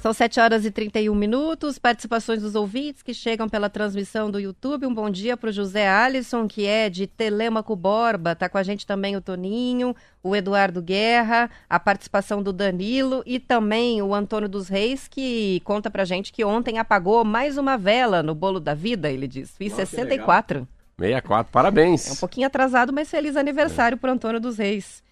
São 0.05 0.13
7 0.13 0.39
horas 0.39 0.65
e 0.65 0.69
31 0.69 1.15
minutos. 1.15 1.79
Participações 1.79 2.39
dos 2.39 2.53
ouvintes 2.53 3.01
que 3.01 3.11
chegam 3.11 3.49
pela 3.49 3.71
transmissão 3.71 4.29
do 4.29 4.39
YouTube. 4.39 4.85
Um 4.85 4.93
bom 4.93 5.09
dia 5.09 5.35
para 5.35 5.49
o 5.49 5.51
José 5.51 5.89
Alisson, 5.89 6.47
que 6.47 6.63
é 6.63 6.91
de 6.91 7.07
Telêmaco 7.07 7.75
Borba. 7.75 8.33
Está 8.33 8.47
com 8.47 8.59
a 8.59 8.61
gente 8.61 8.85
também 8.85 9.15
o 9.15 9.21
Toninho, 9.21 9.95
o 10.21 10.35
Eduardo 10.35 10.79
Guerra, 10.79 11.49
a 11.67 11.79
participação 11.79 12.43
do 12.43 12.53
Danilo 12.53 13.23
e 13.25 13.39
também 13.39 13.99
o 14.03 14.13
Antônio 14.13 14.47
dos 14.47 14.67
Reis, 14.67 15.07
que 15.07 15.59
conta 15.61 15.89
para 15.89 16.05
gente 16.05 16.31
que 16.31 16.45
ontem 16.45 16.77
apagou 16.77 17.25
mais 17.25 17.57
uma 17.57 17.75
vela 17.75 18.21
no 18.21 18.35
bolo 18.35 18.59
da 18.59 18.75
vida, 18.75 19.09
ele 19.09 19.27
diz. 19.27 19.57
Fiz 19.57 19.71
Nossa, 19.71 19.87
64. 19.87 20.67
64, 20.99 21.51
parabéns. 21.51 22.07
É 22.07 22.13
um 22.13 22.17
pouquinho 22.17 22.45
atrasado, 22.45 22.93
mas 22.93 23.09
feliz 23.09 23.35
aniversário 23.35 23.95
é. 23.95 23.97
para 23.97 24.11
Antônio 24.11 24.39
dos 24.39 24.59
Reis. 24.59 25.03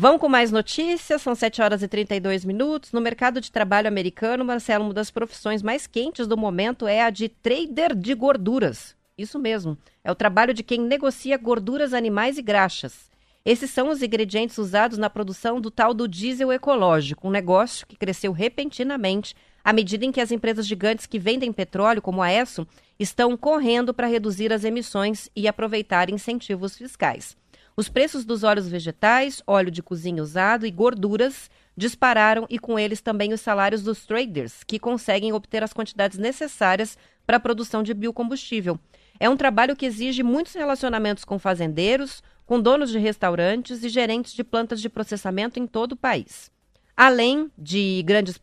Vão 0.00 0.16
com 0.16 0.28
mais 0.28 0.52
notícias, 0.52 1.20
são 1.20 1.34
7 1.34 1.60
horas 1.60 1.82
e 1.82 1.88
32 1.88 2.44
minutos. 2.44 2.92
No 2.92 3.00
mercado 3.00 3.40
de 3.40 3.50
trabalho 3.50 3.88
americano, 3.88 4.44
Marcelo, 4.44 4.84
uma 4.84 4.94
das 4.94 5.10
profissões 5.10 5.60
mais 5.60 5.88
quentes 5.88 6.28
do 6.28 6.36
momento 6.36 6.86
é 6.86 7.02
a 7.02 7.10
de 7.10 7.28
trader 7.28 7.96
de 7.96 8.14
gorduras. 8.14 8.94
Isso 9.18 9.40
mesmo, 9.40 9.76
é 10.04 10.12
o 10.12 10.14
trabalho 10.14 10.54
de 10.54 10.62
quem 10.62 10.78
negocia 10.78 11.36
gorduras 11.36 11.92
animais 11.92 12.38
e 12.38 12.42
graxas. 12.42 13.10
Esses 13.44 13.72
são 13.72 13.88
os 13.88 14.00
ingredientes 14.00 14.56
usados 14.56 14.98
na 14.98 15.10
produção 15.10 15.60
do 15.60 15.68
tal 15.68 15.92
do 15.92 16.06
diesel 16.06 16.52
ecológico, 16.52 17.26
um 17.26 17.32
negócio 17.32 17.84
que 17.84 17.96
cresceu 17.96 18.30
repentinamente 18.30 19.34
à 19.64 19.72
medida 19.72 20.04
em 20.04 20.12
que 20.12 20.20
as 20.20 20.30
empresas 20.30 20.64
gigantes 20.64 21.06
que 21.06 21.18
vendem 21.18 21.52
petróleo, 21.52 22.00
como 22.00 22.22
a 22.22 22.32
ESSO, 22.32 22.68
estão 23.00 23.36
correndo 23.36 23.92
para 23.92 24.06
reduzir 24.06 24.52
as 24.52 24.62
emissões 24.62 25.28
e 25.34 25.48
aproveitar 25.48 26.08
incentivos 26.08 26.78
fiscais. 26.78 27.36
Os 27.78 27.88
preços 27.88 28.24
dos 28.24 28.42
óleos 28.42 28.66
vegetais, 28.66 29.40
óleo 29.46 29.70
de 29.70 29.84
cozinha 29.84 30.20
usado 30.20 30.66
e 30.66 30.70
gorduras 30.72 31.48
dispararam 31.76 32.44
e 32.50 32.58
com 32.58 32.76
eles 32.76 33.00
também 33.00 33.32
os 33.32 33.40
salários 33.40 33.84
dos 33.84 34.04
traders, 34.04 34.64
que 34.64 34.80
conseguem 34.80 35.32
obter 35.32 35.62
as 35.62 35.72
quantidades 35.72 36.18
necessárias 36.18 36.98
para 37.24 37.36
a 37.36 37.40
produção 37.40 37.84
de 37.84 37.94
biocombustível. 37.94 38.80
É 39.20 39.30
um 39.30 39.36
trabalho 39.36 39.76
que 39.76 39.86
exige 39.86 40.24
muitos 40.24 40.54
relacionamentos 40.54 41.24
com 41.24 41.38
fazendeiros, 41.38 42.20
com 42.44 42.60
donos 42.60 42.90
de 42.90 42.98
restaurantes 42.98 43.84
e 43.84 43.88
gerentes 43.88 44.32
de 44.32 44.42
plantas 44.42 44.80
de 44.80 44.88
processamento 44.88 45.60
em 45.60 45.66
todo 45.68 45.92
o 45.92 45.96
país. 45.96 46.50
Além 46.96 47.48
de 47.56 48.02
grandes 48.04 48.36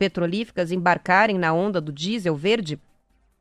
petrolíficas 0.00 0.72
embarcarem 0.72 1.38
na 1.38 1.52
onda 1.52 1.80
do 1.80 1.92
diesel 1.92 2.34
verde, 2.34 2.76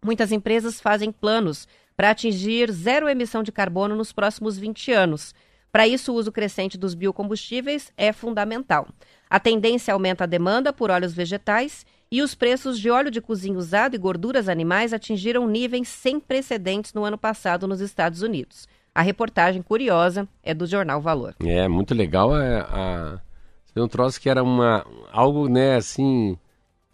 muitas 0.06 0.32
empresas 0.32 0.80
fazem 0.80 1.12
planos 1.12 1.68
para 2.00 2.12
atingir 2.12 2.72
zero 2.72 3.10
emissão 3.10 3.43
de 3.43 3.52
carbono 3.52 3.93
nos 3.93 4.14
próximos 4.14 4.58
20 4.58 4.93
anos. 4.93 5.36
Para 5.70 5.86
isso, 5.86 6.14
o 6.14 6.16
uso 6.16 6.32
crescente 6.32 6.78
dos 6.78 6.93
biocombustíveis 6.93 7.91
é 7.97 8.14
fundamental. 8.14 8.88
A 9.30 9.38
tendência 9.38 9.93
aumenta 9.93 10.24
a 10.24 10.26
demanda 10.26 10.72
por 10.72 10.91
óleos 10.91 11.14
vegetais 11.14 11.86
e 12.10 12.22
os 12.22 12.34
preços 12.34 12.80
de 12.80 12.89
óleo 12.89 13.12
de 13.12 13.20
cozinha 13.20 13.58
usado 13.58 13.95
e 13.95 13.97
gorduras 13.97 14.47
animais 14.47 14.93
atingiram 14.93 15.45
níveis 15.45 15.89
sem 15.89 16.22
precedentes 16.22 16.93
no 16.93 17.04
ano 17.04 17.18
passado 17.18 17.68
nos 17.68 17.82
Estados 17.82 18.22
Unidos. 18.22 18.66
A 18.95 19.02
reportagem 19.02 19.62
curiosa 19.62 20.26
é 20.41 20.54
do 20.54 20.66
jornal 20.66 21.02
Valor. 21.02 21.36
É, 21.43 21.68
muito 21.68 21.93
legal. 21.93 22.34
É, 22.34 22.62
a... 22.62 23.20
Você 23.66 23.82
um 23.82 23.89
troço 23.89 24.22
que 24.22 24.30
era 24.30 24.41
uma, 24.41 24.86
algo, 25.12 25.50
né, 25.50 25.76
assim... 25.76 26.38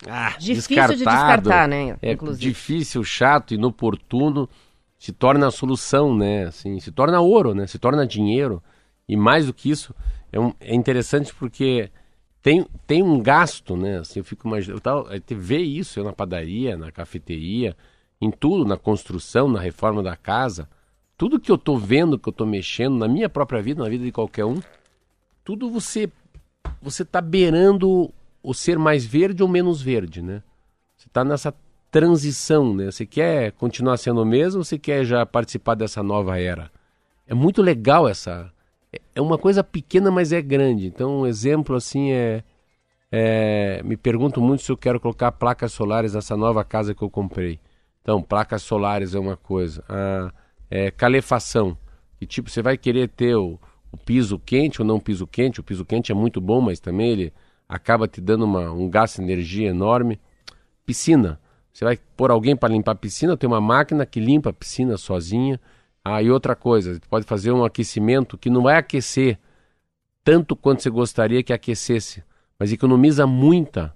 Ah, 0.07 0.33
difícil 0.39 0.87
de 0.87 1.05
descartar, 1.05 1.67
né? 1.67 1.95
É 2.01 2.13
inclusive. 2.13 2.43
difícil, 2.43 3.03
chato, 3.03 3.53
inoportuno. 3.53 4.49
Se 5.05 5.13
torna 5.13 5.45
a 5.45 5.51
solução, 5.51 6.17
né? 6.17 6.45
Assim, 6.45 6.79
se 6.79 6.91
torna 6.91 7.21
ouro, 7.21 7.53
né? 7.53 7.67
Se 7.67 7.77
torna 7.77 8.07
dinheiro. 8.07 8.59
E 9.07 9.15
mais 9.15 9.45
do 9.45 9.53
que 9.53 9.69
isso, 9.69 9.93
é, 10.31 10.39
um, 10.39 10.51
é 10.59 10.73
interessante 10.73 11.31
porque 11.31 11.91
tem, 12.41 12.65
tem 12.87 13.03
um 13.03 13.21
gasto, 13.21 13.77
né? 13.77 13.99
Assim, 13.99 14.17
eu 14.17 14.23
fico 14.23 14.47
imaginando. 14.47 14.79
Eu 14.79 14.81
tava, 14.81 15.07
vê 15.29 15.59
isso 15.59 15.99
eu 15.99 16.03
na 16.03 16.11
padaria, 16.11 16.75
na 16.75 16.91
cafeteria, 16.91 17.77
em 18.19 18.31
tudo, 18.31 18.65
na 18.65 18.77
construção, 18.77 19.47
na 19.47 19.59
reforma 19.59 20.01
da 20.01 20.15
casa. 20.15 20.67
Tudo 21.15 21.39
que 21.39 21.51
eu 21.51 21.55
estou 21.55 21.77
vendo, 21.77 22.17
que 22.17 22.27
eu 22.27 22.31
estou 22.31 22.47
mexendo 22.47 22.97
na 22.97 23.07
minha 23.07 23.29
própria 23.29 23.61
vida, 23.61 23.83
na 23.83 23.89
vida 23.89 24.03
de 24.03 24.11
qualquer 24.11 24.45
um, 24.45 24.59
tudo 25.43 25.69
você 25.69 26.09
você 26.81 27.03
está 27.03 27.21
beirando 27.21 28.11
o 28.41 28.55
ser 28.55 28.79
mais 28.79 29.05
verde 29.05 29.43
ou 29.43 29.47
menos 29.49 29.83
verde, 29.83 30.23
né? 30.23 30.41
Você 30.97 31.05
está 31.05 31.23
nessa 31.23 31.53
transição, 31.95 32.73
né? 32.73 32.91
Você 32.91 33.05
quer 33.05 33.53
continuar 33.53 33.95
sendo 33.95 34.21
o 34.21 34.25
mesmo 34.25 34.59
ou 34.59 34.65
você 34.65 34.77
quer 34.77 35.05
já 35.05 35.25
participar 35.25 35.75
dessa 35.75 36.03
nova 36.03 36.37
era? 36.37 36.69
É 37.25 37.33
muito 37.33 37.61
legal 37.61 38.05
essa 38.05 38.51
é 39.15 39.21
uma 39.21 39.37
coisa 39.37 39.63
pequena, 39.63 40.11
mas 40.11 40.33
é 40.33 40.41
grande. 40.41 40.87
Então, 40.87 41.21
um 41.21 41.25
exemplo 41.25 41.73
assim 41.73 42.11
é, 42.11 42.43
é, 43.09 43.81
Me 43.85 43.95
pergunto 43.95 44.41
muito 44.41 44.61
se 44.61 44.69
eu 44.69 44.75
quero 44.75 44.99
colocar 44.99 45.31
placas 45.31 45.71
solares 45.71 46.15
nessa 46.15 46.35
nova 46.35 46.65
casa 46.65 46.93
que 46.93 47.01
eu 47.01 47.09
comprei. 47.09 47.61
Então, 48.01 48.21
placas 48.21 48.61
solares 48.61 49.15
é 49.15 49.19
uma 49.19 49.37
coisa. 49.37 49.81
A 49.87 50.33
é, 50.69 50.91
calefação. 50.91 51.77
Que 52.19 52.25
tipo, 52.25 52.49
você 52.49 52.61
vai 52.61 52.77
querer 52.77 53.07
ter 53.07 53.37
o, 53.37 53.57
o, 53.89 53.95
piso 53.95 54.37
quente 54.37 54.81
ou 54.81 54.85
não 54.85 54.99
piso 54.99 55.25
quente? 55.25 55.61
O 55.61 55.63
piso 55.63 55.85
quente 55.85 56.11
é 56.11 56.15
muito 56.15 56.41
bom, 56.41 56.59
mas 56.59 56.81
também 56.81 57.11
ele 57.11 57.33
acaba 57.69 58.05
te 58.05 58.19
dando 58.19 58.43
uma, 58.43 58.69
um 58.69 58.89
gasto 58.89 59.15
de 59.15 59.23
energia 59.23 59.69
enorme. 59.69 60.19
Piscina. 60.85 61.39
Você 61.75 61.83
vai 61.83 61.99
pôr 62.15 62.31
alguém 62.31 62.55
para 62.55 62.73
limpar 62.73 62.93
a 62.93 62.95
piscina, 62.95 63.35
tem 63.35 63.49
uma 63.49 63.59
máquina 63.59 64.05
que 64.05 64.17
limpa 64.17 64.49
a 64.49 64.53
piscina 64.53 64.95
sozinha. 64.95 65.59
Ah, 66.01 66.21
outra 66.31 66.55
coisa, 66.55 67.01
pode 67.09 67.25
fazer 67.25 67.51
um 67.51 67.65
aquecimento 67.65 68.37
que 68.37 68.49
não 68.49 68.63
vai 68.63 68.77
aquecer 68.77 69.37
tanto 70.23 70.55
quanto 70.55 70.81
você 70.81 70.89
gostaria 70.89 71.43
que 71.43 71.51
aquecesse, 71.51 72.23
mas 72.57 72.71
economiza 72.71 73.27
muita, 73.27 73.93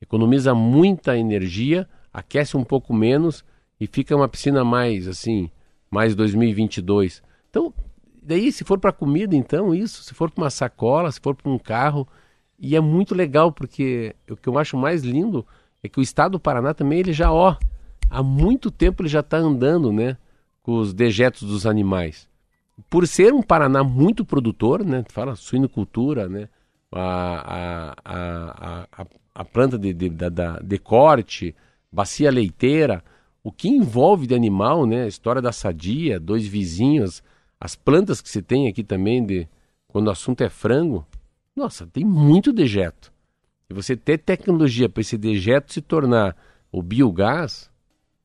economiza 0.00 0.54
muita 0.54 1.18
energia, 1.18 1.88
aquece 2.12 2.56
um 2.56 2.62
pouco 2.62 2.94
menos 2.94 3.44
e 3.80 3.88
fica 3.88 4.14
uma 4.14 4.28
piscina 4.28 4.62
mais 4.62 5.08
assim, 5.08 5.50
mais 5.90 6.14
2022. 6.14 7.20
Então, 7.50 7.74
daí 8.22 8.52
se 8.52 8.62
for 8.62 8.78
para 8.78 8.92
comida, 8.92 9.34
então 9.34 9.74
isso, 9.74 10.04
se 10.04 10.14
for 10.14 10.30
para 10.30 10.44
uma 10.44 10.50
sacola, 10.50 11.10
se 11.10 11.18
for 11.20 11.34
para 11.34 11.50
um 11.50 11.58
carro, 11.58 12.06
e 12.60 12.76
é 12.76 12.80
muito 12.80 13.12
legal 13.12 13.50
porque 13.50 14.14
o 14.30 14.36
que 14.36 14.48
eu 14.48 14.56
acho 14.56 14.76
mais 14.76 15.02
lindo 15.02 15.44
é 15.82 15.88
que 15.88 15.98
o 15.98 16.02
estado 16.02 16.32
do 16.32 16.40
Paraná 16.40 16.74
também 16.74 17.00
ele 17.00 17.12
já 17.12 17.32
ó, 17.32 17.56
há 18.08 18.22
muito 18.22 18.70
tempo 18.70 19.02
ele 19.02 19.08
já 19.08 19.20
está 19.20 19.36
andando, 19.38 19.92
né? 19.92 20.16
os 20.72 20.92
dejetos 20.92 21.42
dos 21.48 21.66
animais. 21.66 22.28
Por 22.90 23.08
ser 23.08 23.32
um 23.32 23.42
Paraná 23.42 23.82
muito 23.82 24.24
produtor, 24.24 24.84
né? 24.84 25.04
Fala 25.08 25.34
suinocultura, 25.34 26.28
né? 26.28 26.48
A, 26.92 27.56
a, 27.56 27.94
a, 28.04 28.88
a, 29.02 29.06
a 29.34 29.44
planta 29.44 29.78
de, 29.78 29.92
de, 29.92 30.08
de, 30.08 30.30
de 30.62 30.78
corte, 30.78 31.54
bacia 31.90 32.30
leiteira, 32.30 33.02
o 33.42 33.50
que 33.50 33.68
envolve 33.68 34.26
de 34.26 34.34
animal, 34.34 34.86
né? 34.86 35.04
A 35.04 35.08
história 35.08 35.42
da 35.42 35.52
sadia, 35.52 36.20
dois 36.20 36.46
vizinhos, 36.46 37.22
as 37.60 37.74
plantas 37.74 38.20
que 38.20 38.28
se 38.28 38.42
tem 38.42 38.68
aqui 38.68 38.84
também, 38.84 39.24
de 39.24 39.48
quando 39.88 40.08
o 40.08 40.12
assunto 40.12 40.42
é 40.42 40.48
frango, 40.48 41.04
nossa, 41.56 41.86
tem 41.86 42.04
muito 42.04 42.52
dejeto. 42.52 43.12
E 43.70 43.74
você 43.74 43.96
ter 43.96 44.18
tecnologia 44.18 44.88
para 44.88 45.00
esse 45.00 45.18
dejeto 45.18 45.72
se 45.72 45.80
tornar 45.82 46.36
o 46.72 46.82
biogás, 46.82 47.70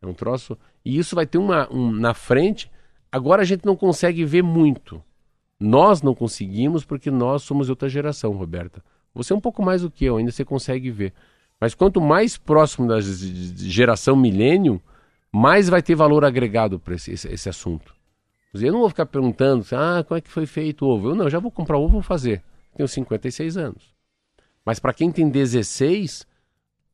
é 0.02 0.08
um 0.08 0.14
troço. 0.14 0.58
E 0.84 0.98
isso 0.98 1.16
vai 1.16 1.26
ter 1.26 1.38
uma 1.38 1.72
um, 1.74 1.92
na 1.92 2.14
frente. 2.14 2.72
Agora 3.12 3.42
a 3.42 3.46
gente 3.46 3.66
não 3.66 3.76
consegue 3.76 4.24
ver 4.26 4.42
muito. 4.42 5.02
Nós 5.60 6.02
não 6.02 6.16
conseguimos 6.16 6.84
porque 6.86 7.12
nós 7.12 7.44
somos 7.44 7.70
outra 7.70 7.88
geração, 7.90 8.32
Roberta. 8.32 8.84
Você 9.14 9.34
é 9.34 9.36
um 9.36 9.42
pouco 9.42 9.64
mais 9.64 9.82
do 9.82 9.92
que 9.92 10.06
eu, 10.06 10.18
ainda 10.18 10.32
você 10.32 10.44
consegue 10.44 10.90
ver. 10.90 11.14
Mas 11.60 11.76
quanto 11.76 12.02
mais 12.02 12.36
próximo 12.36 12.88
da 12.88 13.00
geração 13.00 14.16
milênio, 14.16 14.82
mais 15.32 15.70
vai 15.70 15.82
ter 15.82 15.96
valor 15.96 16.26
agregado 16.26 16.80
para 16.80 16.96
esse, 16.96 17.12
esse, 17.12 17.28
esse, 17.32 17.48
assunto. 17.48 17.94
Eu 18.54 18.72
não 18.72 18.80
vou 18.80 18.90
ficar 18.90 19.06
perguntando, 19.06 19.66
ah, 19.72 20.04
como 20.04 20.18
é 20.18 20.22
que 20.22 20.30
foi 20.30 20.46
feito 20.46 20.86
o 20.86 20.90
ovo? 20.90 21.10
Eu 21.10 21.16
não, 21.16 21.30
já 21.30 21.40
vou 21.40 21.52
comprar 21.52 21.78
ovo, 21.78 21.94
vou 21.94 22.02
fazer. 22.02 22.44
Tenho 22.76 22.88
56 22.88 23.58
anos. 23.58 23.93
Mas 24.66 24.80
para 24.80 24.94
quem 24.94 25.12
tem 25.12 25.30
16, 25.30 26.26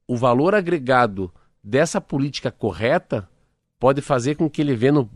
o 0.08 0.18
valor 0.18 0.56
agregado 0.56 1.32
dessa 1.64 2.02
política 2.02 2.52
correta 2.52 3.30
pode 3.80 4.02
fazer 4.02 4.36
com 4.36 4.50
que 4.50 4.62
ele 4.62 4.76
venda 4.76 5.08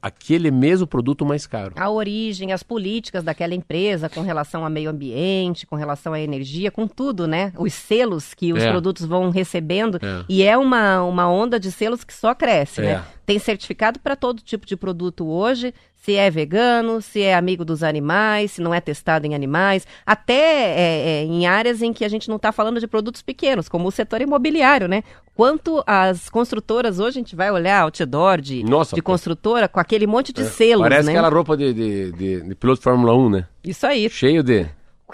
aquele 0.00 0.50
mesmo 0.50 0.86
produto 0.86 1.24
mais 1.24 1.46
caro. 1.46 1.72
A 1.76 1.90
origem, 1.90 2.52
as 2.52 2.62
políticas 2.62 3.24
daquela 3.24 3.54
empresa 3.54 4.08
com 4.08 4.20
relação 4.20 4.64
ao 4.64 4.70
meio 4.70 4.90
ambiente, 4.90 5.66
com 5.66 5.76
relação 5.76 6.12
à 6.12 6.20
energia, 6.20 6.70
com 6.70 6.86
tudo, 6.86 7.26
né? 7.26 7.52
Os 7.56 7.74
selos 7.74 8.34
que 8.34 8.52
os 8.52 8.62
é. 8.62 8.70
produtos 8.70 9.04
vão 9.04 9.30
recebendo. 9.30 9.98
É. 10.02 10.24
E 10.28 10.42
é 10.42 10.56
uma, 10.56 11.02
uma 11.02 11.30
onda 11.30 11.58
de 11.58 11.70
selos 11.70 12.04
que 12.04 12.14
só 12.14 12.34
cresce, 12.34 12.80
né? 12.80 12.90
é. 12.90 12.94
né? 12.94 13.04
Tem 13.26 13.38
certificado 13.38 14.00
para 14.00 14.16
todo 14.16 14.40
tipo 14.40 14.64
de 14.64 14.74
produto 14.74 15.28
hoje, 15.28 15.74
se 15.94 16.14
é 16.14 16.30
vegano, 16.30 17.02
se 17.02 17.20
é 17.20 17.34
amigo 17.34 17.62
dos 17.62 17.82
animais, 17.82 18.52
se 18.52 18.62
não 18.62 18.72
é 18.72 18.80
testado 18.80 19.26
em 19.26 19.34
animais, 19.34 19.86
até 20.06 20.34
é, 20.34 21.08
é, 21.20 21.24
em 21.24 21.46
áreas 21.46 21.82
em 21.82 21.92
que 21.92 22.04
a 22.04 22.08
gente 22.08 22.28
não 22.30 22.36
está 22.36 22.50
falando 22.52 22.80
de 22.80 22.86
produtos 22.86 23.20
pequenos, 23.20 23.68
como 23.68 23.86
o 23.86 23.90
setor 23.90 24.22
imobiliário, 24.22 24.88
né? 24.88 25.02
Quanto 25.34 25.84
as 25.86 26.30
construtoras 26.30 26.98
hoje, 26.98 27.18
a 27.18 27.20
gente 27.20 27.36
vai 27.36 27.50
olhar 27.50 27.82
outdoor 27.82 28.40
de, 28.40 28.64
Nossa, 28.64 28.96
de 28.96 29.02
construtora 29.02 29.68
com 29.68 29.78
aquele 29.88 30.06
monte 30.06 30.32
de 30.32 30.42
é, 30.42 30.44
selos, 30.44 30.82
Parece 30.82 31.06
né? 31.06 31.12
aquela 31.12 31.30
roupa 31.30 31.56
de, 31.56 31.72
de, 31.72 32.12
de, 32.12 32.40
de 32.42 32.54
piloto 32.54 32.80
de 32.80 32.84
Fórmula 32.84 33.16
1, 33.16 33.30
né? 33.30 33.46
Isso 33.64 33.86
aí. 33.86 34.08
Cheio 34.10 34.42
de... 34.42 34.66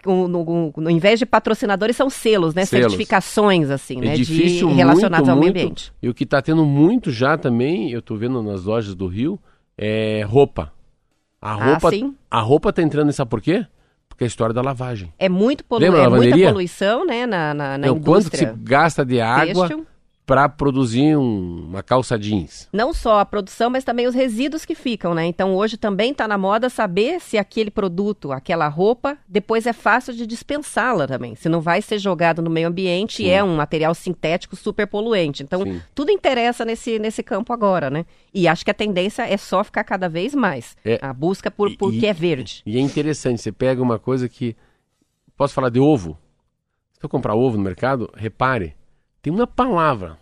No, 0.05 0.27
no, 0.27 0.73
no, 0.77 0.91
invés 0.91 1.21
de 1.21 1.25
patrocinadores, 1.25 1.97
são 1.97 2.11
selos, 2.11 2.53
né? 2.53 2.65
Selos. 2.65 2.91
Certificações, 2.91 3.71
assim, 3.71 3.99
é 3.99 4.07
né? 4.07 4.15
Difícil, 4.17 4.69
de, 4.69 4.75
relacionados 4.75 5.29
muito, 5.29 5.31
ao 5.31 5.41
meio 5.41 5.51
ambiente. 5.51 5.93
E 6.03 6.09
o 6.09 6.15
que 6.15 6.25
está 6.25 6.43
tendo 6.43 6.65
muito 6.65 7.13
já 7.13 7.39
também, 7.39 7.93
eu 7.93 8.01
estou 8.01 8.17
vendo 8.17 8.43
nas 8.43 8.65
lojas 8.65 8.95
do 8.95 9.07
Rio, 9.07 9.39
é 9.79 10.23
roupa. 10.27 10.73
A 11.41 11.53
ah, 11.53 11.55
roupa, 11.55 11.89
ah, 11.89 11.91
sim. 11.91 12.15
a 12.29 12.41
roupa 12.41 12.73
tá 12.73 12.83
entrando, 12.83 13.13
sabe 13.13 13.31
por 13.31 13.41
quê? 13.41 13.65
Porque 14.09 14.25
é 14.25 14.27
a 14.27 14.29
história 14.29 14.53
da 14.53 14.63
lavagem. 14.63 15.13
É 15.19 15.29
muito 15.29 15.65
polu 15.65 15.85
é 15.85 16.09
muita 16.09 16.37
poluição, 16.39 17.07
né, 17.07 17.25
na, 17.25 17.55
na, 17.55 17.79
na 17.79 17.87
então, 17.87 17.97
indústria. 17.97 18.49
Quanto 18.49 18.59
se 18.59 18.65
gasta 18.65 19.05
de 19.05 19.21
água 19.21 19.69
para 20.27 20.49
produzir 20.49 21.17
um, 21.17 21.67
uma 21.69 21.83
calça 21.83 22.19
jeans. 22.19 22.69
Não 22.73 22.95
só 22.95 23.21
a 23.21 23.27
produção, 23.27 23.69
mas 23.69 23.85
também 23.85 24.07
os 24.07 24.15
resíduos 24.15 24.65
que 24.65 24.75
ficam, 24.75 25.15
né? 25.15 25.27
Então 25.27 25.55
hoje 25.55 25.77
também 25.77 26.13
está 26.13 26.27
na 26.27 26.39
moda 26.39 26.71
saber 26.71 27.21
se 27.21 27.37
aquele 27.37 27.71
produto, 27.71 28.33
aquela 28.33 28.67
roupa, 28.69 29.19
depois 29.29 29.67
é 29.67 29.73
fácil 29.73 30.15
de 30.15 30.27
dispensá-la 30.27 31.07
também. 31.07 31.35
Se 31.35 31.49
não 31.49 31.61
vai 31.61 31.83
ser 31.83 31.99
jogado 31.99 32.41
no 32.41 32.51
meio 32.51 32.69
ambiente 32.69 33.19
Sim. 33.19 33.25
e 33.25 33.31
é 33.31 33.45
um 33.45 33.57
material 33.57 33.95
sintético 33.95 34.57
super 34.57 34.87
poluente. 34.87 35.43
Então 35.43 35.63
Sim. 35.63 35.83
tudo 35.95 36.11
interessa 36.11 36.65
nesse, 36.65 36.99
nesse 36.99 37.23
campo 37.23 37.53
agora, 37.53 37.91
né? 37.91 38.07
E 38.33 38.49
acho 38.49 38.65
que 38.65 38.71
a 38.71 38.75
tendência 38.75 39.23
é 39.31 39.37
só 39.37 39.63
ficar 39.63 39.85
cada 39.85 40.09
vez 40.09 40.35
mais. 40.35 40.75
É, 40.85 40.99
a 41.03 41.13
busca 41.13 41.51
por, 41.51 41.77
por 41.77 41.93
que 41.93 42.07
é 42.07 42.15
verde. 42.15 42.63
E 42.65 42.79
é 42.79 42.81
interessante, 42.81 43.43
você 43.43 43.53
pega 43.53 43.83
uma 43.83 43.99
coisa 43.99 44.29
que. 44.29 44.57
Posso 45.37 45.53
falar 45.53 45.69
de 45.69 45.81
ovo? 45.81 46.17
Se 46.93 47.05
eu 47.05 47.09
comprar 47.09 47.35
ovo 47.35 47.57
no 47.57 47.63
mercado, 47.63 48.09
repare 48.15 48.75
tem 49.25 49.33
uma 49.33 49.47
palavra 49.47 50.19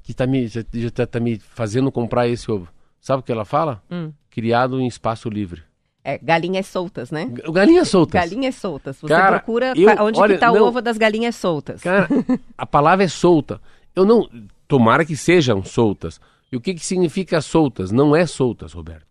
que 0.00 0.14
tá 0.14 0.28
me, 0.28 0.46
já 0.46 0.60
está 0.72 1.04
tá 1.04 1.18
me 1.18 1.40
fazendo 1.40 1.90
comprar 1.90 2.28
esse 2.28 2.48
ovo. 2.48 2.68
Sabe 3.00 3.18
o 3.18 3.22
que 3.24 3.32
ela 3.32 3.44
fala? 3.44 3.82
Hum. 3.90 4.12
Criado 4.30 4.80
em 4.80 4.86
espaço 4.86 5.28
livre. 5.28 5.64
É, 6.04 6.18
galinhas 6.18 6.68
soltas, 6.68 7.10
né? 7.10 7.28
Galinhas 7.52 7.88
soltas. 7.88 8.12
Galinhas 8.12 8.54
soltas. 8.54 8.96
Você 9.00 9.08
cara, 9.08 9.38
procura 9.40 9.72
eu, 9.74 9.90
onde 10.04 10.20
olha, 10.20 10.34
está 10.34 10.52
o 10.52 10.62
ovo 10.62 10.80
das 10.80 10.96
galinhas 10.96 11.34
soltas. 11.34 11.82
Cara, 11.82 12.06
a 12.56 12.64
palavra 12.64 13.04
é 13.04 13.08
solta. 13.08 13.60
Eu 13.92 14.04
não. 14.04 14.30
Tomara 14.68 15.04
que 15.04 15.16
sejam 15.16 15.64
soltas. 15.64 16.20
E 16.52 16.56
o 16.56 16.60
que, 16.60 16.74
que 16.74 16.86
significa 16.86 17.40
soltas? 17.40 17.90
Não 17.90 18.14
é 18.14 18.24
soltas, 18.24 18.72
Roberto. 18.72 19.08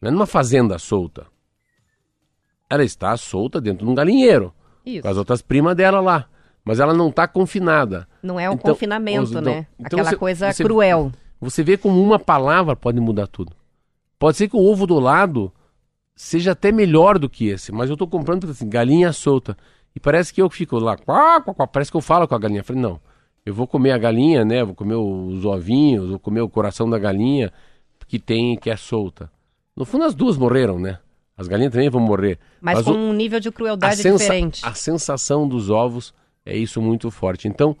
Não 0.00 0.08
é 0.08 0.10
numa 0.10 0.26
fazenda 0.26 0.78
solta. 0.78 1.26
Ela 2.70 2.82
está 2.82 3.14
solta 3.18 3.60
dentro 3.60 3.84
de 3.84 3.92
um 3.92 3.94
galinheiro. 3.94 4.54
Isso. 4.86 5.02
Com 5.02 5.08
as 5.08 5.18
outras 5.18 5.42
primas 5.42 5.76
dela 5.76 6.00
lá 6.00 6.26
mas 6.70 6.78
ela 6.78 6.94
não 6.94 7.08
está 7.08 7.26
confinada. 7.26 8.06
Não 8.22 8.38
é 8.38 8.48
um 8.48 8.52
então, 8.52 8.70
confinamento, 8.70 9.30
então, 9.30 9.42
né? 9.42 9.66
Então 9.76 9.98
Aquela 9.98 10.10
você, 10.10 10.16
coisa 10.16 10.52
você, 10.52 10.62
cruel. 10.62 11.10
Você 11.40 11.64
vê 11.64 11.76
como 11.76 12.00
uma 12.00 12.16
palavra 12.16 12.76
pode 12.76 13.00
mudar 13.00 13.26
tudo. 13.26 13.50
Pode 14.20 14.36
ser 14.36 14.48
que 14.48 14.54
o 14.54 14.64
ovo 14.64 14.86
do 14.86 15.00
lado 15.00 15.52
seja 16.14 16.52
até 16.52 16.70
melhor 16.70 17.18
do 17.18 17.28
que 17.28 17.48
esse, 17.48 17.72
mas 17.72 17.90
eu 17.90 17.94
estou 17.94 18.06
comprando 18.06 18.48
assim, 18.48 18.68
galinha 18.68 19.12
solta. 19.12 19.56
E 19.96 19.98
parece 19.98 20.32
que 20.32 20.40
eu 20.40 20.48
fico 20.48 20.78
lá, 20.78 20.96
quá, 20.96 21.40
quá, 21.40 21.52
quá, 21.52 21.66
parece 21.66 21.90
que 21.90 21.96
eu 21.96 22.00
falo 22.00 22.28
com 22.28 22.36
a 22.36 22.38
galinha. 22.38 22.60
Eu 22.60 22.64
falei, 22.64 22.80
não, 22.80 23.00
eu 23.44 23.52
vou 23.52 23.66
comer 23.66 23.90
a 23.90 23.98
galinha, 23.98 24.44
né? 24.44 24.62
Vou 24.62 24.76
comer 24.76 24.94
os 24.94 25.44
ovinhos, 25.44 26.10
vou 26.10 26.20
comer 26.20 26.40
o 26.40 26.48
coração 26.48 26.88
da 26.88 27.00
galinha 27.00 27.52
que 28.06 28.20
tem, 28.20 28.56
que 28.56 28.70
é 28.70 28.76
solta. 28.76 29.28
No 29.76 29.84
fundo, 29.84 30.04
as 30.04 30.14
duas 30.14 30.36
morreram, 30.36 30.78
né? 30.78 31.00
As 31.36 31.48
galinhas 31.48 31.72
também 31.72 31.90
vão 31.90 32.00
morrer. 32.00 32.38
Mas, 32.60 32.76
mas 32.76 32.84
com 32.84 32.92
o, 32.92 32.94
um 32.94 33.12
nível 33.12 33.40
de 33.40 33.50
crueldade 33.50 33.96
diferente. 33.96 34.64
A 34.64 34.72
sensação 34.72 35.48
dos 35.48 35.68
ovos 35.68 36.14
é 36.44 36.56
isso 36.56 36.80
muito 36.80 37.10
forte. 37.10 37.48
Então, 37.48 37.76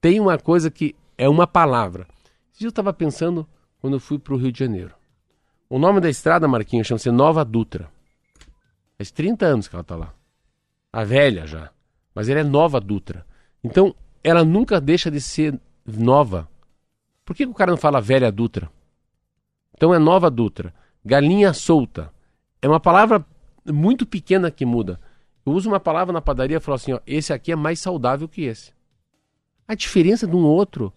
tem 0.00 0.20
uma 0.20 0.38
coisa 0.38 0.70
que 0.70 0.94
é 1.16 1.28
uma 1.28 1.46
palavra. 1.46 2.06
Eu 2.60 2.68
estava 2.68 2.92
pensando 2.92 3.46
quando 3.80 3.94
eu 3.94 4.00
fui 4.00 4.18
para 4.18 4.34
o 4.34 4.36
Rio 4.36 4.52
de 4.52 4.58
Janeiro. 4.58 4.94
O 5.68 5.78
nome 5.78 6.00
da 6.00 6.08
estrada, 6.08 6.46
Marquinhos, 6.46 6.86
chama-se 6.86 7.10
Nova 7.10 7.44
Dutra. 7.44 7.88
Faz 8.96 9.10
30 9.10 9.46
anos 9.46 9.68
que 9.68 9.74
ela 9.74 9.82
está 9.82 9.96
lá. 9.96 10.14
A 10.92 11.04
velha 11.04 11.46
já. 11.46 11.70
Mas 12.14 12.28
ela 12.28 12.40
é 12.40 12.44
Nova 12.44 12.80
Dutra. 12.80 13.26
Então, 13.62 13.94
ela 14.22 14.44
nunca 14.44 14.80
deixa 14.80 15.10
de 15.10 15.20
ser 15.20 15.60
nova. 15.86 16.48
Por 17.24 17.36
que, 17.36 17.44
que 17.44 17.50
o 17.50 17.54
cara 17.54 17.70
não 17.70 17.78
fala 17.78 18.00
velha 18.00 18.32
Dutra? 18.32 18.70
Então 19.74 19.92
é 19.92 19.98
Nova 19.98 20.30
Dutra. 20.30 20.72
Galinha 21.04 21.52
solta. 21.52 22.10
É 22.62 22.68
uma 22.68 22.80
palavra 22.80 23.24
muito 23.66 24.06
pequena 24.06 24.50
que 24.50 24.64
muda. 24.64 24.98
Eu 25.44 25.52
uso 25.52 25.68
uma 25.68 25.80
palavra 25.80 26.12
na 26.12 26.20
padaria 26.20 26.56
e 26.56 26.60
falo 26.60 26.76
assim: 26.76 26.92
ó, 26.92 27.00
esse 27.06 27.32
aqui 27.32 27.52
é 27.52 27.56
mais 27.56 27.80
saudável 27.80 28.28
que 28.28 28.42
esse. 28.42 28.72
A 29.66 29.74
diferença 29.74 30.26
de 30.26 30.34
um 30.36 30.44
outro 30.44 30.92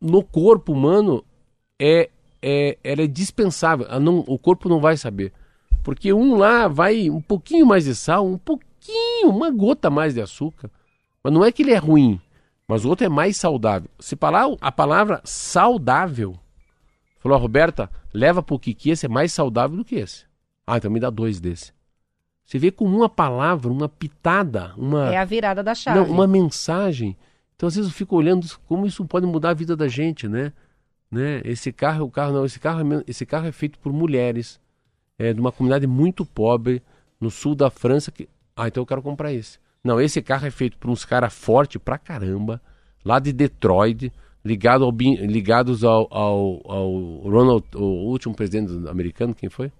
no 0.00 0.22
corpo 0.22 0.72
humano 0.72 1.24
é, 1.78 2.10
é, 2.42 2.78
ela 2.82 3.02
é 3.02 3.06
dispensável. 3.06 3.86
Não, 4.00 4.24
o 4.26 4.38
corpo 4.38 4.68
não 4.68 4.80
vai 4.80 4.96
saber. 4.96 5.32
Porque 5.82 6.12
um 6.12 6.36
lá 6.36 6.68
vai 6.68 7.08
um 7.10 7.20
pouquinho 7.20 7.66
mais 7.66 7.84
de 7.84 7.94
sal, 7.94 8.26
um 8.26 8.38
pouquinho, 8.38 9.30
uma 9.30 9.50
gota 9.50 9.90
mais 9.90 10.14
de 10.14 10.20
açúcar. 10.20 10.70
Mas 11.22 11.32
não 11.32 11.44
é 11.44 11.52
que 11.52 11.62
ele 11.62 11.72
é 11.72 11.78
ruim, 11.78 12.20
mas 12.66 12.84
o 12.84 12.88
outro 12.88 13.04
é 13.04 13.08
mais 13.08 13.36
saudável. 13.36 13.88
Se 13.98 14.16
falar 14.16 14.46
a 14.60 14.72
palavra 14.72 15.20
saudável, 15.24 16.38
falou 17.18 17.36
a 17.36 17.40
Roberta, 17.40 17.90
leva 18.12 18.42
pro 18.42 18.58
Kiki, 18.58 18.90
esse 18.90 19.06
é 19.06 19.08
mais 19.08 19.32
saudável 19.32 19.76
do 19.76 19.84
que 19.84 19.96
esse. 19.96 20.24
Ah, 20.66 20.76
então 20.76 20.90
me 20.90 21.00
dá 21.00 21.10
dois 21.10 21.40
desse. 21.40 21.72
Você 22.50 22.58
vê 22.58 22.72
com 22.72 22.84
uma 22.84 23.08
palavra, 23.08 23.70
uma 23.70 23.88
pitada, 23.88 24.74
uma. 24.76 25.14
É 25.14 25.16
a 25.16 25.24
virada 25.24 25.62
da 25.62 25.72
chave. 25.72 26.00
Não, 26.00 26.10
uma 26.10 26.26
mensagem. 26.26 27.16
Então, 27.54 27.68
às 27.68 27.76
vezes, 27.76 27.88
eu 27.88 27.96
fico 27.96 28.16
olhando 28.16 28.44
como 28.66 28.84
isso 28.86 29.04
pode 29.04 29.24
mudar 29.24 29.50
a 29.50 29.54
vida 29.54 29.76
da 29.76 29.86
gente, 29.86 30.26
né? 30.26 30.52
né? 31.08 31.40
Esse 31.44 31.70
carro, 31.70 32.06
o 32.06 32.10
carro 32.10 32.32
não, 32.32 32.44
esse 32.44 32.58
carro, 32.58 32.80
é, 32.80 33.04
esse 33.06 33.24
carro 33.24 33.46
é 33.46 33.52
feito 33.52 33.78
por 33.78 33.92
mulheres, 33.92 34.58
é 35.16 35.32
de 35.32 35.40
uma 35.40 35.52
comunidade 35.52 35.86
muito 35.86 36.26
pobre 36.26 36.82
no 37.20 37.30
sul 37.30 37.54
da 37.54 37.70
França 37.70 38.10
que, 38.10 38.28
ah, 38.56 38.66
então 38.66 38.82
eu 38.82 38.86
quero 38.86 39.00
comprar 39.00 39.32
esse. 39.32 39.60
Não, 39.84 40.00
esse 40.00 40.20
carro 40.20 40.44
é 40.44 40.50
feito 40.50 40.76
por 40.76 40.90
uns 40.90 41.04
caras 41.04 41.32
fortes 41.32 41.80
pra 41.80 41.98
caramba, 41.98 42.60
lá 43.04 43.20
de 43.20 43.32
Detroit, 43.32 44.12
ligado 44.44 44.82
ao, 44.82 44.90
ligados 44.90 45.84
ao, 45.84 46.08
ao, 46.12 46.60
ao 46.64 46.92
Ronald, 47.30 47.64
o 47.76 48.08
último 48.08 48.34
presidente 48.34 48.72
americano, 48.88 49.36
quem 49.36 49.48
foi? 49.48 49.70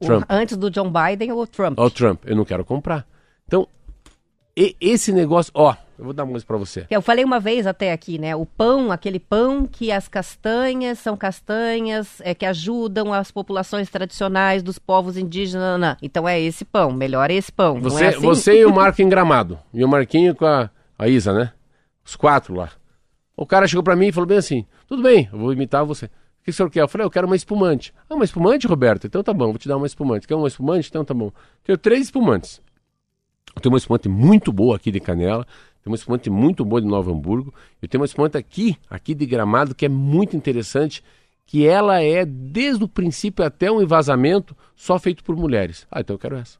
Trump. 0.00 0.24
antes 0.28 0.56
do 0.56 0.70
John 0.70 0.90
Biden 0.90 1.32
ou 1.32 1.46
Trump? 1.46 1.78
O 1.78 1.90
Trump. 1.90 2.22
Eu 2.26 2.36
não 2.36 2.44
quero 2.44 2.64
comprar. 2.64 3.06
Então, 3.46 3.66
e, 4.56 4.76
esse 4.80 5.12
negócio, 5.12 5.52
ó, 5.54 5.74
eu 5.98 6.04
vou 6.04 6.12
dar 6.12 6.24
uma 6.24 6.32
coisa 6.32 6.44
para 6.44 6.56
você. 6.56 6.86
Eu 6.90 7.00
falei 7.00 7.24
uma 7.24 7.40
vez 7.40 7.66
até 7.66 7.92
aqui, 7.92 8.18
né? 8.18 8.36
O 8.36 8.44
pão, 8.44 8.92
aquele 8.92 9.18
pão 9.18 9.66
que 9.66 9.90
as 9.90 10.08
castanhas 10.08 10.98
são 10.98 11.16
castanhas 11.16 12.20
é, 12.20 12.34
que 12.34 12.44
ajudam 12.44 13.12
as 13.12 13.30
populações 13.30 13.88
tradicionais 13.88 14.62
dos 14.62 14.78
povos 14.78 15.16
indígenas. 15.16 15.80
Não. 15.80 15.96
Então 16.02 16.28
é 16.28 16.38
esse 16.40 16.64
pão, 16.64 16.92
melhor 16.92 17.30
esse 17.30 17.50
pão. 17.50 17.80
Você, 17.80 18.04
é 18.04 18.08
assim? 18.08 18.20
você 18.20 18.60
e 18.60 18.64
o 18.66 18.74
Marco 18.74 19.00
em 19.00 19.08
Gramado. 19.08 19.58
E 19.72 19.84
o 19.84 19.88
Marquinho 19.88 20.34
com 20.34 20.46
a, 20.46 20.70
a 20.98 21.08
Isa, 21.08 21.32
né? 21.32 21.52
Os 22.04 22.16
quatro 22.16 22.54
lá. 22.54 22.70
O 23.36 23.46
cara 23.46 23.66
chegou 23.66 23.82
para 23.82 23.96
mim 23.96 24.08
e 24.08 24.12
falou 24.12 24.26
bem 24.26 24.38
assim: 24.38 24.66
tudo 24.86 25.02
bem, 25.02 25.28
eu 25.32 25.38
vou 25.38 25.52
imitar 25.52 25.84
você 25.84 26.10
que 26.46 26.50
o 26.52 26.54
senhor 26.54 26.70
quer? 26.70 26.80
Eu 26.82 26.88
falei, 26.88 27.04
eu 27.04 27.10
quero 27.10 27.26
uma 27.26 27.34
espumante. 27.34 27.92
Ah, 28.08 28.14
uma 28.14 28.24
espumante, 28.24 28.68
Roberto? 28.68 29.04
Então 29.08 29.20
tá 29.20 29.34
bom, 29.34 29.46
vou 29.46 29.58
te 29.58 29.66
dar 29.66 29.76
uma 29.76 29.86
espumante. 29.86 30.28
Quer 30.28 30.36
uma 30.36 30.46
espumante? 30.46 30.88
Então 30.88 31.04
tá 31.04 31.12
bom. 31.12 31.32
Quero 31.64 31.76
três 31.76 32.02
espumantes. 32.04 32.62
Eu 33.54 33.60
tenho 33.60 33.72
uma 33.72 33.78
espumante 33.78 34.08
muito 34.08 34.52
boa 34.52 34.76
aqui 34.76 34.92
de 34.92 35.00
Canela, 35.00 35.44
tem 35.82 35.90
uma 35.90 35.96
espumante 35.96 36.30
muito 36.30 36.64
boa 36.64 36.80
de 36.80 36.86
Novo 36.86 37.10
Hamburgo, 37.12 37.52
eu 37.82 37.88
tenho 37.88 38.00
uma 38.00 38.06
espumante 38.06 38.36
aqui, 38.36 38.78
aqui 38.88 39.12
de 39.12 39.26
Gramado, 39.26 39.74
que 39.74 39.86
é 39.86 39.88
muito 39.88 40.36
interessante, 40.36 41.02
que 41.44 41.66
ela 41.66 42.00
é, 42.00 42.24
desde 42.24 42.84
o 42.84 42.88
princípio 42.88 43.44
até 43.44 43.70
um 43.70 43.82
envasamento, 43.82 44.56
só 44.76 45.00
feito 45.00 45.24
por 45.24 45.34
mulheres. 45.34 45.84
Ah, 45.90 46.00
então 46.00 46.14
eu 46.14 46.18
quero 46.18 46.36
essa. 46.36 46.58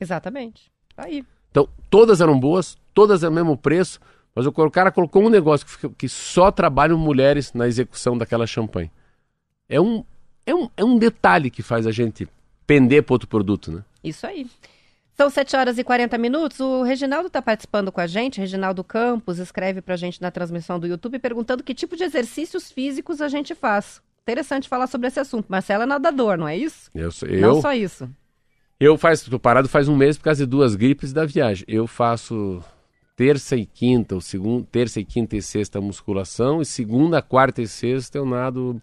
Exatamente. 0.00 0.72
Tá 0.96 1.04
aí. 1.04 1.22
Então, 1.50 1.68
todas 1.90 2.22
eram 2.22 2.40
boas, 2.40 2.78
todas 2.94 3.22
eram 3.22 3.32
o 3.32 3.36
mesmo 3.36 3.58
preço, 3.58 4.00
mas 4.34 4.46
o 4.46 4.52
cara 4.70 4.90
colocou 4.90 5.22
um 5.22 5.30
negócio 5.30 5.66
que, 5.96 6.08
só 6.08 6.50
trabalham 6.50 6.98
mulheres 6.98 7.52
na 7.52 7.68
execução 7.68 8.18
daquela 8.18 8.46
champanhe. 8.46 8.90
É 9.68 9.80
um, 9.80 10.04
é, 10.44 10.54
um, 10.54 10.68
é 10.76 10.84
um 10.84 10.98
detalhe 10.98 11.50
que 11.50 11.62
faz 11.62 11.86
a 11.86 11.92
gente 11.92 12.28
pender 12.66 13.04
para 13.04 13.14
outro 13.14 13.28
produto, 13.28 13.70
né? 13.70 13.84
Isso 14.02 14.26
aí. 14.26 14.46
São 15.16 15.30
7 15.30 15.54
horas 15.54 15.78
e 15.78 15.84
40 15.84 16.18
minutos. 16.18 16.58
O 16.58 16.82
Reginaldo 16.82 17.28
está 17.28 17.40
participando 17.40 17.92
com 17.92 18.00
a 18.00 18.06
gente. 18.06 18.40
Reginaldo 18.40 18.82
Campos 18.82 19.38
escreve 19.38 19.80
para 19.80 19.94
a 19.94 19.96
gente 19.96 20.20
na 20.20 20.30
transmissão 20.30 20.80
do 20.80 20.88
YouTube 20.88 21.20
perguntando 21.20 21.62
que 21.62 21.72
tipo 21.72 21.96
de 21.96 22.02
exercícios 22.02 22.72
físicos 22.72 23.20
a 23.20 23.28
gente 23.28 23.54
faz. 23.54 24.02
Interessante 24.22 24.68
falar 24.68 24.88
sobre 24.88 25.06
esse 25.06 25.20
assunto. 25.20 25.46
Marcelo 25.48 25.84
é 25.84 25.86
nadador, 25.86 26.36
não 26.36 26.48
é 26.48 26.56
isso? 26.56 26.90
Eu, 26.92 27.10
eu, 27.28 27.40
não 27.40 27.60
só 27.60 27.72
isso. 27.72 28.10
Eu 28.80 28.98
faço, 28.98 29.30
tô 29.30 29.38
parado 29.38 29.68
faz 29.68 29.88
um 29.88 29.94
mês 29.94 30.18
por 30.18 30.24
causa 30.24 30.44
de 30.44 30.50
duas 30.50 30.74
gripes 30.74 31.12
da 31.12 31.24
viagem. 31.24 31.64
Eu 31.68 31.86
faço 31.86 32.60
terça 33.16 33.56
e 33.56 33.64
quinta, 33.64 34.14
ou 34.14 34.20
segundo, 34.20 34.64
terça 34.64 35.00
e 35.00 35.04
quinta 35.04 35.36
e 35.36 35.42
sexta 35.42 35.80
musculação, 35.80 36.60
e 36.60 36.64
segunda, 36.64 37.22
quarta 37.22 37.62
e 37.62 37.68
sexta 37.68 38.18
eu 38.18 38.26
nado 38.26 38.80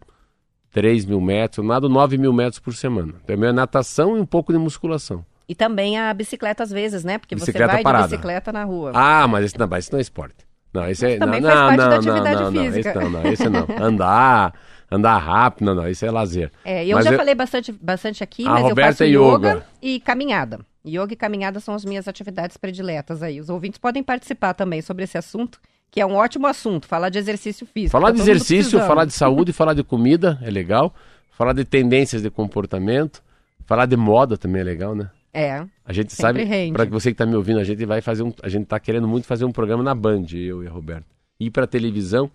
3 0.71 1.05
mil 1.05 1.19
metros, 1.19 1.57
eu 1.59 1.63
nado 1.63 1.89
9 1.89 2.17
mil 2.17 2.34
metros 2.34 2.59
por 2.59 2.73
semana. 2.73 3.13
Também 3.25 3.49
é 3.49 3.53
natação 3.53 4.17
e 4.17 4.19
um 4.19 4.25
pouco 4.25 4.53
de 4.53 4.59
musculação. 4.59 5.25
E 5.47 5.55
também 5.55 5.99
a 5.99 6.13
bicicleta 6.13 6.63
às 6.63 6.71
vezes, 6.71 7.03
né? 7.03 7.17
Porque 7.17 7.36
bicicleta 7.36 7.67
você 7.67 7.73
vai 7.73 7.84
parada. 7.84 8.07
de 8.07 8.11
bicicleta 8.11 8.53
na 8.53 8.63
rua. 8.63 8.91
Ah, 8.93 9.27
mas 9.27 9.45
esse 9.45 9.59
não, 9.59 9.67
mas 9.67 9.86
esse 9.86 9.91
não 9.91 9.99
é 9.99 10.01
esporte. 10.01 10.47
Não, 10.73 10.88
esse 10.88 11.05
é, 11.05 11.17
também 11.17 11.41
não, 11.41 11.49
faz 11.49 11.59
não, 11.59 11.67
parte 11.67 11.77
não, 11.77 11.89
da 11.89 11.95
atividade 11.97 12.41
não, 12.41 12.63
física. 12.63 12.93
Não, 12.93 13.01
esse 13.01 13.49
não, 13.49 13.59
não, 13.59 13.65
esse 13.65 13.75
não. 13.75 13.75
Andar, 13.86 14.53
andar 14.89 15.17
rápido, 15.17 15.65
não, 15.65 15.75
não, 15.75 15.89
isso 15.89 16.05
é 16.05 16.11
lazer. 16.11 16.51
É, 16.63 16.86
eu 16.86 16.95
mas 16.95 17.05
já 17.05 17.11
eu... 17.11 17.17
falei 17.17 17.36
bastante, 17.36 17.71
bastante 17.73 18.23
aqui, 18.23 18.45
mas 18.45 18.69
eu 18.69 18.75
faço 18.75 19.03
é 19.03 19.07
yoga. 19.07 19.49
yoga 19.49 19.65
e 19.82 19.99
caminhada. 19.99 20.61
Yoga 20.86 21.13
e 21.13 21.15
caminhada 21.15 21.59
são 21.59 21.73
as 21.73 21.86
minhas 21.86 22.07
atividades 22.07 22.57
prediletas 22.57 23.21
aí. 23.21 23.39
Os 23.39 23.49
ouvintes 23.49 23.77
podem 23.77 24.01
participar 24.03 24.53
também 24.53 24.82
sobre 24.82 25.03
esse 25.03 25.17
assunto, 25.17 25.59
que 25.89 26.01
é 26.01 26.05
um 26.05 26.15
ótimo 26.15 26.47
assunto, 26.47 26.88
falar 26.88 27.09
de 27.09 27.19
exercício 27.19 27.65
físico. 27.67 27.91
Falar 27.91 28.07
tá 28.07 28.15
de 28.15 28.21
exercício, 28.21 28.79
falar 28.79 29.05
de 29.05 29.13
saúde, 29.13 29.53
falar 29.53 29.73
de 29.73 29.84
comida 29.84 30.39
é 30.41 30.49
legal. 30.49 30.93
Falar 31.32 31.53
de 31.53 31.65
tendências 31.65 32.21
de 32.21 32.29
comportamento, 32.29 33.23
falar 33.65 33.88
de 33.88 33.97
moda 33.97 34.38
também 34.38 34.61
é 34.61 34.63
legal, 34.63 34.93
né? 34.93 35.09
É. 35.34 35.65
A 35.86 35.93
gente 35.93 36.13
sabe, 36.13 36.45
para 36.71 36.86
você 36.86 37.09
que 37.09 37.13
está 37.13 37.25
me 37.25 37.36
ouvindo, 37.36 37.59
a 37.59 37.63
gente 37.63 37.86
vai 37.86 38.01
fazer 38.01 38.21
um, 38.21 38.34
a 38.43 38.49
gente 38.49 38.63
está 38.63 38.79
querendo 38.79 39.07
muito 39.07 39.25
fazer 39.25 39.45
um 39.45 39.51
programa 39.51 39.82
na 39.82 39.95
Band, 39.95 40.25
eu 40.34 40.63
e 40.63 40.67
a 40.67 40.69
Roberto. 40.69 41.05
Ir 41.39 41.49
para 41.49 41.65
televisão, 41.65 42.29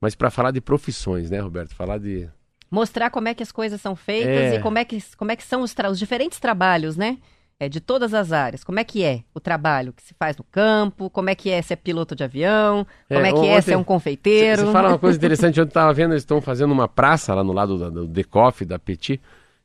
mas 0.00 0.14
para 0.14 0.30
falar 0.30 0.50
de 0.50 0.60
profissões, 0.60 1.30
né, 1.30 1.40
Roberto? 1.40 1.74
Falar 1.74 1.98
de 1.98 2.28
mostrar 2.70 3.10
como 3.10 3.28
é 3.28 3.34
que 3.34 3.42
as 3.42 3.50
coisas 3.50 3.80
são 3.80 3.96
feitas 3.96 4.52
é. 4.52 4.56
e 4.56 4.60
como 4.60 4.78
é 4.78 4.84
que, 4.84 5.02
como 5.16 5.32
é 5.32 5.36
que 5.36 5.44
são 5.44 5.62
os, 5.62 5.74
os 5.90 5.98
diferentes 5.98 6.38
trabalhos, 6.38 6.96
né? 6.96 7.18
É, 7.58 7.68
de 7.68 7.80
todas 7.80 8.12
as 8.12 8.32
áreas. 8.32 8.64
Como 8.64 8.80
é 8.80 8.84
que 8.84 9.04
é 9.04 9.22
o 9.32 9.38
trabalho 9.38 9.92
que 9.92 10.02
se 10.02 10.12
faz 10.18 10.36
no 10.36 10.44
campo? 10.44 11.08
Como 11.08 11.30
é 11.30 11.34
que 11.34 11.50
é 11.50 11.62
ser 11.62 11.76
piloto 11.76 12.14
de 12.16 12.24
avião? 12.24 12.86
Como 13.08 13.20
é, 13.20 13.28
é 13.28 13.32
que 13.32 13.46
é 13.46 13.60
ser 13.60 13.76
um 13.76 13.84
confeiteiro? 13.84 14.66
Você 14.66 14.72
fala 14.72 14.88
uma 14.88 14.98
coisa 14.98 15.16
interessante. 15.18 15.60
Ontem 15.60 15.68
estava 15.68 15.92
vendo, 15.92 16.12
eles 16.12 16.22
estão 16.22 16.40
fazendo 16.40 16.72
uma 16.72 16.88
praça 16.88 17.32
lá 17.32 17.44
no 17.44 17.52
lado 17.52 17.78
da, 17.78 17.88
do 17.88 18.06
Decoff, 18.08 18.64
da 18.64 18.78
Petit. 18.78 19.20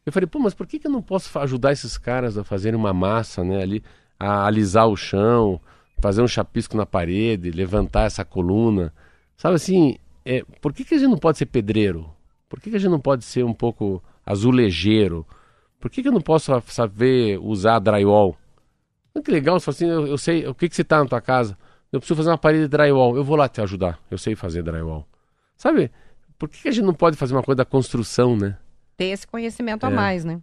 Eu 0.05 0.13
falei, 0.13 0.27
pô, 0.27 0.39
mas 0.39 0.53
por 0.53 0.67
que, 0.67 0.79
que 0.79 0.87
eu 0.87 0.91
não 0.91 1.01
posso 1.01 1.37
ajudar 1.39 1.71
esses 1.71 1.97
caras 1.97 2.37
a 2.37 2.43
fazerem 2.43 2.79
uma 2.79 2.93
massa, 2.93 3.43
né? 3.43 3.61
Ali, 3.61 3.83
a 4.19 4.45
alisar 4.45 4.87
o 4.87 4.95
chão, 4.95 5.59
fazer 5.99 6.21
um 6.21 6.27
chapisco 6.27 6.77
na 6.77 6.85
parede, 6.85 7.51
levantar 7.51 8.05
essa 8.05 8.23
coluna. 8.23 8.93
Sabe 9.35 9.55
assim, 9.55 9.97
é, 10.25 10.43
por 10.61 10.73
que, 10.73 10.83
que 10.83 10.95
a 10.95 10.97
gente 10.97 11.09
não 11.09 11.17
pode 11.17 11.37
ser 11.37 11.45
pedreiro? 11.47 12.09
Por 12.47 12.59
que, 12.59 12.69
que 12.69 12.75
a 12.75 12.79
gente 12.79 12.91
não 12.91 12.99
pode 12.99 13.23
ser 13.23 13.43
um 13.43 13.53
pouco 13.53 14.03
azulejeiro? 14.25 15.25
Por 15.79 15.89
que, 15.89 16.01
que 16.01 16.07
eu 16.07 16.11
não 16.11 16.21
posso 16.21 16.51
saber 16.67 17.39
usar 17.39 17.79
drywall? 17.79 18.35
Não 19.15 19.21
que 19.21 19.31
legal, 19.31 19.59
você 19.59 19.69
assim, 19.69 19.87
eu, 19.87 20.07
eu, 20.07 20.17
sei, 20.17 20.45
o 20.45 20.53
que, 20.53 20.67
que 20.67 20.75
você 20.75 20.81
está 20.81 20.99
na 20.99 21.05
tua 21.05 21.21
casa? 21.21 21.57
Eu 21.91 21.99
preciso 21.99 22.17
fazer 22.17 22.29
uma 22.29 22.37
parede 22.37 22.63
de 22.63 22.67
drywall, 22.67 23.15
eu 23.15 23.23
vou 23.23 23.35
lá 23.35 23.47
te 23.47 23.61
ajudar, 23.61 23.99
eu 24.11 24.17
sei 24.17 24.35
fazer 24.35 24.61
drywall. 24.61 25.07
Sabe, 25.57 25.91
por 26.37 26.47
que, 26.47 26.61
que 26.61 26.67
a 26.67 26.71
gente 26.71 26.85
não 26.85 26.93
pode 26.93 27.17
fazer 27.17 27.33
uma 27.33 27.43
coisa 27.43 27.57
da 27.57 27.65
construção, 27.65 28.35
né? 28.35 28.57
Ter 28.95 29.05
esse 29.05 29.25
conhecimento 29.25 29.85
é. 29.85 29.87
a 29.87 29.91
mais, 29.91 30.23
né? 30.23 30.41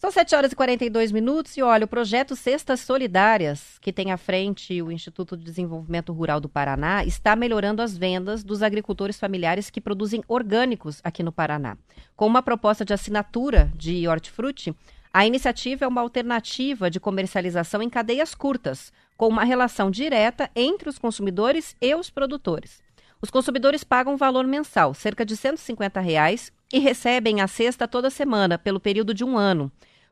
São 0.00 0.10
7 0.10 0.34
horas 0.34 0.52
e 0.52 0.56
42 0.56 1.12
minutos 1.12 1.58
e 1.58 1.62
olha, 1.62 1.84
o 1.84 1.88
projeto 1.88 2.34
Cestas 2.34 2.80
Solidárias, 2.80 3.78
que 3.82 3.92
tem 3.92 4.10
à 4.10 4.16
frente 4.16 4.80
o 4.80 4.90
Instituto 4.90 5.36
de 5.36 5.44
Desenvolvimento 5.44 6.10
Rural 6.10 6.40
do 6.40 6.48
Paraná, 6.48 7.04
está 7.04 7.36
melhorando 7.36 7.82
as 7.82 7.98
vendas 7.98 8.42
dos 8.42 8.62
agricultores 8.62 9.20
familiares 9.20 9.68
que 9.68 9.78
produzem 9.78 10.24
orgânicos 10.26 11.02
aqui 11.04 11.22
no 11.22 11.30
Paraná. 11.30 11.76
Com 12.16 12.26
uma 12.26 12.42
proposta 12.42 12.82
de 12.82 12.94
assinatura 12.94 13.70
de 13.76 14.08
hortifruti, 14.08 14.74
a 15.12 15.26
iniciativa 15.26 15.84
é 15.84 15.88
uma 15.88 16.00
alternativa 16.00 16.90
de 16.90 16.98
comercialização 16.98 17.82
em 17.82 17.90
cadeias 17.90 18.34
curtas, 18.34 18.90
com 19.18 19.28
uma 19.28 19.44
relação 19.44 19.90
direta 19.90 20.50
entre 20.56 20.88
os 20.88 20.98
consumidores 20.98 21.76
e 21.78 21.94
os 21.94 22.08
produtores. 22.08 22.82
Os 23.20 23.28
consumidores 23.28 23.84
pagam 23.84 24.14
um 24.14 24.16
valor 24.16 24.46
mensal, 24.46 24.94
cerca 24.94 25.26
de 25.26 25.36
150 25.36 26.00
reais, 26.00 26.50
e 26.72 26.78
recebem 26.78 27.42
a 27.42 27.46
cesta 27.46 27.86
toda 27.86 28.08
semana, 28.08 28.56
pelo 28.56 28.80
período 28.80 29.12
de 29.12 29.24
um 29.24 29.36
ano. 29.36 29.70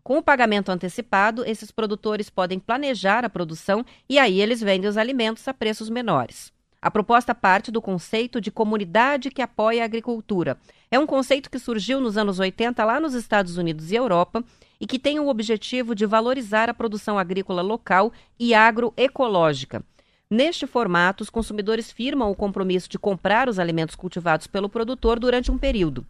Com 0.08 0.16
o 0.16 0.22
pagamento 0.22 0.70
antecipado, 0.70 1.44
esses 1.44 1.70
produtores 1.70 2.30
podem 2.30 2.58
planejar 2.58 3.26
a 3.26 3.28
produção 3.28 3.84
e 4.08 4.18
aí 4.18 4.40
eles 4.40 4.58
vendem 4.58 4.88
os 4.88 4.96
alimentos 4.96 5.46
a 5.46 5.52
preços 5.52 5.90
menores. 5.90 6.50
A 6.80 6.90
proposta 6.90 7.34
parte 7.34 7.70
do 7.70 7.82
conceito 7.82 8.40
de 8.40 8.50
comunidade 8.50 9.30
que 9.30 9.42
apoia 9.42 9.82
a 9.82 9.84
agricultura. 9.84 10.56
É 10.90 10.98
um 10.98 11.06
conceito 11.06 11.50
que 11.50 11.58
surgiu 11.58 12.00
nos 12.00 12.16
anos 12.16 12.38
80 12.38 12.82
lá 12.86 12.98
nos 12.98 13.12
Estados 13.12 13.58
Unidos 13.58 13.92
e 13.92 13.96
Europa 13.96 14.42
e 14.80 14.86
que 14.86 14.98
tem 14.98 15.20
o 15.20 15.28
objetivo 15.28 15.94
de 15.94 16.06
valorizar 16.06 16.70
a 16.70 16.74
produção 16.74 17.18
agrícola 17.18 17.60
local 17.60 18.10
e 18.40 18.54
agroecológica. 18.54 19.84
Neste 20.30 20.66
formato, 20.66 21.22
os 21.22 21.28
consumidores 21.28 21.92
firmam 21.92 22.30
o 22.30 22.34
compromisso 22.34 22.88
de 22.88 22.98
comprar 22.98 23.46
os 23.46 23.58
alimentos 23.58 23.94
cultivados 23.94 24.46
pelo 24.46 24.70
produtor 24.70 25.20
durante 25.20 25.50
um 25.50 25.58
período. 25.58 26.06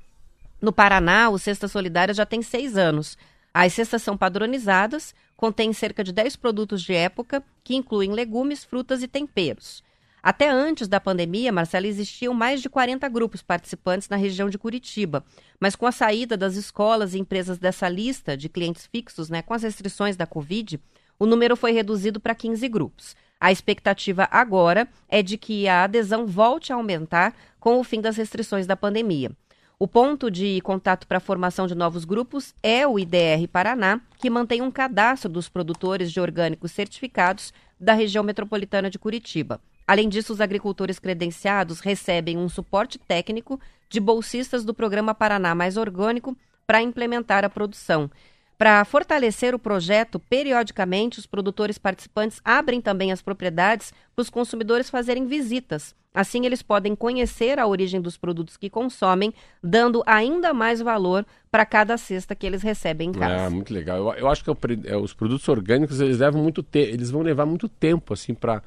No 0.63 0.73
Paraná, 0.73 1.31
o 1.31 1.39
Cesta 1.39 1.67
Solidária 1.67 2.15
já 2.15 2.25
tem 2.25 2.43
seis 2.43 2.77
anos. 2.77 3.19
As 3.61 3.73
cestas 3.73 4.05
são 4.05 4.17
padronizadas, 4.17 5.13
contêm 5.37 5.73
cerca 5.73 6.05
de 6.05 6.13
10 6.13 6.37
produtos 6.37 6.81
de 6.81 6.95
época, 6.95 7.43
que 7.65 7.75
incluem 7.75 8.13
legumes, 8.13 8.63
frutas 8.63 9.03
e 9.03 9.09
temperos. 9.09 9.83
Até 10.23 10.49
antes 10.49 10.87
da 10.87 11.01
pandemia, 11.01 11.51
Marcela, 11.51 11.89
existiam 11.89 12.33
mais 12.33 12.63
de 12.63 12.69
40 12.69 13.09
grupos 13.09 13.43
participantes 13.43 14.09
na 14.09 14.17
região 14.17 14.49
de 14.49 14.57
Curitiba. 14.57 15.25
Mas 15.59 15.75
com 15.75 15.87
a 15.87 15.91
saída 15.91 16.37
das 16.37 16.55
escolas 16.55 17.15
e 17.15 17.19
empresas 17.19 17.59
dessa 17.59 17.89
lista 17.89 18.37
de 18.37 18.49
clientes 18.49 18.87
fixos, 18.87 19.29
né, 19.29 19.43
com 19.43 19.53
as 19.53 19.65
restrições 19.65 20.17
da 20.17 20.25
Covid, 20.25 20.79
o 21.19 21.27
número 21.27 21.57
foi 21.57 21.73
reduzido 21.73 22.21
para 22.21 22.37
15 22.37 22.69
grupos. 22.69 23.17
A 23.41 23.51
expectativa 23.51 24.29
agora 24.31 24.87
é 25.09 25.21
de 25.21 25.37
que 25.37 25.67
a 25.67 25.83
adesão 25.83 26.29
volte 26.29 26.73
a 26.73 26.77
aumentar 26.77 27.35
com 27.59 27.81
o 27.81 27.83
fim 27.83 28.01
das 28.01 28.17
restrições 28.17 28.69
da 28.69 28.77
pandemia. 28.77 29.33
O 29.81 29.87
ponto 29.87 30.29
de 30.29 30.61
contato 30.62 31.07
para 31.07 31.18
a 31.18 31.20
formação 31.20 31.68
de 31.68 31.74
novos 31.76 32.05
grupos 32.05 32.53
é 32.64 32.85
o 32.85 32.99
IDR 32.99 33.47
Paraná, 33.47 34.01
que 34.18 34.29
mantém 34.29 34.61
um 34.61 34.72
cadastro 34.72 35.29
dos 35.29 35.49
produtores 35.49 36.11
de 36.11 36.20
orgânicos 36.20 36.72
certificados 36.72 37.53
da 37.79 37.93
região 37.93 38.24
metropolitana 38.24 38.91
de 38.91 38.99
Curitiba. 38.99 39.61
Além 39.87 40.09
disso, 40.09 40.33
os 40.33 40.41
agricultores 40.41 40.99
credenciados 40.99 41.79
recebem 41.79 42.37
um 42.37 42.49
suporte 42.49 42.99
técnico 42.99 43.61
de 43.89 44.01
bolsistas 44.01 44.64
do 44.64 44.74
programa 44.74 45.14
Paraná 45.14 45.55
Mais 45.55 45.76
Orgânico 45.76 46.37
para 46.66 46.83
implementar 46.83 47.45
a 47.45 47.49
produção. 47.49 48.11
Para 48.59 48.85
fortalecer 48.85 49.55
o 49.55 49.59
projeto, 49.59 50.19
periodicamente 50.19 51.21
os 51.21 51.27
produtores 51.27 51.79
participantes 51.79 52.41
abrem 52.45 52.81
também 52.81 53.13
as 53.13 53.23
propriedades 53.23 53.93
para 54.15 54.23
os 54.23 54.29
consumidores 54.29 54.91
fazerem 54.91 55.27
visitas. 55.27 55.95
Assim, 56.13 56.45
eles 56.45 56.61
podem 56.61 56.97
conhecer 56.97 57.61
a 57.61 57.67
origem 57.69 58.01
dos 58.01 58.17
produtos 58.17 58.57
que 58.57 58.69
consomem, 58.69 59.33
dando 59.63 60.03
ainda 60.05 60.53
mais 60.53 60.81
valor 60.81 61.25
para 61.53 61.65
cada 61.65 61.97
cesta 61.97 62.35
que 62.35 62.45
eles 62.45 62.61
recebem 62.61 63.11
em 63.11 63.13
casa. 63.13 63.47
Ah, 63.47 63.51
muito 63.51 63.73
legal. 63.73 63.99
Eu, 63.99 64.13
eu 64.15 64.29
acho 64.29 64.43
que 64.43 64.51
é, 64.87 64.97
os 64.97 65.15
produtos 65.15 65.49
orgânicos 65.49 66.01
eles 66.01 66.19
levam 66.19 66.43
muito 66.43 66.61
te 66.61 66.81
eles 66.81 67.13
vão 67.13 67.23
levar 67.23 67.47
muito 67.47 67.69
tempo 67.69 68.13
assim 68.13 68.35
para 68.35 68.61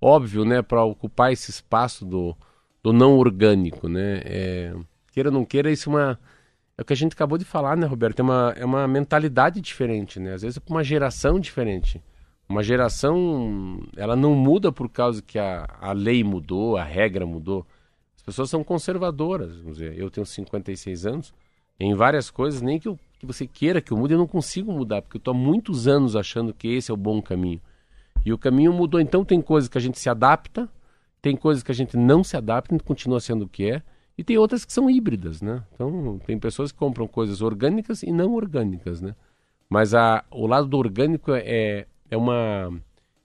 óbvio, 0.00 0.44
né, 0.44 0.62
para 0.62 0.84
ocupar 0.84 1.32
esse 1.32 1.50
espaço 1.50 2.04
do, 2.04 2.36
do 2.80 2.92
não 2.92 3.16
orgânico, 3.18 3.88
né? 3.88 4.20
É, 4.24 4.74
queira 5.12 5.30
ou 5.30 5.34
não 5.34 5.44
queira, 5.44 5.70
isso 5.70 5.90
é 5.90 5.92
uma 5.92 6.18
é 6.76 6.82
o 6.82 6.84
que 6.84 6.92
a 6.92 6.96
gente 6.96 7.12
acabou 7.12 7.36
de 7.36 7.44
falar, 7.44 7.76
né, 7.76 7.86
Roberto? 7.86 8.20
É 8.20 8.22
uma, 8.22 8.54
é 8.56 8.64
uma 8.64 8.88
mentalidade 8.88 9.60
diferente, 9.60 10.18
né? 10.18 10.34
Às 10.34 10.42
vezes 10.42 10.58
é 10.58 10.70
uma 10.70 10.82
geração 10.82 11.38
diferente. 11.38 12.02
Uma 12.48 12.62
geração, 12.62 13.80
ela 13.96 14.16
não 14.16 14.34
muda 14.34 14.72
por 14.72 14.88
causa 14.88 15.22
que 15.22 15.38
a, 15.38 15.66
a 15.80 15.92
lei 15.92 16.24
mudou, 16.24 16.76
a 16.76 16.84
regra 16.84 17.26
mudou. 17.26 17.66
As 18.16 18.22
pessoas 18.22 18.50
são 18.50 18.64
conservadoras. 18.64 19.56
Vamos 19.56 19.78
dizer, 19.78 19.98
eu 19.98 20.10
tenho 20.10 20.26
56 20.26 21.06
anos, 21.06 21.34
em 21.78 21.94
várias 21.94 22.30
coisas, 22.30 22.62
nem 22.62 22.78
que, 22.78 22.88
eu, 22.88 22.98
que 23.18 23.26
você 23.26 23.46
queira 23.46 23.80
que 23.80 23.92
eu 23.92 23.96
mude, 23.96 24.14
eu 24.14 24.18
não 24.18 24.26
consigo 24.26 24.72
mudar, 24.72 25.02
porque 25.02 25.16
eu 25.16 25.20
estou 25.20 25.34
há 25.34 25.36
muitos 25.36 25.88
anos 25.88 26.14
achando 26.16 26.54
que 26.54 26.68
esse 26.68 26.90
é 26.90 26.94
o 26.94 26.96
bom 26.96 27.20
caminho. 27.20 27.60
E 28.24 28.32
o 28.32 28.38
caminho 28.38 28.72
mudou, 28.72 29.00
então 29.00 29.24
tem 29.24 29.40
coisas 29.40 29.68
que 29.68 29.78
a 29.78 29.80
gente 29.80 29.98
se 29.98 30.08
adapta, 30.08 30.68
tem 31.20 31.36
coisas 31.36 31.62
que 31.62 31.72
a 31.72 31.74
gente 31.74 31.96
não 31.96 32.22
se 32.22 32.36
adapta, 32.36 32.78
continua 32.80 33.20
sendo 33.20 33.44
o 33.44 33.48
que 33.48 33.70
é, 33.70 33.82
e 34.16 34.22
tem 34.22 34.36
outras 34.36 34.64
que 34.64 34.72
são 34.72 34.90
híbridas, 34.90 35.40
né? 35.40 35.62
Então, 35.74 36.18
tem 36.26 36.38
pessoas 36.38 36.70
que 36.70 36.78
compram 36.78 37.06
coisas 37.06 37.40
orgânicas 37.40 38.02
e 38.02 38.12
não 38.12 38.34
orgânicas, 38.34 39.00
né? 39.00 39.14
Mas 39.68 39.94
a, 39.94 40.24
o 40.30 40.46
lado 40.46 40.66
do 40.68 40.76
orgânico 40.76 41.32
é, 41.32 41.86
é, 42.10 42.16
uma, 42.16 42.70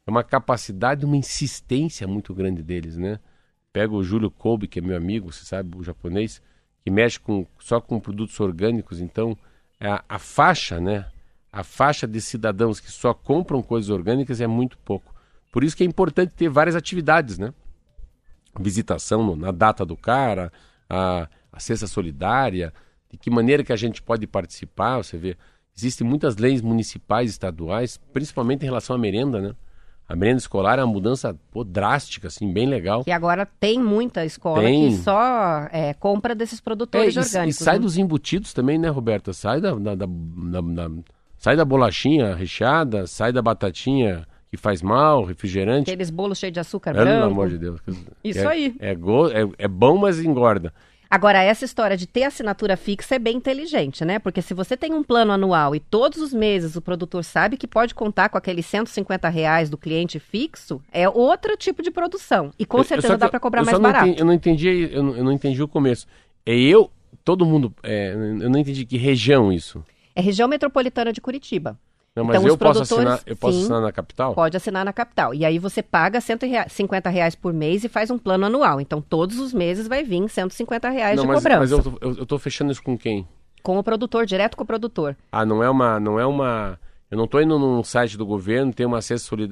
é 0.06 0.10
uma 0.10 0.24
capacidade, 0.24 1.06
uma 1.06 1.18
insistência 1.18 2.08
muito 2.08 2.34
grande 2.34 2.64
deles, 2.64 2.96
né? 2.96 3.20
Pega 3.74 3.94
o 3.94 4.04
Júlio 4.04 4.32
Kobe, 4.32 4.68
que 4.68 4.80
é 4.80 4.82
meu 4.82 4.96
amigo, 4.96 5.32
você 5.32 5.44
sabe, 5.44 5.78
o 5.78 5.84
japonês, 5.84 6.42
que 6.84 6.90
mexe 6.90 7.20
com, 7.20 7.46
só 7.60 7.82
com 7.82 8.00
produtos 8.00 8.40
orgânicos, 8.40 9.02
então 9.02 9.38
a, 9.80 10.04
a 10.08 10.18
faixa, 10.18 10.80
né? 10.80 11.06
A 11.52 11.64
faixa 11.64 12.08
de 12.08 12.22
cidadãos 12.22 12.80
que 12.80 12.92
só 12.92 13.14
compram 13.14 13.62
coisas 13.62 13.90
orgânicas 13.90 14.40
é 14.40 14.48
muito 14.48 14.78
pouco. 14.80 15.14
Por 15.52 15.64
isso 15.64 15.76
que 15.76 15.84
é 15.84 15.86
importante 15.86 16.32
ter 16.36 16.50
várias 16.50 16.76
atividades, 16.76 17.38
né? 17.38 17.54
Visitação 18.60 19.36
na 19.36 19.52
data 19.52 19.86
do 19.86 19.98
cara, 19.98 20.52
a, 20.90 21.28
a 21.52 21.60
cesta 21.60 21.88
solidária, 21.88 22.74
de 23.10 23.18
que 23.18 23.30
maneira 23.30 23.64
que 23.64 23.74
a 23.74 23.78
gente 23.78 24.02
pode 24.02 24.28
participar, 24.28 24.98
você 24.98 25.18
vê, 25.18 25.38
existem 25.76 26.06
muitas 26.08 26.38
leis 26.38 26.62
municipais, 26.62 27.32
estaduais, 27.32 28.00
principalmente 28.14 28.64
em 28.64 28.66
relação 28.66 28.96
à 28.96 29.00
merenda, 29.00 29.40
né? 29.40 29.54
A 30.10 30.16
merenda 30.16 30.38
escolar 30.38 30.80
é 30.80 30.84
uma 30.84 30.94
mudança 30.94 31.38
pô, 31.52 31.66
drástica, 31.66 32.30
assim, 32.30 32.52
bem 32.52 32.66
legal. 32.66 33.04
E 33.06 33.12
agora 33.12 33.46
tem 33.60 33.78
muita 33.78 34.24
escola 34.24 34.62
tem. 34.62 34.92
que 34.92 34.98
só 35.00 35.68
é, 35.70 35.94
compra 35.94 36.34
desses 36.34 36.62
produtores 36.62 37.18
é, 37.18 37.20
e, 37.20 37.24
orgânicos. 37.24 37.60
E 37.60 37.64
sai 37.64 37.76
né? 37.76 37.82
dos 37.82 37.98
embutidos 37.98 38.54
também, 38.54 38.78
né, 38.78 38.88
Roberta? 38.88 39.34
Sai 39.34 39.60
da, 39.60 39.76
da, 39.76 39.96
da, 39.96 40.06
da, 40.06 40.92
sai 41.38 41.58
da 41.58 41.66
bolachinha 41.66 42.34
recheada, 42.36 43.06
sai 43.06 43.34
da 43.34 43.42
batatinha 43.42 44.26
que 44.50 44.58
faz 44.58 44.82
mal, 44.82 45.24
refrigerante. 45.24 45.90
Aqueles 45.90 46.10
bolos 46.10 46.38
cheios 46.38 46.54
de 46.54 46.60
açúcar 46.60 46.94
Pelo 46.94 47.06
branco. 47.06 47.22
Pelo 47.22 47.32
amor 47.32 47.50
de 47.50 47.58
Deus. 47.58 47.80
Isso 48.24 48.40
é, 48.40 48.48
aí. 48.48 48.76
É, 48.80 48.96
go, 48.96 49.28
é, 49.28 49.48
é 49.58 49.68
bom, 49.68 49.98
mas 49.98 50.20
engorda. 50.20 50.74
Agora, 51.10 51.42
essa 51.42 51.64
história 51.64 51.96
de 51.96 52.06
ter 52.06 52.24
assinatura 52.24 52.76
fixa 52.76 53.16
é 53.16 53.20
bem 53.20 53.38
inteligente, 53.38 54.04
né? 54.04 54.20
Porque 54.20 54.42
se 54.42 54.54
você 54.54 54.76
tem 54.76 54.94
um 54.94 55.02
plano 55.02 55.32
anual 55.32 55.74
e 55.74 55.80
todos 55.80 56.22
os 56.22 56.34
meses 56.34 56.76
o 56.76 56.82
produtor 56.82 57.24
sabe 57.24 57.56
que 57.56 57.66
pode 57.66 57.96
contar 57.96 58.30
com 58.30 58.38
aqueles 58.38 58.66
150 58.66 59.30
reais 59.30 59.70
do 59.70 59.78
cliente 59.78 60.20
fixo, 60.20 60.82
é 60.92 61.08
outro 61.08 61.56
tipo 61.56 61.82
de 61.82 61.92
produção. 61.92 62.52
E 62.60 62.66
com 62.66 62.84
certeza 62.84 63.18
dá 63.18 63.30
para 63.30 63.40
cobrar 63.40 63.64
mais 63.64 63.80
barato. 63.80 64.06
Entendi, 64.06 64.20
eu 64.20 64.26
não 64.26 64.34
entendi, 64.34 64.90
eu 64.92 65.04
não, 65.04 65.16
eu 65.16 65.24
não, 65.24 65.32
entendi 65.32 65.64
o 65.64 65.68
começo. 65.68 66.06
É 66.46 66.54
eu, 66.54 66.92
todo 67.24 67.46
mundo, 67.46 67.74
é, 67.84 68.12
eu 68.14 68.50
não 68.50 68.60
entendi 68.60 68.86
que 68.86 68.98
região 68.98 69.52
isso. 69.52 69.84
É 70.14 70.22
região 70.22 70.48
metropolitana 70.48 71.14
de 71.14 71.22
Curitiba. 71.22 71.80
Não, 72.18 72.24
mas 72.24 72.38
então, 72.38 72.48
eu, 72.48 72.58
posso 72.58 72.82
assinar, 72.82 73.22
eu 73.28 73.36
posso 73.36 73.58
sim, 73.58 73.64
assinar 73.66 73.80
na 73.80 73.92
capital? 73.92 74.34
Pode 74.34 74.58
assinar 74.58 74.84
na 74.84 74.92
capital. 74.92 75.36
E 75.36 75.46
aí 75.46 75.60
você 75.60 75.84
paga 75.84 76.20
150 76.20 77.10
reais 77.12 77.36
por 77.36 77.54
mês 77.54 77.84
e 77.84 77.88
faz 77.88 78.10
um 78.10 78.18
plano 78.18 78.48
anual. 78.48 78.82
Então, 78.82 79.00
todos 79.00 79.38
os 79.40 79.54
meses 79.54 79.88
vai 79.88 80.04
vir 80.04 80.28
150 80.28 80.90
reais 80.90 81.16
não, 81.16 81.24
de 81.24 81.28
mas, 81.28 81.38
cobrança. 81.38 81.60
Mas 81.60 81.72
eu, 81.72 81.98
eu, 82.02 82.18
eu 82.18 82.26
tô 82.26 82.40
fechando 82.40 82.72
isso 82.72 82.82
com 82.82 82.98
quem? 82.98 83.28
Com 83.62 83.78
o 83.78 83.84
produtor, 83.84 84.26
direto 84.26 84.58
com 84.58 84.64
o 84.64 84.66
produtor. 84.66 85.16
Ah, 85.32 85.46
não 85.46 85.62
é 85.64 85.70
uma. 85.70 86.00
Não 86.00 86.20
é 86.20 86.26
uma 86.26 86.80
eu 87.10 87.18
não 87.18 87.26
estou 87.26 87.42
indo 87.42 87.58
num 87.58 87.84
site 87.84 88.18
do 88.18 88.26
governo, 88.26 88.74
tem 88.74 88.86
uma 88.86 88.98
assessoria. 88.98 89.48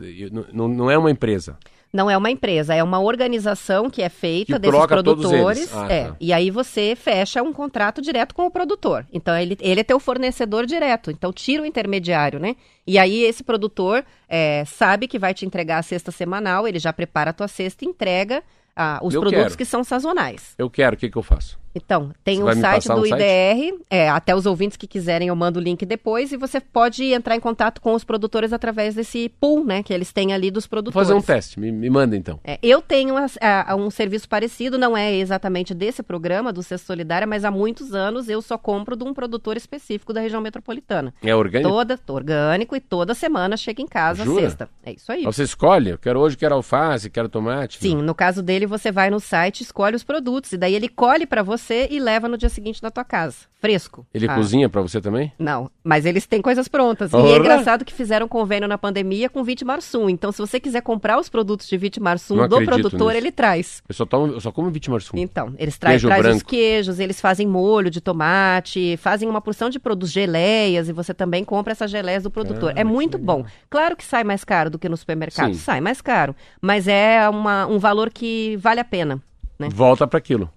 Não, 0.52 0.68
não 0.68 0.90
é 0.90 0.98
uma 0.98 1.12
empresa. 1.12 1.58
Não 1.96 2.10
é 2.10 2.18
uma 2.18 2.30
empresa, 2.30 2.76
é 2.76 2.84
uma 2.84 3.00
organização 3.00 3.90
que 3.90 4.02
é 4.02 4.10
feita 4.10 4.60
que 4.60 4.60
desses 4.60 4.86
produtores. 4.86 5.74
Ah, 5.74 5.88
é, 5.90 6.08
tá. 6.10 6.16
E 6.20 6.34
aí 6.34 6.52
você 6.52 6.94
fecha 6.94 7.42
um 7.42 7.54
contrato 7.54 8.02
direto 8.02 8.36
com 8.36 8.46
o 8.46 8.52
produtor. 8.52 9.08
Então 9.14 9.34
ele, 9.38 9.58
ele 9.62 9.80
é 9.80 9.84
teu 9.84 9.98
fornecedor 9.98 10.66
direto. 10.66 11.10
Então 11.10 11.32
tira 11.32 11.64
o 11.64 11.66
intermediário, 11.66 12.38
né? 12.38 12.58
E 12.86 13.00
aí 13.00 13.24
esse 13.24 13.46
produtor 13.46 14.04
é, 14.28 14.66
sabe 14.66 15.08
que 15.08 15.18
vai 15.18 15.34
te 15.34 15.46
entregar 15.46 15.78
a 15.78 15.84
cesta 15.84 16.12
semanal, 16.12 16.68
ele 16.68 16.80
já 16.80 16.92
prepara 16.92 17.30
a 17.30 17.34
tua 17.34 17.48
cesta 17.48 17.86
e 17.86 17.88
entrega 17.88 18.44
ah, 18.76 19.00
os 19.02 19.14
Eu 19.14 19.22
produtos 19.22 19.46
quero. 19.46 19.58
que 19.58 19.64
são 19.64 19.82
sazonais. 19.82 20.54
Eu 20.58 20.70
quero, 20.70 20.98
o 20.98 21.00
que, 21.00 21.10
que 21.10 21.18
eu 21.18 21.24
faço? 21.24 21.58
Então, 21.76 22.12
tem 22.24 22.42
o 22.42 22.46
me 22.46 22.56
site 22.56 22.88
do 22.88 22.94
um 23.02 23.06
site? 23.06 23.22
IDR, 23.22 23.78
é, 23.90 24.10
até 24.10 24.34
os 24.34 24.46
ouvintes 24.46 24.78
que 24.78 24.88
quiserem 24.88 25.28
eu 25.28 25.36
mando 25.36 25.60
o 25.60 25.62
link 25.62 25.86
depois, 25.86 26.32
e 26.32 26.38
você 26.38 26.60
pode 26.62 27.04
entrar 27.14 27.36
em 27.36 27.40
contato 27.40 27.82
com 27.82 27.94
os 27.94 28.04
produtores 28.06 28.54
através 28.54 28.96
desse 28.96 29.28
pool, 29.42 29.64
né, 29.66 29.84
que 29.84 29.94
eles 29.94 30.14
têm 30.14 30.34
ali 30.34 30.50
dos 30.50 30.64
Vou 30.66 30.70
produtores. 30.70 31.08
fazer 31.08 31.20
um 31.20 31.22
teste, 31.22 31.60
me, 31.60 31.72
me 31.72 31.90
manda 31.90 32.16
então. 32.16 32.40
É, 32.44 32.58
eu 32.64 32.82
tenho 32.82 33.18
as- 33.18 33.38
a- 33.42 33.76
um 33.76 33.90
serviço 33.90 34.30
parecido, 34.30 34.78
não 34.78 34.96
é 34.96 35.14
exatamente 35.16 35.74
desse 35.74 36.02
programa, 36.02 36.54
do 36.54 36.64
Cesto 36.64 36.88
Solidária, 36.88 37.28
mas 37.28 37.44
há 37.44 37.52
muitos 37.52 37.94
anos 37.94 38.30
eu 38.30 38.42
só 38.42 38.58
compro 38.58 38.96
de 38.96 39.04
um 39.04 39.14
produtor 39.14 39.58
específico 39.58 40.14
da 40.14 40.22
região 40.22 40.40
metropolitana. 40.42 41.14
É 41.22 41.36
orgânico? 41.36 41.70
Toda, 41.70 42.00
orgânico, 42.08 42.76
e 42.76 42.80
toda 42.80 43.14
semana 43.14 43.58
chega 43.58 43.82
em 43.82 43.88
casa 43.88 44.24
Jura? 44.24 44.40
a 44.40 44.44
cesta. 44.50 44.70
É 44.86 44.94
isso 44.94 45.12
aí. 45.12 45.24
Você 45.24 45.44
escolhe? 45.44 45.90
Eu 45.90 45.98
quero 45.98 46.20
hoje, 46.22 46.38
quero 46.38 46.56
alface, 46.56 47.10
quero 47.10 47.28
tomate. 47.28 47.80
Sim, 47.80 47.98
no 47.98 48.16
caso 48.16 48.42
dele, 48.42 48.66
você 48.66 48.92
vai 48.92 49.10
no 49.10 49.20
site, 49.20 49.62
escolhe 49.62 49.96
os 49.96 50.04
produtos, 50.04 50.54
e 50.54 50.58
daí 50.58 50.74
ele 50.74 50.88
colhe 50.88 51.26
pra 51.26 51.44
você 51.44 51.65
e 51.74 52.00
leva 52.00 52.28
no 52.28 52.38
dia 52.38 52.50
seguinte 52.50 52.82
na 52.84 52.92
tua 52.92 53.04
casa, 53.04 53.38
fresco. 53.60 54.06
Ele 54.14 54.28
Ah, 54.30 54.36
cozinha 54.36 54.70
pra 54.70 54.82
você 54.82 55.02
também? 55.02 55.32
Não, 55.40 55.70
mas 55.84 56.06
eles 56.06 56.26
têm 56.26 56.42
coisas 56.42 56.68
prontas. 56.68 57.12
E 57.12 57.16
Ora! 57.16 57.28
é 57.28 57.38
engraçado 57.38 57.84
que 57.86 57.94
fizeram 57.94 58.28
convênio 58.28 58.68
na 58.68 58.78
pandemia 58.78 59.30
com 59.30 59.44
Vitimarsum. 59.44 60.10
Então, 60.10 60.32
se 60.32 60.40
você 60.40 60.60
quiser 60.60 60.82
comprar 60.82 61.20
os 61.20 61.30
produtos 61.30 61.68
de 61.68 61.78
Vitimarsum 61.78 62.36
Não 62.36 62.48
do 62.48 62.64
produtor, 62.64 63.08
nisso. 63.14 63.18
ele 63.24 63.32
traz. 63.32 63.82
Eu 63.88 63.96
só, 63.96 64.06
tomo, 64.06 64.34
eu 64.34 64.42
só 64.42 64.52
como 64.52 64.70
Vitimarsum. 64.70 65.18
Então, 65.18 65.54
eles 65.58 65.78
trazem 65.78 66.10
os 66.36 66.44
queijos, 66.44 67.00
eles 67.00 67.20
fazem 67.20 67.48
molho 67.48 67.90
de 67.90 68.02
tomate, 68.02 68.98
fazem 68.98 69.28
uma 69.28 69.42
porção 69.42 69.70
de 69.70 69.80
produtos, 69.80 70.12
geleias, 70.12 70.90
e 70.90 70.94
você 70.94 71.14
também 71.14 71.44
compra 71.44 71.72
essas 71.72 71.90
geleias 71.90 72.24
do 72.24 72.30
produtor. 72.32 72.74
Ah, 72.76 72.80
é 72.82 72.84
muito 72.84 73.18
bom. 73.18 73.46
Claro 73.70 73.96
que 73.96 74.04
sai 74.04 74.24
mais 74.24 74.44
caro 74.44 74.70
do 74.70 74.78
que 74.80 74.88
no 74.90 74.98
supermercado, 74.98 75.54
Sim. 75.54 75.60
sai 75.60 75.82
mais 75.82 76.02
caro, 76.02 76.36
mas 76.62 76.88
é 76.88 77.28
uma- 77.30 77.66
um 77.66 77.80
valor 77.80 78.10
que 78.10 78.56
vale 78.58 78.80
a 78.80 78.84
pena. 78.86 79.22
né? 79.58 79.70
Volta 79.72 80.06
pra 80.06 80.18
aquilo. 80.18 80.50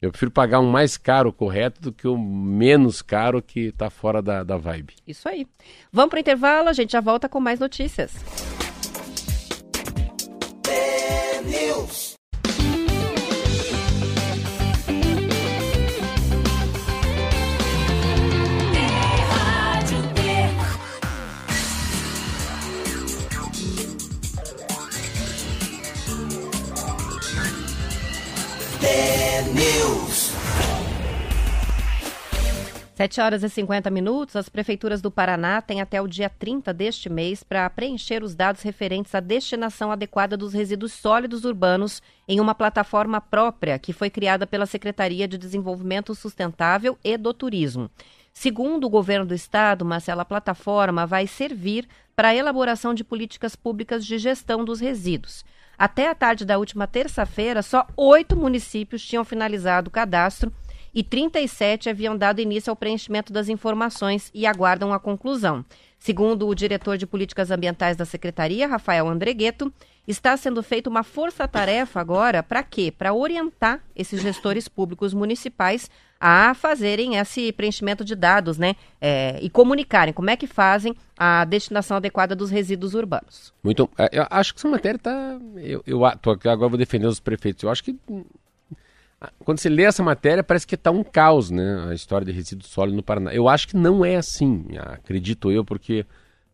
Eu 0.00 0.10
prefiro 0.10 0.30
pagar 0.30 0.60
um 0.60 0.70
mais 0.70 0.96
caro 0.96 1.32
correto 1.32 1.80
do 1.80 1.92
que 1.92 2.06
o 2.06 2.18
menos 2.18 3.00
caro 3.00 3.40
que 3.40 3.72
tá 3.72 3.88
fora 3.88 4.20
da, 4.20 4.42
da 4.42 4.56
vibe. 4.56 4.94
Isso 5.06 5.28
aí. 5.28 5.46
Vamos 5.90 6.10
pro 6.10 6.20
intervalo, 6.20 6.68
a 6.68 6.72
gente 6.72 6.92
já 6.92 7.00
volta 7.00 7.28
com 7.28 7.40
mais 7.40 7.58
notícias. 7.58 8.65
Sete 32.96 33.20
horas 33.20 33.42
e 33.42 33.50
50 33.50 33.90
minutos, 33.90 34.36
as 34.36 34.48
prefeituras 34.48 35.02
do 35.02 35.10
Paraná 35.10 35.60
têm 35.60 35.82
até 35.82 36.00
o 36.00 36.08
dia 36.08 36.30
30 36.30 36.72
deste 36.72 37.10
mês 37.10 37.42
para 37.42 37.68
preencher 37.68 38.22
os 38.22 38.34
dados 38.34 38.62
referentes 38.62 39.14
à 39.14 39.20
destinação 39.20 39.92
adequada 39.92 40.34
dos 40.34 40.54
resíduos 40.54 40.92
sólidos 40.92 41.44
urbanos 41.44 42.00
em 42.26 42.40
uma 42.40 42.54
plataforma 42.54 43.20
própria 43.20 43.78
que 43.78 43.92
foi 43.92 44.08
criada 44.08 44.46
pela 44.46 44.64
Secretaria 44.64 45.28
de 45.28 45.36
Desenvolvimento 45.36 46.14
Sustentável 46.14 46.96
e 47.04 47.18
do 47.18 47.34
Turismo. 47.34 47.90
Segundo 48.32 48.84
o 48.84 48.90
governo 48.90 49.26
do 49.26 49.34
estado, 49.34 49.84
Marcela, 49.84 50.22
a 50.22 50.26
plataforma 50.26 51.06
vai 51.06 51.26
servir 51.26 51.86
para 52.14 52.28
a 52.28 52.34
elaboração 52.34 52.94
de 52.94 53.04
políticas 53.04 53.54
públicas 53.54 54.06
de 54.06 54.18
gestão 54.18 54.64
dos 54.64 54.80
resíduos. 54.80 55.44
Até 55.78 56.08
a 56.08 56.14
tarde 56.14 56.44
da 56.44 56.58
última 56.58 56.86
terça-feira, 56.86 57.62
só 57.62 57.86
oito 57.96 58.34
municípios 58.34 59.04
tinham 59.04 59.24
finalizado 59.24 59.88
o 59.88 59.92
cadastro 59.92 60.52
e 60.94 61.02
37 61.02 61.90
haviam 61.90 62.16
dado 62.16 62.40
início 62.40 62.70
ao 62.70 62.76
preenchimento 62.76 63.30
das 63.30 63.50
informações 63.50 64.30
e 64.32 64.46
aguardam 64.46 64.94
a 64.94 64.98
conclusão. 64.98 65.62
Segundo 65.98 66.48
o 66.48 66.54
diretor 66.54 66.96
de 66.96 67.06
políticas 67.06 67.50
ambientais 67.50 67.96
da 67.96 68.06
secretaria, 68.06 68.66
Rafael 68.66 69.06
Andregueto, 69.06 69.70
está 70.06 70.36
sendo 70.36 70.62
feita 70.62 70.88
uma 70.88 71.02
força-tarefa 71.02 72.00
agora 72.00 72.42
para 72.42 72.62
quê? 72.62 72.92
Para 72.96 73.12
orientar 73.12 73.80
esses 73.94 74.22
gestores 74.22 74.68
públicos 74.68 75.12
municipais 75.12 75.90
a 76.20 76.54
fazerem 76.54 77.16
esse 77.16 77.52
preenchimento 77.52 78.04
de 78.04 78.14
dados, 78.14 78.56
né? 78.56 78.74
É, 79.00 79.38
e 79.42 79.50
comunicarem 79.50 80.14
como 80.14 80.30
é 80.30 80.36
que 80.36 80.46
fazem 80.46 80.94
a 81.18 81.44
destinação 81.44 81.98
adequada 81.98 82.34
dos 82.34 82.50
resíduos 82.50 82.94
urbanos. 82.94 83.52
Muito. 83.62 83.90
é, 83.98 84.08
Eu 84.12 84.26
acho 84.30 84.54
que 84.54 84.60
essa 84.60 84.68
matéria 84.68 84.98
tá. 84.98 85.38
Eu, 85.56 85.82
eu 85.86 86.00
tô 86.22 86.30
agora 86.30 86.68
vou 86.68 86.78
defender 86.78 87.06
os 87.06 87.20
prefeitos. 87.20 87.62
Eu 87.64 87.70
acho 87.70 87.84
que. 87.84 87.98
hum, 88.08 88.24
Quando 89.40 89.58
você 89.58 89.68
lê 89.68 89.82
essa 89.82 90.02
matéria, 90.02 90.42
parece 90.42 90.66
que 90.66 90.76
tá 90.76 90.90
um 90.90 91.04
caos, 91.04 91.50
né? 91.50 91.86
A 91.90 91.94
história 91.94 92.24
de 92.24 92.32
resíduo 92.32 92.66
sólido 92.66 92.96
no 92.96 93.02
Paraná. 93.02 93.34
Eu 93.34 93.46
acho 93.48 93.68
que 93.68 93.76
não 93.76 94.02
é 94.04 94.16
assim, 94.16 94.66
acredito 94.78 95.50
eu, 95.50 95.64
porque 95.66 96.06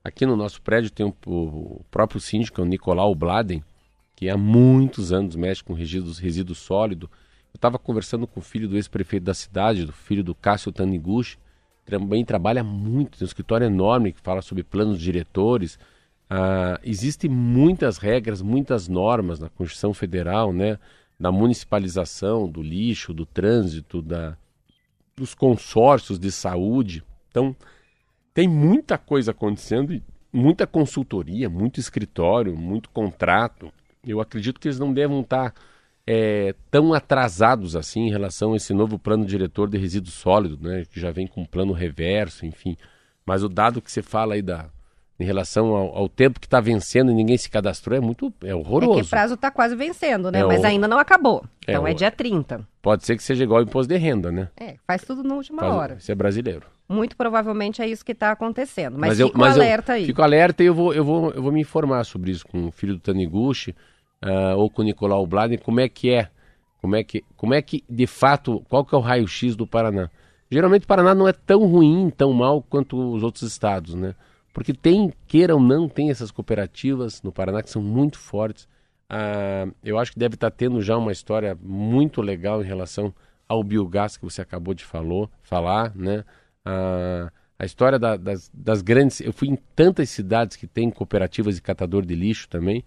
aqui 0.05 0.27
no 0.27 0.37
nosso 0.37 0.61
prédio 0.63 0.91
tem 0.91 1.07
o, 1.27 1.85
próprio 1.91 2.21
síndico, 2.21 2.61
é 2.61 2.65
o 2.65 2.67
Nicolau 2.67 3.15
Bladen, 3.15 3.63
que 4.17 4.29
há 4.29 4.37
muitos 4.37 5.13
anos 5.13 5.37
mexe 5.37 5.63
com 5.63 5.75
resíduos, 5.75 6.19
resíduo 6.19 6.55
sólido. 6.55 7.11
Eu 7.53 7.59
estava 7.59 7.79
conversando 7.79 8.27
com 8.27 8.41
o 8.41 8.43
filho 8.43 8.69
do 8.69 8.77
ex-prefeito 8.77 9.25
da 9.25 9.35
cidade, 9.35 9.85
do 9.85 9.93
filho 9.93 10.25
do 10.25 10.35
Cássio 10.35 10.73
Taniguchi, 10.73 11.39
também 11.85 12.25
trabalha 12.25 12.63
muito, 12.63 13.19
tem 13.19 13.25
um 13.25 13.27
escritório 13.27 13.67
enorme 13.67 14.13
que 14.13 14.21
fala 14.21 14.41
sobre 14.41 14.63
planos 14.63 15.01
diretores. 15.01 15.79
Ah, 16.31 16.81
existem 16.83 17.29
muitas 17.29 17.99
regras, 17.99 18.41
muitas 18.41 18.89
normas 18.89 19.39
na 19.39 19.49
Constituição 19.49 19.93
Federal, 19.93 20.53
né? 20.53 20.79
Da 21.19 21.31
municipalização, 21.31 22.49
do 22.49 22.63
lixo, 22.63 23.13
do 23.13 23.27
trânsito, 23.27 24.01
da, 24.01 24.37
dos 25.17 25.35
consórcios 25.35 26.19
de 26.19 26.31
saúde. 26.31 27.05
Então, 27.31 27.55
tem 28.35 28.49
muita 28.49 28.97
coisa 28.97 29.33
acontecendo, 29.33 30.01
muita 30.33 30.67
consultoria, 30.67 31.49
muito 31.49 31.79
escritório, 31.79 32.57
muito 32.57 32.89
contrato. 32.91 33.73
Eu 34.07 34.21
acredito 34.21 34.59
que 34.59 34.69
eles 34.69 34.79
não 34.79 34.93
devam 34.93 35.21
estar 35.21 35.55
é, 36.07 36.55
tão 36.71 36.93
atrasados 36.95 37.77
assim 37.77 38.03
em 38.07 38.11
relação 38.11 38.53
a 38.53 38.57
esse 38.57 38.73
novo 38.73 38.99
plano 38.99 39.25
diretor 39.25 39.69
de 39.69 39.79
resíduo 39.79 40.11
sólido, 40.11 40.59
né, 40.61 40.85
que 40.91 40.99
já 40.99 41.11
vem 41.11 41.27
com 41.27 41.43
um 41.43 41.47
plano 41.47 41.73
reverso, 41.73 42.47
enfim. 42.47 42.77
Mas 43.25 43.43
o 43.45 43.49
dado 43.49 43.81
que 43.81 43.91
você 43.91 44.03
fala 44.03 44.35
aí 44.35 44.43
da, 44.43 44.69
em 45.23 45.27
relação 45.27 45.75
ao, 45.75 45.97
ao 45.97 46.09
tempo 46.09 46.41
que 46.41 46.47
está 46.47 46.61
vencendo 46.61 47.11
e 47.11 47.15
ninguém 47.15 47.37
se 47.39 47.49
cadastrou 47.49 47.97
é 47.97 48.01
muito 48.01 48.33
é 48.43 48.49
É 48.49 48.55
horroroso. 48.55 48.95
que 49.01 49.07
o 49.07 49.09
prazo 49.09 49.35
está 49.35 49.51
quase 49.51 49.75
vencendo, 49.77 50.31
né? 50.31 50.41
É, 50.41 50.45
Mas 50.45 50.63
o- 50.63 50.67
ainda 50.67 50.89
não 50.89 50.99
acabou. 50.99 51.45
É, 51.67 51.73
Então 51.73 51.87
é, 51.87 51.93
o- 51.93 51.95
dia 51.95 52.11
30. 52.11 52.67
Pode 52.83 53.07
ser 53.07 53.17
que 53.17 53.23
seja 53.23 53.45
igual 53.45 53.61
ao 53.61 53.65
imposto 53.65 53.93
de 53.93 53.99
renda, 53.99 54.31
né? 54.33 54.49
É, 54.57 54.75
faz 54.87 55.03
tudo 55.05 55.23
na 55.23 55.35
última 55.35 55.63
Faz- 55.63 55.75
hora. 55.75 55.95
Isso 55.99 56.11
é 56.11 56.15
brasileiro. 56.15 56.67
Muito 56.89 57.17
provavelmente 57.17 57.81
é 57.81 57.87
isso 57.89 58.05
que 58.05 58.13
está 58.13 58.33
acontecendo. 58.33 58.99
Mas, 58.99 59.19
eu, 59.19 59.29
fica 59.29 59.39
mas 59.39 59.55
alerta 59.57 59.93
eu 59.93 59.97
aí. 59.97 60.07
Fico 60.07 60.21
alerta 60.23 60.63
e 60.63 60.67
eu 60.67 60.75
vou, 60.75 60.93
eu 60.93 61.05
vou, 61.05 61.31
eu 61.31 61.43
vou 61.43 61.53
me 61.53 61.61
informar 61.61 62.05
sobre 62.05 62.31
isso 62.33 62.47
com 62.47 62.67
o 62.67 62.71
filho 62.73 62.95
do 62.95 63.01
Taniguchi 63.01 63.75
ah, 64.21 64.55
ou 64.57 64.69
com 64.69 64.83
o 64.83 64.85
Nicolau 64.85 65.27
Bladen, 65.27 65.59
como 65.59 65.81
é 65.81 65.89
que 65.89 66.11
é, 66.11 66.29
como 66.81 66.95
é 66.97 67.03
que, 67.05 67.25
como 67.37 67.55
é 67.55 67.63
que 67.63 67.83
de 67.89 68.07
fato, 68.07 68.63
qual 68.69 68.85
que 68.85 68.95
é 68.95 68.99
o 68.99 69.01
raio-x 69.01 69.57
do 69.57 69.67
Paraná. 69.67 70.11
Geralmente 70.51 70.85
o 70.85 70.87
Paraná 70.87 71.15
não 71.15 71.27
é 71.27 71.33
tão 71.33 71.65
ruim, 71.65 72.11
tão 72.15 72.31
mal 72.33 72.61
quanto 72.69 73.15
os 73.15 73.23
outros 73.23 73.43
estados, 73.45 73.95
né? 73.95 74.15
Porque 74.53 74.73
tem, 74.75 75.13
queira 75.27 75.55
ou 75.55 75.61
não, 75.61 75.89
tem 75.89 76.11
essas 76.11 76.31
cooperativas 76.31 77.23
no 77.23 77.33
Paraná 77.33 77.63
que 77.63 77.71
são 77.71 77.83
muito 77.83 78.19
fortes. 78.19 78.69
Ah, 79.09 79.67
eu 79.83 79.99
acho 79.99 80.13
que 80.13 80.19
deve 80.19 80.35
estar 80.35 80.51
tendo 80.51 80.81
já 80.83 80.97
uma 80.97 81.13
história 81.13 81.57
muito 81.63 82.21
legal 82.21 82.63
em 82.63 82.67
relação 82.67 83.15
ao 83.49 83.63
biogás 83.65 84.17
que 84.17 84.25
você 84.25 84.43
acabou 84.43 84.75
de 84.75 84.85
falou, 84.85 85.31
falar, 85.43 85.95
né? 85.95 86.25
Ah, 86.65 87.31
a 87.59 87.65
história 87.65 87.99
da- 87.99 88.17
das, 88.17 88.51
das 88.53 88.83
grandes. 88.83 89.21
Eu 89.21 89.33
fui 89.33 89.49
em 89.49 89.57
tantas 89.77 90.11
cidades 90.11 90.57
que 90.57 90.67
tem 90.67 90.91
cooperativas 90.91 91.55
de 91.57 91.63
catador 91.63 92.05
de 92.05 92.15
lixo 92.15 92.49
também, 92.49 92.85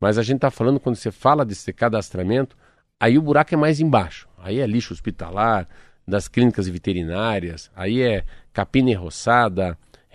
mas 0.00 0.18
a 0.18 0.22
gente 0.22 0.36
está 0.36 0.50
falando, 0.50 0.80
quando 0.80 0.96
você 0.96 1.10
fala 1.10 1.44
desse 1.44 1.72
cadastramento, 1.72 2.56
aí 3.00 3.16
o 3.18 3.22
buraco 3.22 3.54
é 3.54 3.56
mais 3.56 3.80
embaixo. 3.80 4.28
Aí 4.38 4.58
é 4.60 4.66
lixo 4.66 4.92
hospitalar, 4.92 5.68
das 6.06 6.28
clínicas 6.28 6.68
veterinárias, 6.68 7.70
aí 7.74 8.00
é 8.00 8.24
capina 8.52 8.90
e 8.90 8.94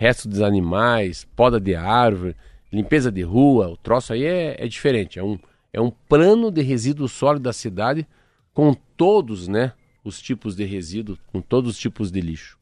restos 0.02 0.26
dos 0.26 0.40
animais, 0.40 1.24
poda 1.36 1.60
de 1.60 1.76
árvore, 1.76 2.34
limpeza 2.72 3.10
de 3.12 3.22
rua, 3.22 3.68
o 3.68 3.76
troço 3.76 4.12
aí 4.12 4.24
é, 4.24 4.56
é 4.58 4.66
diferente. 4.66 5.16
É 5.16 5.22
um, 5.22 5.38
é 5.72 5.80
um 5.80 5.90
plano 5.90 6.50
de 6.50 6.60
resíduo 6.60 7.08
sólido 7.08 7.44
da 7.44 7.52
cidade 7.52 8.04
com 8.52 8.74
todos 8.96 9.46
né, 9.46 9.72
os 10.02 10.20
tipos 10.20 10.56
de 10.56 10.64
resíduo, 10.64 11.16
com 11.32 11.40
todos 11.40 11.70
os 11.70 11.78
tipos 11.78 12.10
de 12.10 12.20
lixo. 12.20 12.58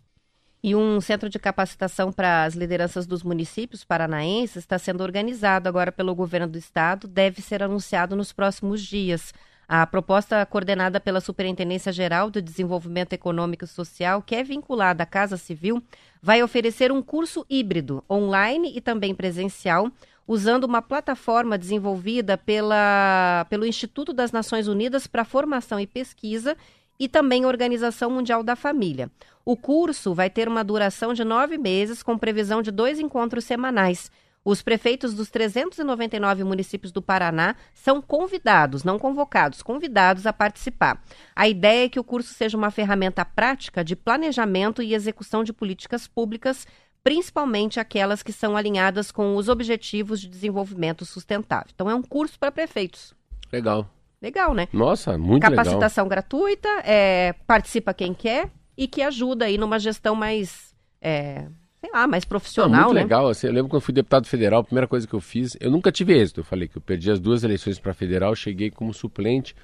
E 0.63 0.77
um 0.77 1.01
centro 1.01 1.31
de 1.31 1.39
capacitação 1.39 2.13
para 2.13 2.45
as 2.45 2.55
lideranças 2.55 3.07
dos 3.07 3.23
municípios 3.23 3.83
paranaenses 3.83 4.57
está 4.57 4.79
sendo 4.79 5.03
organizado 5.03 5.67
agora 5.67 5.91
pelo 5.91 6.15
governo 6.15 6.47
do 6.47 6.59
estado, 6.59 7.09
deve 7.09 7.41
ser 7.41 7.63
anunciado 7.63 8.15
nos 8.15 8.35
próximos 8.35 8.83
dias. 8.83 9.33
A 9.73 9.87
proposta 9.87 10.45
coordenada 10.45 10.99
pela 10.99 11.21
Superintendência 11.21 11.93
Geral 11.93 12.29
do 12.29 12.43
Desenvolvimento 12.43 13.13
Econômico 13.13 13.65
e 13.65 13.69
Social, 13.69 14.21
que 14.21 14.35
é 14.35 14.43
vinculada 14.43 15.05
à 15.05 15.07
Casa 15.07 15.37
Civil, 15.37 15.81
vai 16.21 16.43
oferecer 16.43 16.91
um 16.91 17.01
curso 17.01 17.47
híbrido, 17.49 18.03
online 18.11 18.73
e 18.75 18.81
também 18.81 19.15
presencial, 19.15 19.89
usando 20.27 20.65
uma 20.65 20.83
plataforma 20.83 21.57
desenvolvida 21.57 22.37
pela, 22.37 23.47
pelo 23.49 23.65
Instituto 23.65 24.13
das 24.13 24.33
Nações 24.33 24.67
Unidas 24.67 25.07
para 25.07 25.25
Formação 25.25 25.79
e 25.79 25.87
Pesquisa 25.87 26.57
e 26.99 27.09
também 27.09 27.47
Organização 27.47 28.11
Mundial 28.11 28.43
da 28.43 28.57
Família. 28.57 29.09
O 29.45 29.57
curso 29.57 30.13
vai 30.13 30.29
ter 30.29 30.49
uma 30.49 30.65
duração 30.65 31.15
de 31.15 31.23
nove 31.23 31.57
meses, 31.57 32.03
com 32.03 32.19
previsão 32.19 32.61
de 32.61 32.73
dois 32.73 32.99
encontros 32.99 33.45
semanais. 33.45 34.11
Os 34.45 34.63
prefeitos 34.63 35.13
dos 35.15 35.29
399 35.31 36.45
municípios 36.45 36.91
do 36.91 37.03
Paraná 37.03 37.55
são 37.75 38.01
convidados, 38.01 38.85
não 38.85 38.99
convocados, 38.99 39.63
convidados 39.63 40.27
a 40.27 40.33
participar. 40.33 41.03
A 41.37 41.47
ideia 41.47 41.85
é 41.85 41.89
que 41.89 42.01
o 42.01 42.05
curso 42.05 42.33
seja 42.33 42.57
uma 42.57 42.71
ferramenta 42.71 43.25
prática 43.25 43.85
de 43.85 43.95
planejamento 43.95 44.83
e 44.83 44.95
execução 44.95 45.45
de 45.45 45.53
políticas 45.53 46.09
públicas, 46.09 46.67
principalmente 47.05 47.79
aquelas 47.79 48.23
que 48.23 48.33
são 48.33 48.57
alinhadas 48.57 49.13
com 49.13 49.37
os 49.37 49.49
Objetivos 49.49 50.21
de 50.21 50.29
Desenvolvimento 50.29 51.05
Sustentável. 51.05 51.71
Então, 51.75 51.91
é 51.91 51.95
um 51.95 52.03
curso 52.03 52.39
para 52.39 52.51
prefeitos. 52.51 53.15
Legal. 53.53 53.91
Legal, 54.23 54.55
né? 54.55 54.69
Nossa, 54.73 55.17
muito 55.17 55.43
Capacitação 55.43 56.05
legal. 56.05 56.11
gratuita, 56.11 56.69
é, 56.85 57.35
participa 57.47 57.95
quem 57.95 58.13
quer 58.13 58.51
e 58.77 58.87
que 58.87 59.03
ajuda 59.03 59.47
aí 59.47 59.57
numa 59.57 59.79
gestão 59.79 60.15
mais, 60.15 60.75
é, 61.01 61.47
sei 61.81 61.91
lá, 61.93 62.07
mais 62.07 62.25
profissional, 62.25 62.71
Não, 62.71 62.85
muito 62.87 62.95
né? 62.95 63.03
legal. 63.03 63.29
Assim, 63.29 63.47
eu 63.47 63.53
lembro 63.53 63.69
quando 63.71 63.81
eu 63.81 63.85
fui 63.85 63.95
deputado 63.95 64.27
federal, 64.27 64.61
a 64.61 64.65
primeira 64.65 64.87
coisa 64.87 65.07
que 65.07 65.15
eu 65.15 65.21
fiz, 65.21 65.57
eu 65.61 65.71
nunca 65.71 65.91
tive 65.91 66.13
êxito. 66.13 66.41
Eu 66.41 66.45
falei 66.45 66.69
que 66.69 66.77
eu 66.77 66.83
perdi 66.83 67.11
as 67.11 67.19
duas 67.19 67.43
eleições 67.43 67.79
para 67.79 67.95
federal, 67.95 68.35
cheguei 68.35 68.71
como 68.71 68.93
suplente 68.93 69.55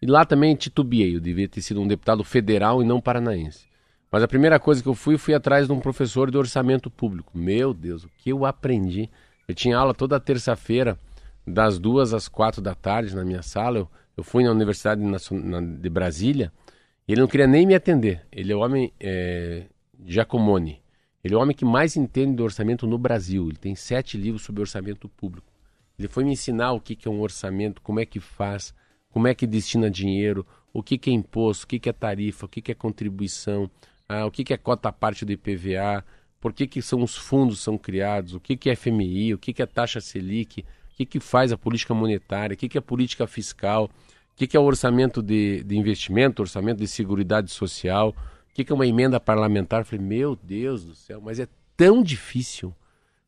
e 0.00 0.06
lá 0.06 0.24
também 0.24 0.54
titubeei. 0.54 1.16
Eu 1.16 1.20
devia 1.20 1.48
ter 1.48 1.60
sido 1.60 1.80
um 1.80 1.88
deputado 1.88 2.22
federal 2.22 2.82
e 2.82 2.84
não 2.84 3.00
paranaense. 3.00 3.66
Mas 4.10 4.22
a 4.22 4.28
primeira 4.28 4.60
coisa 4.60 4.80
que 4.80 4.88
eu 4.88 4.94
fui, 4.94 5.18
fui 5.18 5.34
atrás 5.34 5.66
de 5.66 5.72
um 5.72 5.80
professor 5.80 6.30
de 6.30 6.38
orçamento 6.38 6.88
público. 6.88 7.36
Meu 7.36 7.74
Deus, 7.74 8.04
o 8.04 8.10
que 8.16 8.30
eu 8.30 8.44
aprendi. 8.46 9.10
Eu 9.48 9.54
tinha 9.54 9.76
aula 9.76 9.92
toda 9.92 10.20
terça-feira, 10.20 10.96
das 11.44 11.78
duas 11.78 12.14
às 12.14 12.28
quatro 12.28 12.62
da 12.62 12.74
tarde 12.74 13.14
na 13.16 13.24
minha 13.24 13.42
sala. 13.42 13.78
Eu, 13.78 13.90
eu 14.16 14.22
fui 14.22 14.44
na 14.44 14.52
Universidade 14.52 15.02
de 15.80 15.90
Brasília 15.90 16.52
e 17.08 17.12
ele 17.12 17.20
não 17.20 17.26
queria 17.28 17.48
nem 17.48 17.66
me 17.66 17.74
atender. 17.74 18.22
Ele 18.30 18.52
é 18.52 18.56
o 18.56 18.60
homem 18.60 18.92
é, 19.00 19.64
Giacomoni. 20.06 20.80
Ele 21.24 21.32
é 21.32 21.36
o 21.38 21.40
homem 21.40 21.56
que 21.56 21.64
mais 21.64 21.96
entende 21.96 22.36
do 22.36 22.44
orçamento 22.44 22.86
no 22.86 22.98
Brasil. 22.98 23.48
Ele 23.48 23.56
tem 23.56 23.74
sete 23.74 24.18
livros 24.18 24.42
sobre 24.42 24.60
orçamento 24.60 25.08
público. 25.08 25.50
Ele 25.98 26.06
foi 26.06 26.22
me 26.22 26.32
ensinar 26.32 26.72
o 26.72 26.80
que, 26.80 26.98
é 27.08 27.10
um 27.10 27.20
orçamento, 27.20 27.80
como 27.80 27.98
é 27.98 28.04
que 28.04 28.20
faz, 28.20 28.74
como 29.10 29.26
é 29.26 29.34
que 29.34 29.46
destina 29.46 29.90
dinheiro, 29.90 30.46
o 30.72 30.82
que, 30.82 31.00
é 31.08 31.12
imposto, 31.12 31.64
o 31.64 31.68
que, 31.68 31.88
é 31.88 31.92
tarifa, 31.92 32.44
o 32.44 32.48
que, 32.48 32.70
é 32.70 32.74
contribuição, 32.74 33.70
ah, 34.06 34.26
o 34.26 34.30
que, 34.30 34.52
é 34.52 34.56
cota 34.58 34.92
parte 34.92 35.24
do 35.24 35.32
IPVA, 35.32 36.04
por 36.40 36.52
que, 36.52 36.66
que 36.66 36.82
são 36.82 37.02
os 37.02 37.16
fundos 37.16 37.60
são 37.60 37.78
criados, 37.78 38.34
o 38.34 38.40
que, 38.40 38.68
é 38.68 38.76
FMI, 38.76 39.32
o 39.32 39.38
que, 39.38 39.62
é 39.62 39.66
taxa 39.66 40.00
Selic, 40.00 40.60
o 40.60 40.96
que, 40.96 41.06
que 41.06 41.20
faz 41.20 41.52
a 41.52 41.56
política 41.56 41.94
monetária, 41.94 42.54
o 42.54 42.56
que, 42.56 42.68
que 42.68 42.76
é 42.76 42.80
política 42.80 43.26
fiscal, 43.26 43.84
o 43.84 44.36
que, 44.36 44.48
que 44.48 44.56
é 44.56 44.60
o 44.60 44.64
orçamento 44.64 45.22
de, 45.22 45.62
de 45.62 45.78
investimento, 45.78 46.42
orçamento 46.42 46.80
de 46.80 46.88
seguridade 46.88 47.50
social, 47.50 48.14
que, 48.54 48.64
que 48.64 48.72
é 48.72 48.74
uma 48.74 48.86
emenda 48.86 49.20
parlamentar. 49.20 49.80
Eu 49.80 49.84
falei, 49.84 50.04
meu 50.04 50.36
Deus 50.36 50.84
do 50.84 50.94
céu, 50.94 51.20
mas 51.20 51.40
é 51.40 51.48
tão 51.76 52.02
difícil. 52.02 52.74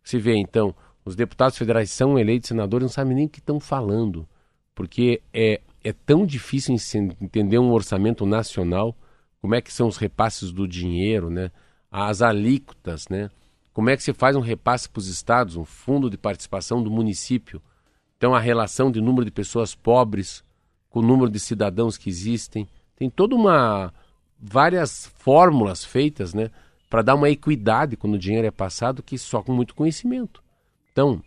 Você 0.02 0.18
vê, 0.18 0.36
então, 0.36 0.74
os 1.04 1.16
deputados 1.16 1.58
federais 1.58 1.90
são 1.90 2.18
eleitos 2.18 2.48
senadores, 2.48 2.84
não 2.84 2.92
sabem 2.92 3.14
nem 3.14 3.26
o 3.26 3.28
que 3.28 3.40
estão 3.40 3.58
falando, 3.58 4.26
porque 4.74 5.20
é, 5.34 5.60
é 5.82 5.92
tão 5.92 6.24
difícil 6.24 6.74
entender 7.20 7.58
um 7.58 7.72
orçamento 7.72 8.24
nacional 8.24 8.96
como 9.40 9.54
é 9.54 9.60
que 9.60 9.72
são 9.72 9.86
os 9.86 9.96
repasses 9.96 10.50
do 10.50 10.66
dinheiro, 10.66 11.30
né? 11.30 11.52
As 11.90 12.22
alíquotas, 12.22 13.06
né? 13.08 13.30
Como 13.72 13.90
é 13.90 13.96
que 13.96 14.02
se 14.02 14.12
faz 14.12 14.34
um 14.34 14.40
repasse 14.40 14.88
para 14.88 14.98
os 14.98 15.06
estados, 15.06 15.56
um 15.56 15.64
fundo 15.64 16.10
de 16.10 16.16
participação 16.16 16.82
do 16.82 16.90
município? 16.90 17.62
Então 18.16 18.34
a 18.34 18.40
relação 18.40 18.90
de 18.90 19.00
número 19.00 19.24
de 19.24 19.30
pessoas 19.30 19.74
pobres 19.74 20.42
com 20.90 21.00
o 21.00 21.02
número 21.02 21.30
de 21.30 21.38
cidadãos 21.38 21.98
que 21.98 22.08
existem, 22.08 22.66
tem 22.96 23.10
toda 23.10 23.34
uma 23.34 23.92
várias 24.38 25.06
fórmulas 25.18 25.84
feitas, 25.84 26.34
né, 26.34 26.50
para 26.88 27.02
dar 27.02 27.14
uma 27.14 27.30
equidade 27.30 27.96
quando 27.96 28.14
o 28.14 28.18
dinheiro 28.18 28.46
é 28.46 28.50
passado 28.50 29.02
que 29.02 29.18
só 29.18 29.42
com 29.42 29.52
muito 29.52 29.74
conhecimento. 29.74 30.42
Então, 30.92 31.22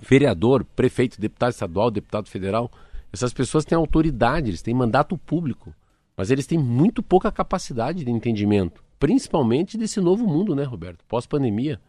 vereador, 0.00 0.64
prefeito, 0.64 1.20
deputado 1.20 1.52
estadual, 1.52 1.90
deputado 1.90 2.28
federal, 2.28 2.70
essas 3.12 3.32
pessoas 3.32 3.64
têm 3.64 3.76
autoridade, 3.76 4.48
eles 4.50 4.62
têm 4.62 4.74
mandato 4.74 5.18
público 5.18 5.74
mas 6.20 6.30
eles 6.30 6.46
têm 6.46 6.58
muito 6.58 7.02
pouca 7.02 7.32
capacidade 7.32 8.04
de 8.04 8.10
entendimento, 8.10 8.84
principalmente 8.98 9.78
desse 9.78 10.02
novo 10.02 10.26
mundo, 10.26 10.54
né, 10.54 10.64
Roberto? 10.64 11.02
Pós-pandemia. 11.08 11.80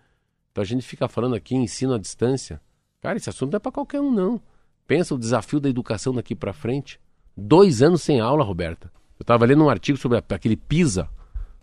Então 0.49 0.61
a 0.61 0.65
gente 0.65 0.87
fica 0.87 1.09
falando 1.09 1.35
aqui 1.35 1.53
ensino 1.53 1.93
à 1.93 1.97
distância. 1.97 2.61
Cara, 3.01 3.17
esse 3.17 3.29
assunto 3.29 3.51
não 3.51 3.57
é 3.57 3.59
para 3.59 3.73
qualquer 3.73 3.99
um, 3.99 4.09
não. 4.09 4.39
Pensa 4.87 5.13
o 5.13 5.19
desafio 5.19 5.59
da 5.59 5.67
educação 5.67 6.13
daqui 6.13 6.33
para 6.33 6.53
frente. 6.53 6.97
Dois 7.35 7.81
anos 7.81 8.03
sem 8.03 8.21
aula, 8.21 8.41
Roberta. 8.41 8.89
Eu 9.21 9.23
estava 9.23 9.45
lendo 9.45 9.63
um 9.63 9.69
artigo 9.69 9.99
sobre 9.99 10.17
aquele 10.17 10.57
PISA. 10.57 11.07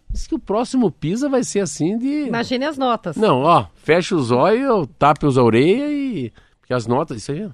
Diz 0.09 0.29
que 0.29 0.35
o 0.35 0.39
próximo 0.39 0.93
PISA 0.93 1.29
vai 1.29 1.43
ser 1.43 1.59
assim 1.59 1.99
de. 1.99 2.29
Imagine 2.29 2.65
as 2.65 2.79
notas. 2.79 3.17
Não, 3.17 3.43
ó, 3.43 3.67
fecha 3.75 4.15
os 4.15 4.31
olhos, 4.31 4.89
tape 4.97 5.27
os 5.27 5.37
orelhas 5.37 5.91
e. 5.91 6.33
Porque 6.61 6.73
as 6.73 6.87
notas, 6.87 7.17
isso 7.17 7.33
aí. 7.33 7.51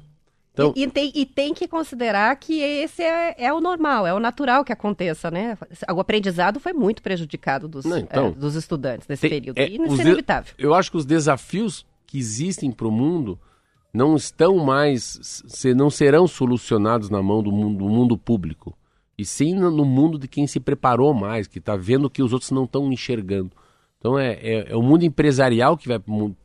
Então... 0.52 0.74
E, 0.76 0.82
e, 0.82 0.88
tem, 0.88 1.12
e 1.14 1.24
tem 1.24 1.54
que 1.54 1.66
considerar 1.66 2.36
que 2.36 2.60
esse 2.60 3.02
é, 3.02 3.34
é, 3.38 3.52
o 3.52 3.60
normal, 3.62 4.06
é 4.06 4.12
o 4.12 4.20
natural 4.20 4.62
que 4.62 4.72
aconteça, 4.72 5.30
né? 5.30 5.56
O 5.92 5.98
aprendizado 5.98 6.60
foi 6.60 6.74
muito 6.74 7.02
prejudicado 7.02 7.66
dos, 7.66 7.86
Não, 7.86 7.96
então, 7.96 8.26
é, 8.26 8.30
dos 8.32 8.54
estudantes 8.54 9.08
nesse 9.08 9.22
tem, 9.22 9.30
período. 9.30 9.58
É, 9.58 9.66
e 9.66 9.76
isso 9.76 10.00
é 10.00 10.04
inevitável. 10.04 10.54
Eu 10.58 10.74
acho 10.74 10.90
que 10.90 10.98
os 10.98 11.06
desafios 11.06 11.84
que 12.06 12.18
existem 12.18 12.70
para 12.70 12.86
o 12.86 12.92
mundo 12.92 13.38
não 13.92 14.14
estão 14.14 14.58
mais, 14.58 15.18
se, 15.22 15.72
não 15.72 15.88
serão 15.88 16.28
solucionados 16.28 17.08
na 17.08 17.22
mão 17.22 17.42
do 17.42 17.50
mundo, 17.50 17.78
do 17.78 17.88
mundo 17.88 18.18
público. 18.18 18.76
E 19.16 19.24
sim 19.24 19.54
no, 19.54 19.84
mundo 19.84 20.18
de 20.18 20.26
quem 20.26 20.46
se 20.46 20.58
preparou 20.58 21.14
mais, 21.14 21.46
que 21.46 21.58
está 21.58 21.76
vendo 21.76 22.10
que 22.10 22.22
os 22.22 22.32
outros 22.32 22.50
não 22.50 22.64
estão 22.64 22.92
enxergando. 22.92 23.52
Então 23.98 24.18
é, 24.18 24.32
é, 24.34 24.72
é 24.72 24.76
o 24.76 24.82
mundo 24.82 25.04
empresarial 25.04 25.76
que 25.76 25.88
vai 25.88 26.00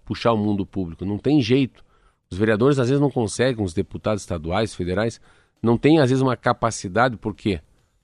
puxar 0.05 0.33
o 0.33 0.37
mundo 0.37 0.65
público, 0.65 1.05
não 1.05 1.17
tem 1.17 1.41
jeito. 1.41 1.83
Os 2.31 2.37
vereadores 2.37 2.77
às 2.77 2.89
vezes 2.89 3.01
não 3.01 3.09
conseguem, 3.09 3.65
os 3.65 3.73
deputados 3.73 4.21
estaduais, 4.21 4.75
federais, 4.75 5.19
não 5.61 5.77
têm 5.77 5.99
às 5.99 6.09
vezes 6.09 6.21
uma 6.21 6.37
capacidade, 6.37 7.17
por 7.17 7.35
quê? 7.35 7.59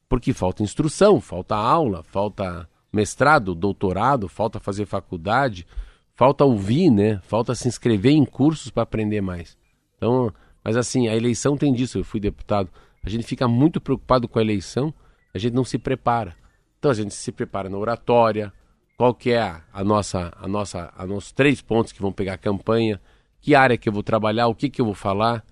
Porque 0.10 0.34
falta 0.34 0.64
instrução, 0.64 1.22
falta 1.22 1.56
aula, 1.56 2.04
falta 2.04 2.68
mestrado, 2.92 3.54
doutorado, 3.54 4.28
falta 4.28 4.60
fazer 4.60 4.86
faculdade, 4.86 5.68
falta 6.16 6.44
ouvir, 6.44 6.90
né? 6.90 7.20
Falta 7.24 7.54
se 7.54 7.68
inscrever 7.68 8.14
em 8.14 8.26
cursos 8.26 8.72
para 8.72 8.84
aprender 8.84 9.22
mais. 9.22 9.58
Então, 9.98 10.34
mas 10.64 10.76
assim, 10.76 11.08
a 11.08 11.16
eleição 11.16 11.56
tem 11.56 11.74
disso, 11.74 12.00
eu 12.00 12.04
fui 12.04 12.20
deputado. 12.20 12.70
A 13.06 13.10
gente 13.10 13.26
fica 13.26 13.48
muito 13.48 13.80
preocupado 13.80 14.28
com 14.28 14.40
a 14.40 14.42
eleição, 14.42 14.94
a 15.34 15.38
gente 15.38 15.54
não 15.54 15.64
se 15.64 15.78
prepara. 15.78 16.36
Então 16.80 16.90
a 16.90 16.94
gente 16.94 17.14
se 17.14 17.32
prepara 17.32 17.70
na 17.70 17.78
oratória, 17.78 18.52
qual 18.98 19.14
que 19.14 19.32
é 19.32 19.62
a, 19.72 19.84
nossa, 19.84 20.34
a 20.36 20.48
nossa, 20.48 20.92
a 20.98 21.06
nossos 21.06 21.32
três 21.32 21.62
pontos 21.62 21.92
que 21.92 22.02
vão 22.02 22.12
pegar 22.12 22.34
a 22.34 22.38
campanha, 22.38 23.00
que 23.40 23.54
área 23.54 23.78
que 23.78 23.88
eu 23.88 23.94
vou 23.94 24.02
trabalhar, 24.02 24.48
o 24.48 24.56
que, 24.56 24.70
que 24.70 24.82
eu 24.82 24.86
vou 24.86 24.96
falar, 24.96 25.46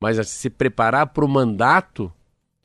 mas 0.00 0.24
se 0.28 0.48
preparar 0.48 1.08
para 1.08 1.24
o 1.24 1.28
mandato 1.28 2.12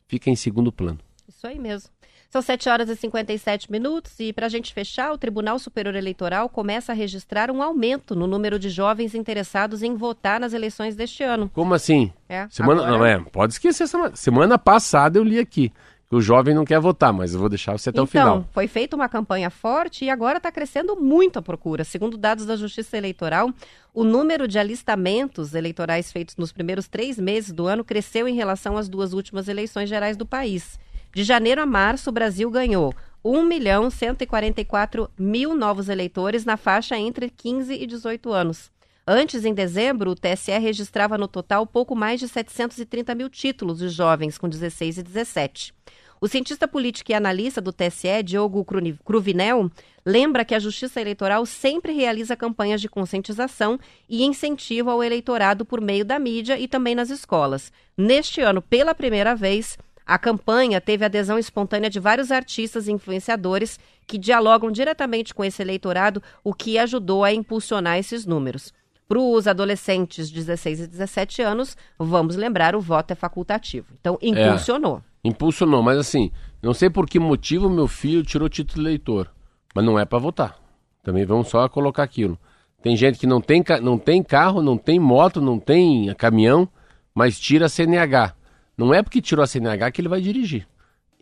fica 0.08 0.30
em 0.30 0.36
segundo 0.36 0.72
plano. 0.72 1.00
Isso 1.28 1.48
aí 1.48 1.58
mesmo. 1.58 1.90
São 2.30 2.42
7 2.42 2.68
horas 2.68 2.90
e 2.90 2.96
57 2.96 3.72
minutos 3.72 4.20
e, 4.20 4.34
para 4.34 4.48
a 4.48 4.50
gente 4.50 4.74
fechar, 4.74 5.14
o 5.14 5.18
Tribunal 5.18 5.58
Superior 5.58 5.96
Eleitoral 5.96 6.50
começa 6.50 6.92
a 6.92 6.96
registrar 6.96 7.50
um 7.50 7.64
aumento 7.64 8.16
no 8.16 8.28
número 8.28 8.60
de 8.60 8.70
jovens 8.70 9.16
interessados 9.16 9.82
em 9.82 9.96
votar 9.96 10.40
nas 10.40 10.52
eleições 10.52 10.96
deste 10.96 11.24
ano. 11.24 11.50
Como 11.54 11.74
assim? 11.74 12.12
É, 12.28 12.48
semana, 12.50 12.86
agora... 12.86 12.98
Não, 12.98 13.06
é, 13.06 13.20
pode 13.32 13.54
esquecer. 13.54 13.88
Semana, 13.88 14.16
semana 14.16 14.58
passada 14.58 15.18
eu 15.18 15.24
li 15.24 15.40
aqui 15.40 15.72
que 16.10 16.16
o 16.16 16.22
jovem 16.22 16.56
não 16.56 16.64
quer 16.64 16.80
votar, 16.80 17.12
mas 17.12 17.34
eu 17.34 17.40
vou 17.40 17.50
deixar 17.50 17.74
você 17.74 17.90
até 17.90 17.98
então, 17.98 18.06
o 18.06 18.08
final. 18.08 18.38
Então, 18.38 18.50
foi 18.54 18.68
feita 18.68 18.96
uma 18.96 19.10
campanha 19.10 19.50
forte 19.50 20.06
e 20.06 20.10
agora 20.10 20.38
está 20.38 20.52
crescendo 20.52 20.96
muito 20.96 21.38
a 21.38 21.42
procura. 21.42 21.84
Segundo 21.84 22.18
dados 22.18 22.46
da 22.46 22.56
Justiça 22.56 22.98
Eleitoral, 22.98 23.52
o 23.94 24.06
número 24.06 24.48
de 24.48 24.58
alistamentos 24.58 25.54
eleitorais 25.54 26.12
feitos 26.12 26.38
nos 26.38 26.54
primeiros 26.54 26.88
três 26.88 27.20
meses 27.20 27.52
do 27.52 27.68
ano 27.68 27.84
cresceu 27.84 28.28
em 28.28 28.36
relação 28.36 28.78
às 28.78 28.88
duas 28.88 29.12
últimas 29.12 29.50
eleições 29.50 29.90
gerais 29.90 30.16
do 30.16 30.26
país. 30.26 30.80
De 31.18 31.24
janeiro 31.24 31.60
a 31.60 31.66
março, 31.66 32.12
o 32.12 32.14
Brasil 32.14 32.48
ganhou 32.52 32.94
1 33.26 33.42
milhão 33.42 33.90
144 33.90 35.10
mil 35.18 35.56
novos 35.56 35.90
eleitores 35.90 36.46
na 36.46 36.58
faixa 36.58 36.96
entre 36.96 37.28
15 37.28 37.74
e 37.74 37.88
18 37.88 38.32
anos. 38.32 38.70
Antes, 39.08 39.44
em 39.44 39.52
dezembro, 39.52 40.12
o 40.12 40.16
TSE 40.16 40.56
registrava 40.60 41.18
no 41.18 41.28
total 41.28 41.66
pouco 41.66 41.96
mais 41.96 42.20
de 42.20 42.28
730 42.28 43.16
mil 43.16 43.32
títulos 43.32 43.80
de 43.80 43.90
jovens 43.90 44.38
com 44.38 44.48
16 44.48 45.00
e 45.00 45.02
17. 45.02 45.74
O 46.22 46.28
cientista 46.28 46.68
político 46.68 47.12
e 47.12 47.16
analista 47.16 47.60
do 47.60 47.74
TSE, 47.74 48.22
Diogo 48.24 48.64
Cruvinel, 49.04 49.72
lembra 50.06 50.46
que 50.46 50.54
a 50.54 50.60
Justiça 50.60 51.02
Eleitoral 51.02 51.48
sempre 51.48 51.94
realiza 51.94 52.36
campanhas 52.36 52.80
de 52.80 52.88
conscientização 52.88 53.80
e 54.08 54.24
incentivo 54.24 54.92
ao 54.92 55.04
eleitorado 55.04 55.66
por 55.66 55.82
meio 55.82 56.06
da 56.06 56.20
mídia 56.20 56.60
e 56.60 56.68
também 56.68 56.94
nas 56.94 57.10
escolas. 57.10 57.72
Neste 57.98 58.40
ano, 58.40 58.62
pela 58.62 58.94
primeira 58.94 59.36
vez, 59.36 59.78
a 60.08 60.18
campanha 60.18 60.80
teve 60.80 61.04
adesão 61.04 61.38
espontânea 61.38 61.90
de 61.90 62.00
vários 62.00 62.32
artistas 62.32 62.88
e 62.88 62.94
influenciadores 62.94 63.78
que 64.08 64.18
dialogam 64.18 64.72
diretamente 64.72 65.34
com 65.34 65.44
esse 65.44 65.62
eleitorado, 65.62 66.24
o 66.42 66.54
que 66.54 66.80
ajudou 66.80 67.26
a 67.26 67.34
impulsionar 67.34 67.98
esses 67.98 68.26
números. 68.26 68.74
Para 69.06 69.20
os 69.20 69.48
adolescentes 69.48 70.30
de 70.30 70.36
16 70.36 70.80
e 70.80 70.88
17 70.88 71.42
anos, 71.42 71.76
vamos 72.00 72.38
lembrar, 72.38 72.74
o 72.74 72.80
voto 72.80 73.12
é 73.12 73.16
facultativo. 73.16 73.88
Então, 74.00 74.18
é. 74.22 74.30
impulsionou. 74.30 75.04
É. 75.24 75.28
Impulsionou, 75.28 75.84
mas 75.84 75.98
assim, 75.98 76.32
não 76.62 76.74
sei 76.74 76.90
por 76.90 77.06
que 77.06 77.20
motivo 77.20 77.70
meu 77.70 77.88
filho 77.88 78.24
tirou 78.24 78.48
título 78.48 78.82
de 78.82 78.88
eleitor, 78.88 79.30
mas 79.76 79.84
não 79.84 80.00
é 80.00 80.06
para 80.06 80.20
votar. 80.20 80.58
Também 81.04 81.26
vamos 81.26 81.50
só 81.50 81.68
colocar 81.68 82.04
aquilo. 82.04 82.40
Tem 82.82 82.96
gente 82.96 83.20
que 83.20 83.28
não 83.28 83.42
tem, 83.42 83.62
não 83.82 83.98
tem 83.98 84.24
carro, 84.24 84.62
não 84.62 84.78
tem 84.78 85.00
moto, 85.00 85.42
não 85.42 85.60
tem 85.60 86.14
caminhão, 86.16 86.70
mas 87.14 87.38
tira 87.38 87.66
a 87.66 87.70
CNH. 87.70 88.37
Não 88.78 88.94
é 88.94 89.02
porque 89.02 89.22
tirou 89.22 89.44
a 89.44 89.48
CNH 89.48 89.92
que 89.92 90.02
ele 90.02 90.08
vai 90.08 90.22
dirigir. 90.22 90.68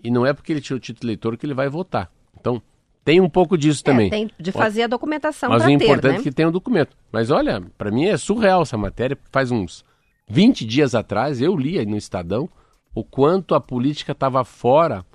E 0.04 0.12
não 0.12 0.26
é 0.26 0.34
porque 0.34 0.52
ele 0.52 0.62
tirou 0.62 0.78
o 0.78 0.82
título 0.82 1.08
eleitor 1.08 1.38
que 1.38 1.46
ele 1.46 1.54
vai 1.54 1.70
votar. 1.70 2.12
Então, 2.38 2.62
tem 3.04 3.22
um 3.22 3.30
pouco 3.30 3.58
disso 3.58 3.82
é, 3.86 3.86
também. 3.86 4.10
Tem 4.10 4.30
de 4.38 4.52
fazer 4.52 4.84
a 4.84 4.88
documentação 4.88 5.50
Mas 5.50 5.64
o 5.64 5.70
importante 5.70 6.14
né? 6.16 6.20
é 6.20 6.24
que 6.24 6.32
tenha 6.32 6.48
o 6.48 6.50
um 6.50 6.54
documento. 6.54 6.98
Mas 7.12 7.32
olha, 7.32 7.64
para 7.78 7.92
mim 7.92 8.06
é 8.06 8.18
surreal 8.18 8.64
essa 8.64 8.78
matéria. 8.78 9.18
Faz 9.32 9.52
uns 9.52 9.86
20 10.28 10.66
dias 10.66 10.94
atrás, 10.94 11.40
eu 11.40 11.56
li 11.56 11.80
aí 11.80 11.86
no 11.86 11.96
Estadão 11.96 12.50
o 12.94 13.04
quanto 13.04 13.54
a 13.54 13.62
política 13.62 14.12
estava 14.12 14.44
fora 14.44 15.06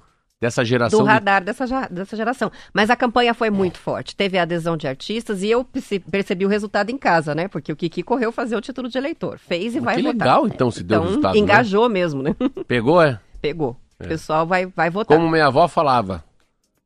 dessa 0.40 0.64
geração. 0.64 1.00
Do 1.00 1.04
radar 1.04 1.40
de... 1.40 1.46
dessa, 1.46 1.88
dessa 1.88 2.16
geração. 2.16 2.50
Mas 2.72 2.88
a 2.88 2.96
campanha 2.96 3.34
foi 3.34 3.50
muito 3.50 3.78
forte. 3.78 4.16
Teve 4.16 4.38
a 4.38 4.42
adesão 4.42 4.76
de 4.76 4.88
artistas 4.88 5.42
e 5.42 5.50
eu 5.50 5.66
percebi 6.10 6.46
o 6.46 6.48
resultado 6.48 6.90
em 6.90 6.96
casa, 6.96 7.34
né? 7.34 7.46
Porque 7.46 7.70
o 7.70 7.76
Kiki 7.76 8.02
correu 8.02 8.32
fazer 8.32 8.56
o 8.56 8.60
título 8.60 8.88
de 8.88 8.96
eleitor. 8.96 9.38
Fez 9.38 9.76
e 9.76 9.80
vai 9.80 9.96
que 9.96 10.02
votar. 10.02 10.14
legal, 10.14 10.46
então, 10.46 10.70
se 10.70 10.82
deu 10.82 10.96
então, 10.96 11.06
resultado. 11.08 11.34
Né? 11.34 11.40
Engajou 11.40 11.88
né? 11.88 11.92
mesmo, 11.92 12.22
né? 12.22 12.34
Pegou, 12.66 13.02
é? 13.02 13.20
Pegou. 13.42 13.76
É. 13.98 14.04
O 14.04 14.08
pessoal 14.08 14.46
vai, 14.46 14.66
vai 14.66 14.88
votar. 14.88 15.16
Como 15.16 15.30
minha 15.30 15.46
avó 15.46 15.68
falava, 15.68 16.24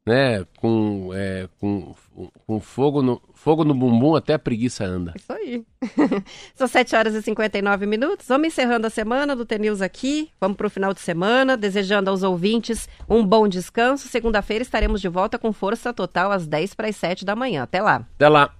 né? 0.05 0.45
Com, 0.59 1.11
é, 1.15 1.49
com, 1.61 1.95
com 2.45 2.61
fogo, 2.61 3.03
no, 3.03 3.23
Fogo 3.45 3.63
no 3.63 3.75
bumbum 3.75 4.17
até 4.17 4.33
a 4.33 4.39
preguiça 4.39 4.87
anda. 4.87 5.13
Isso 5.15 5.31
aí. 5.31 5.63
São 6.57 6.67
7 6.67 6.97
horas 6.97 7.15
e 7.15 7.21
59 7.21 7.85
minutos. 7.85 8.27
Vamos 8.27 8.49
encerrando 8.49 8.87
a 8.87 8.91
semana 8.91 9.37
do 9.37 9.45
TNews 9.45 9.83
aqui. 9.83 10.31
Vamos 10.41 10.57
para 10.57 10.67
o 10.67 10.71
final 10.71 10.95
de 10.95 11.01
semana, 11.03 11.55
desejando 11.55 12.09
aos 12.09 12.23
ouvintes 12.23 12.89
um 13.07 13.23
bom 13.23 13.47
descanso. 13.47 14.09
Segunda-feira 14.09 14.63
estaremos 14.63 14.99
de 14.99 15.09
volta 15.09 15.39
com 15.39 15.53
força 15.53 15.93
total 15.93 16.33
às 16.33 16.47
10 16.47 16.73
para 16.73 16.89
as 16.89 16.97
7 16.97 17.23
da 17.23 17.37
manhã. 17.37 17.65
Até 17.65 17.83
lá. 17.83 18.07
Até 18.15 18.31
lá. 18.31 18.51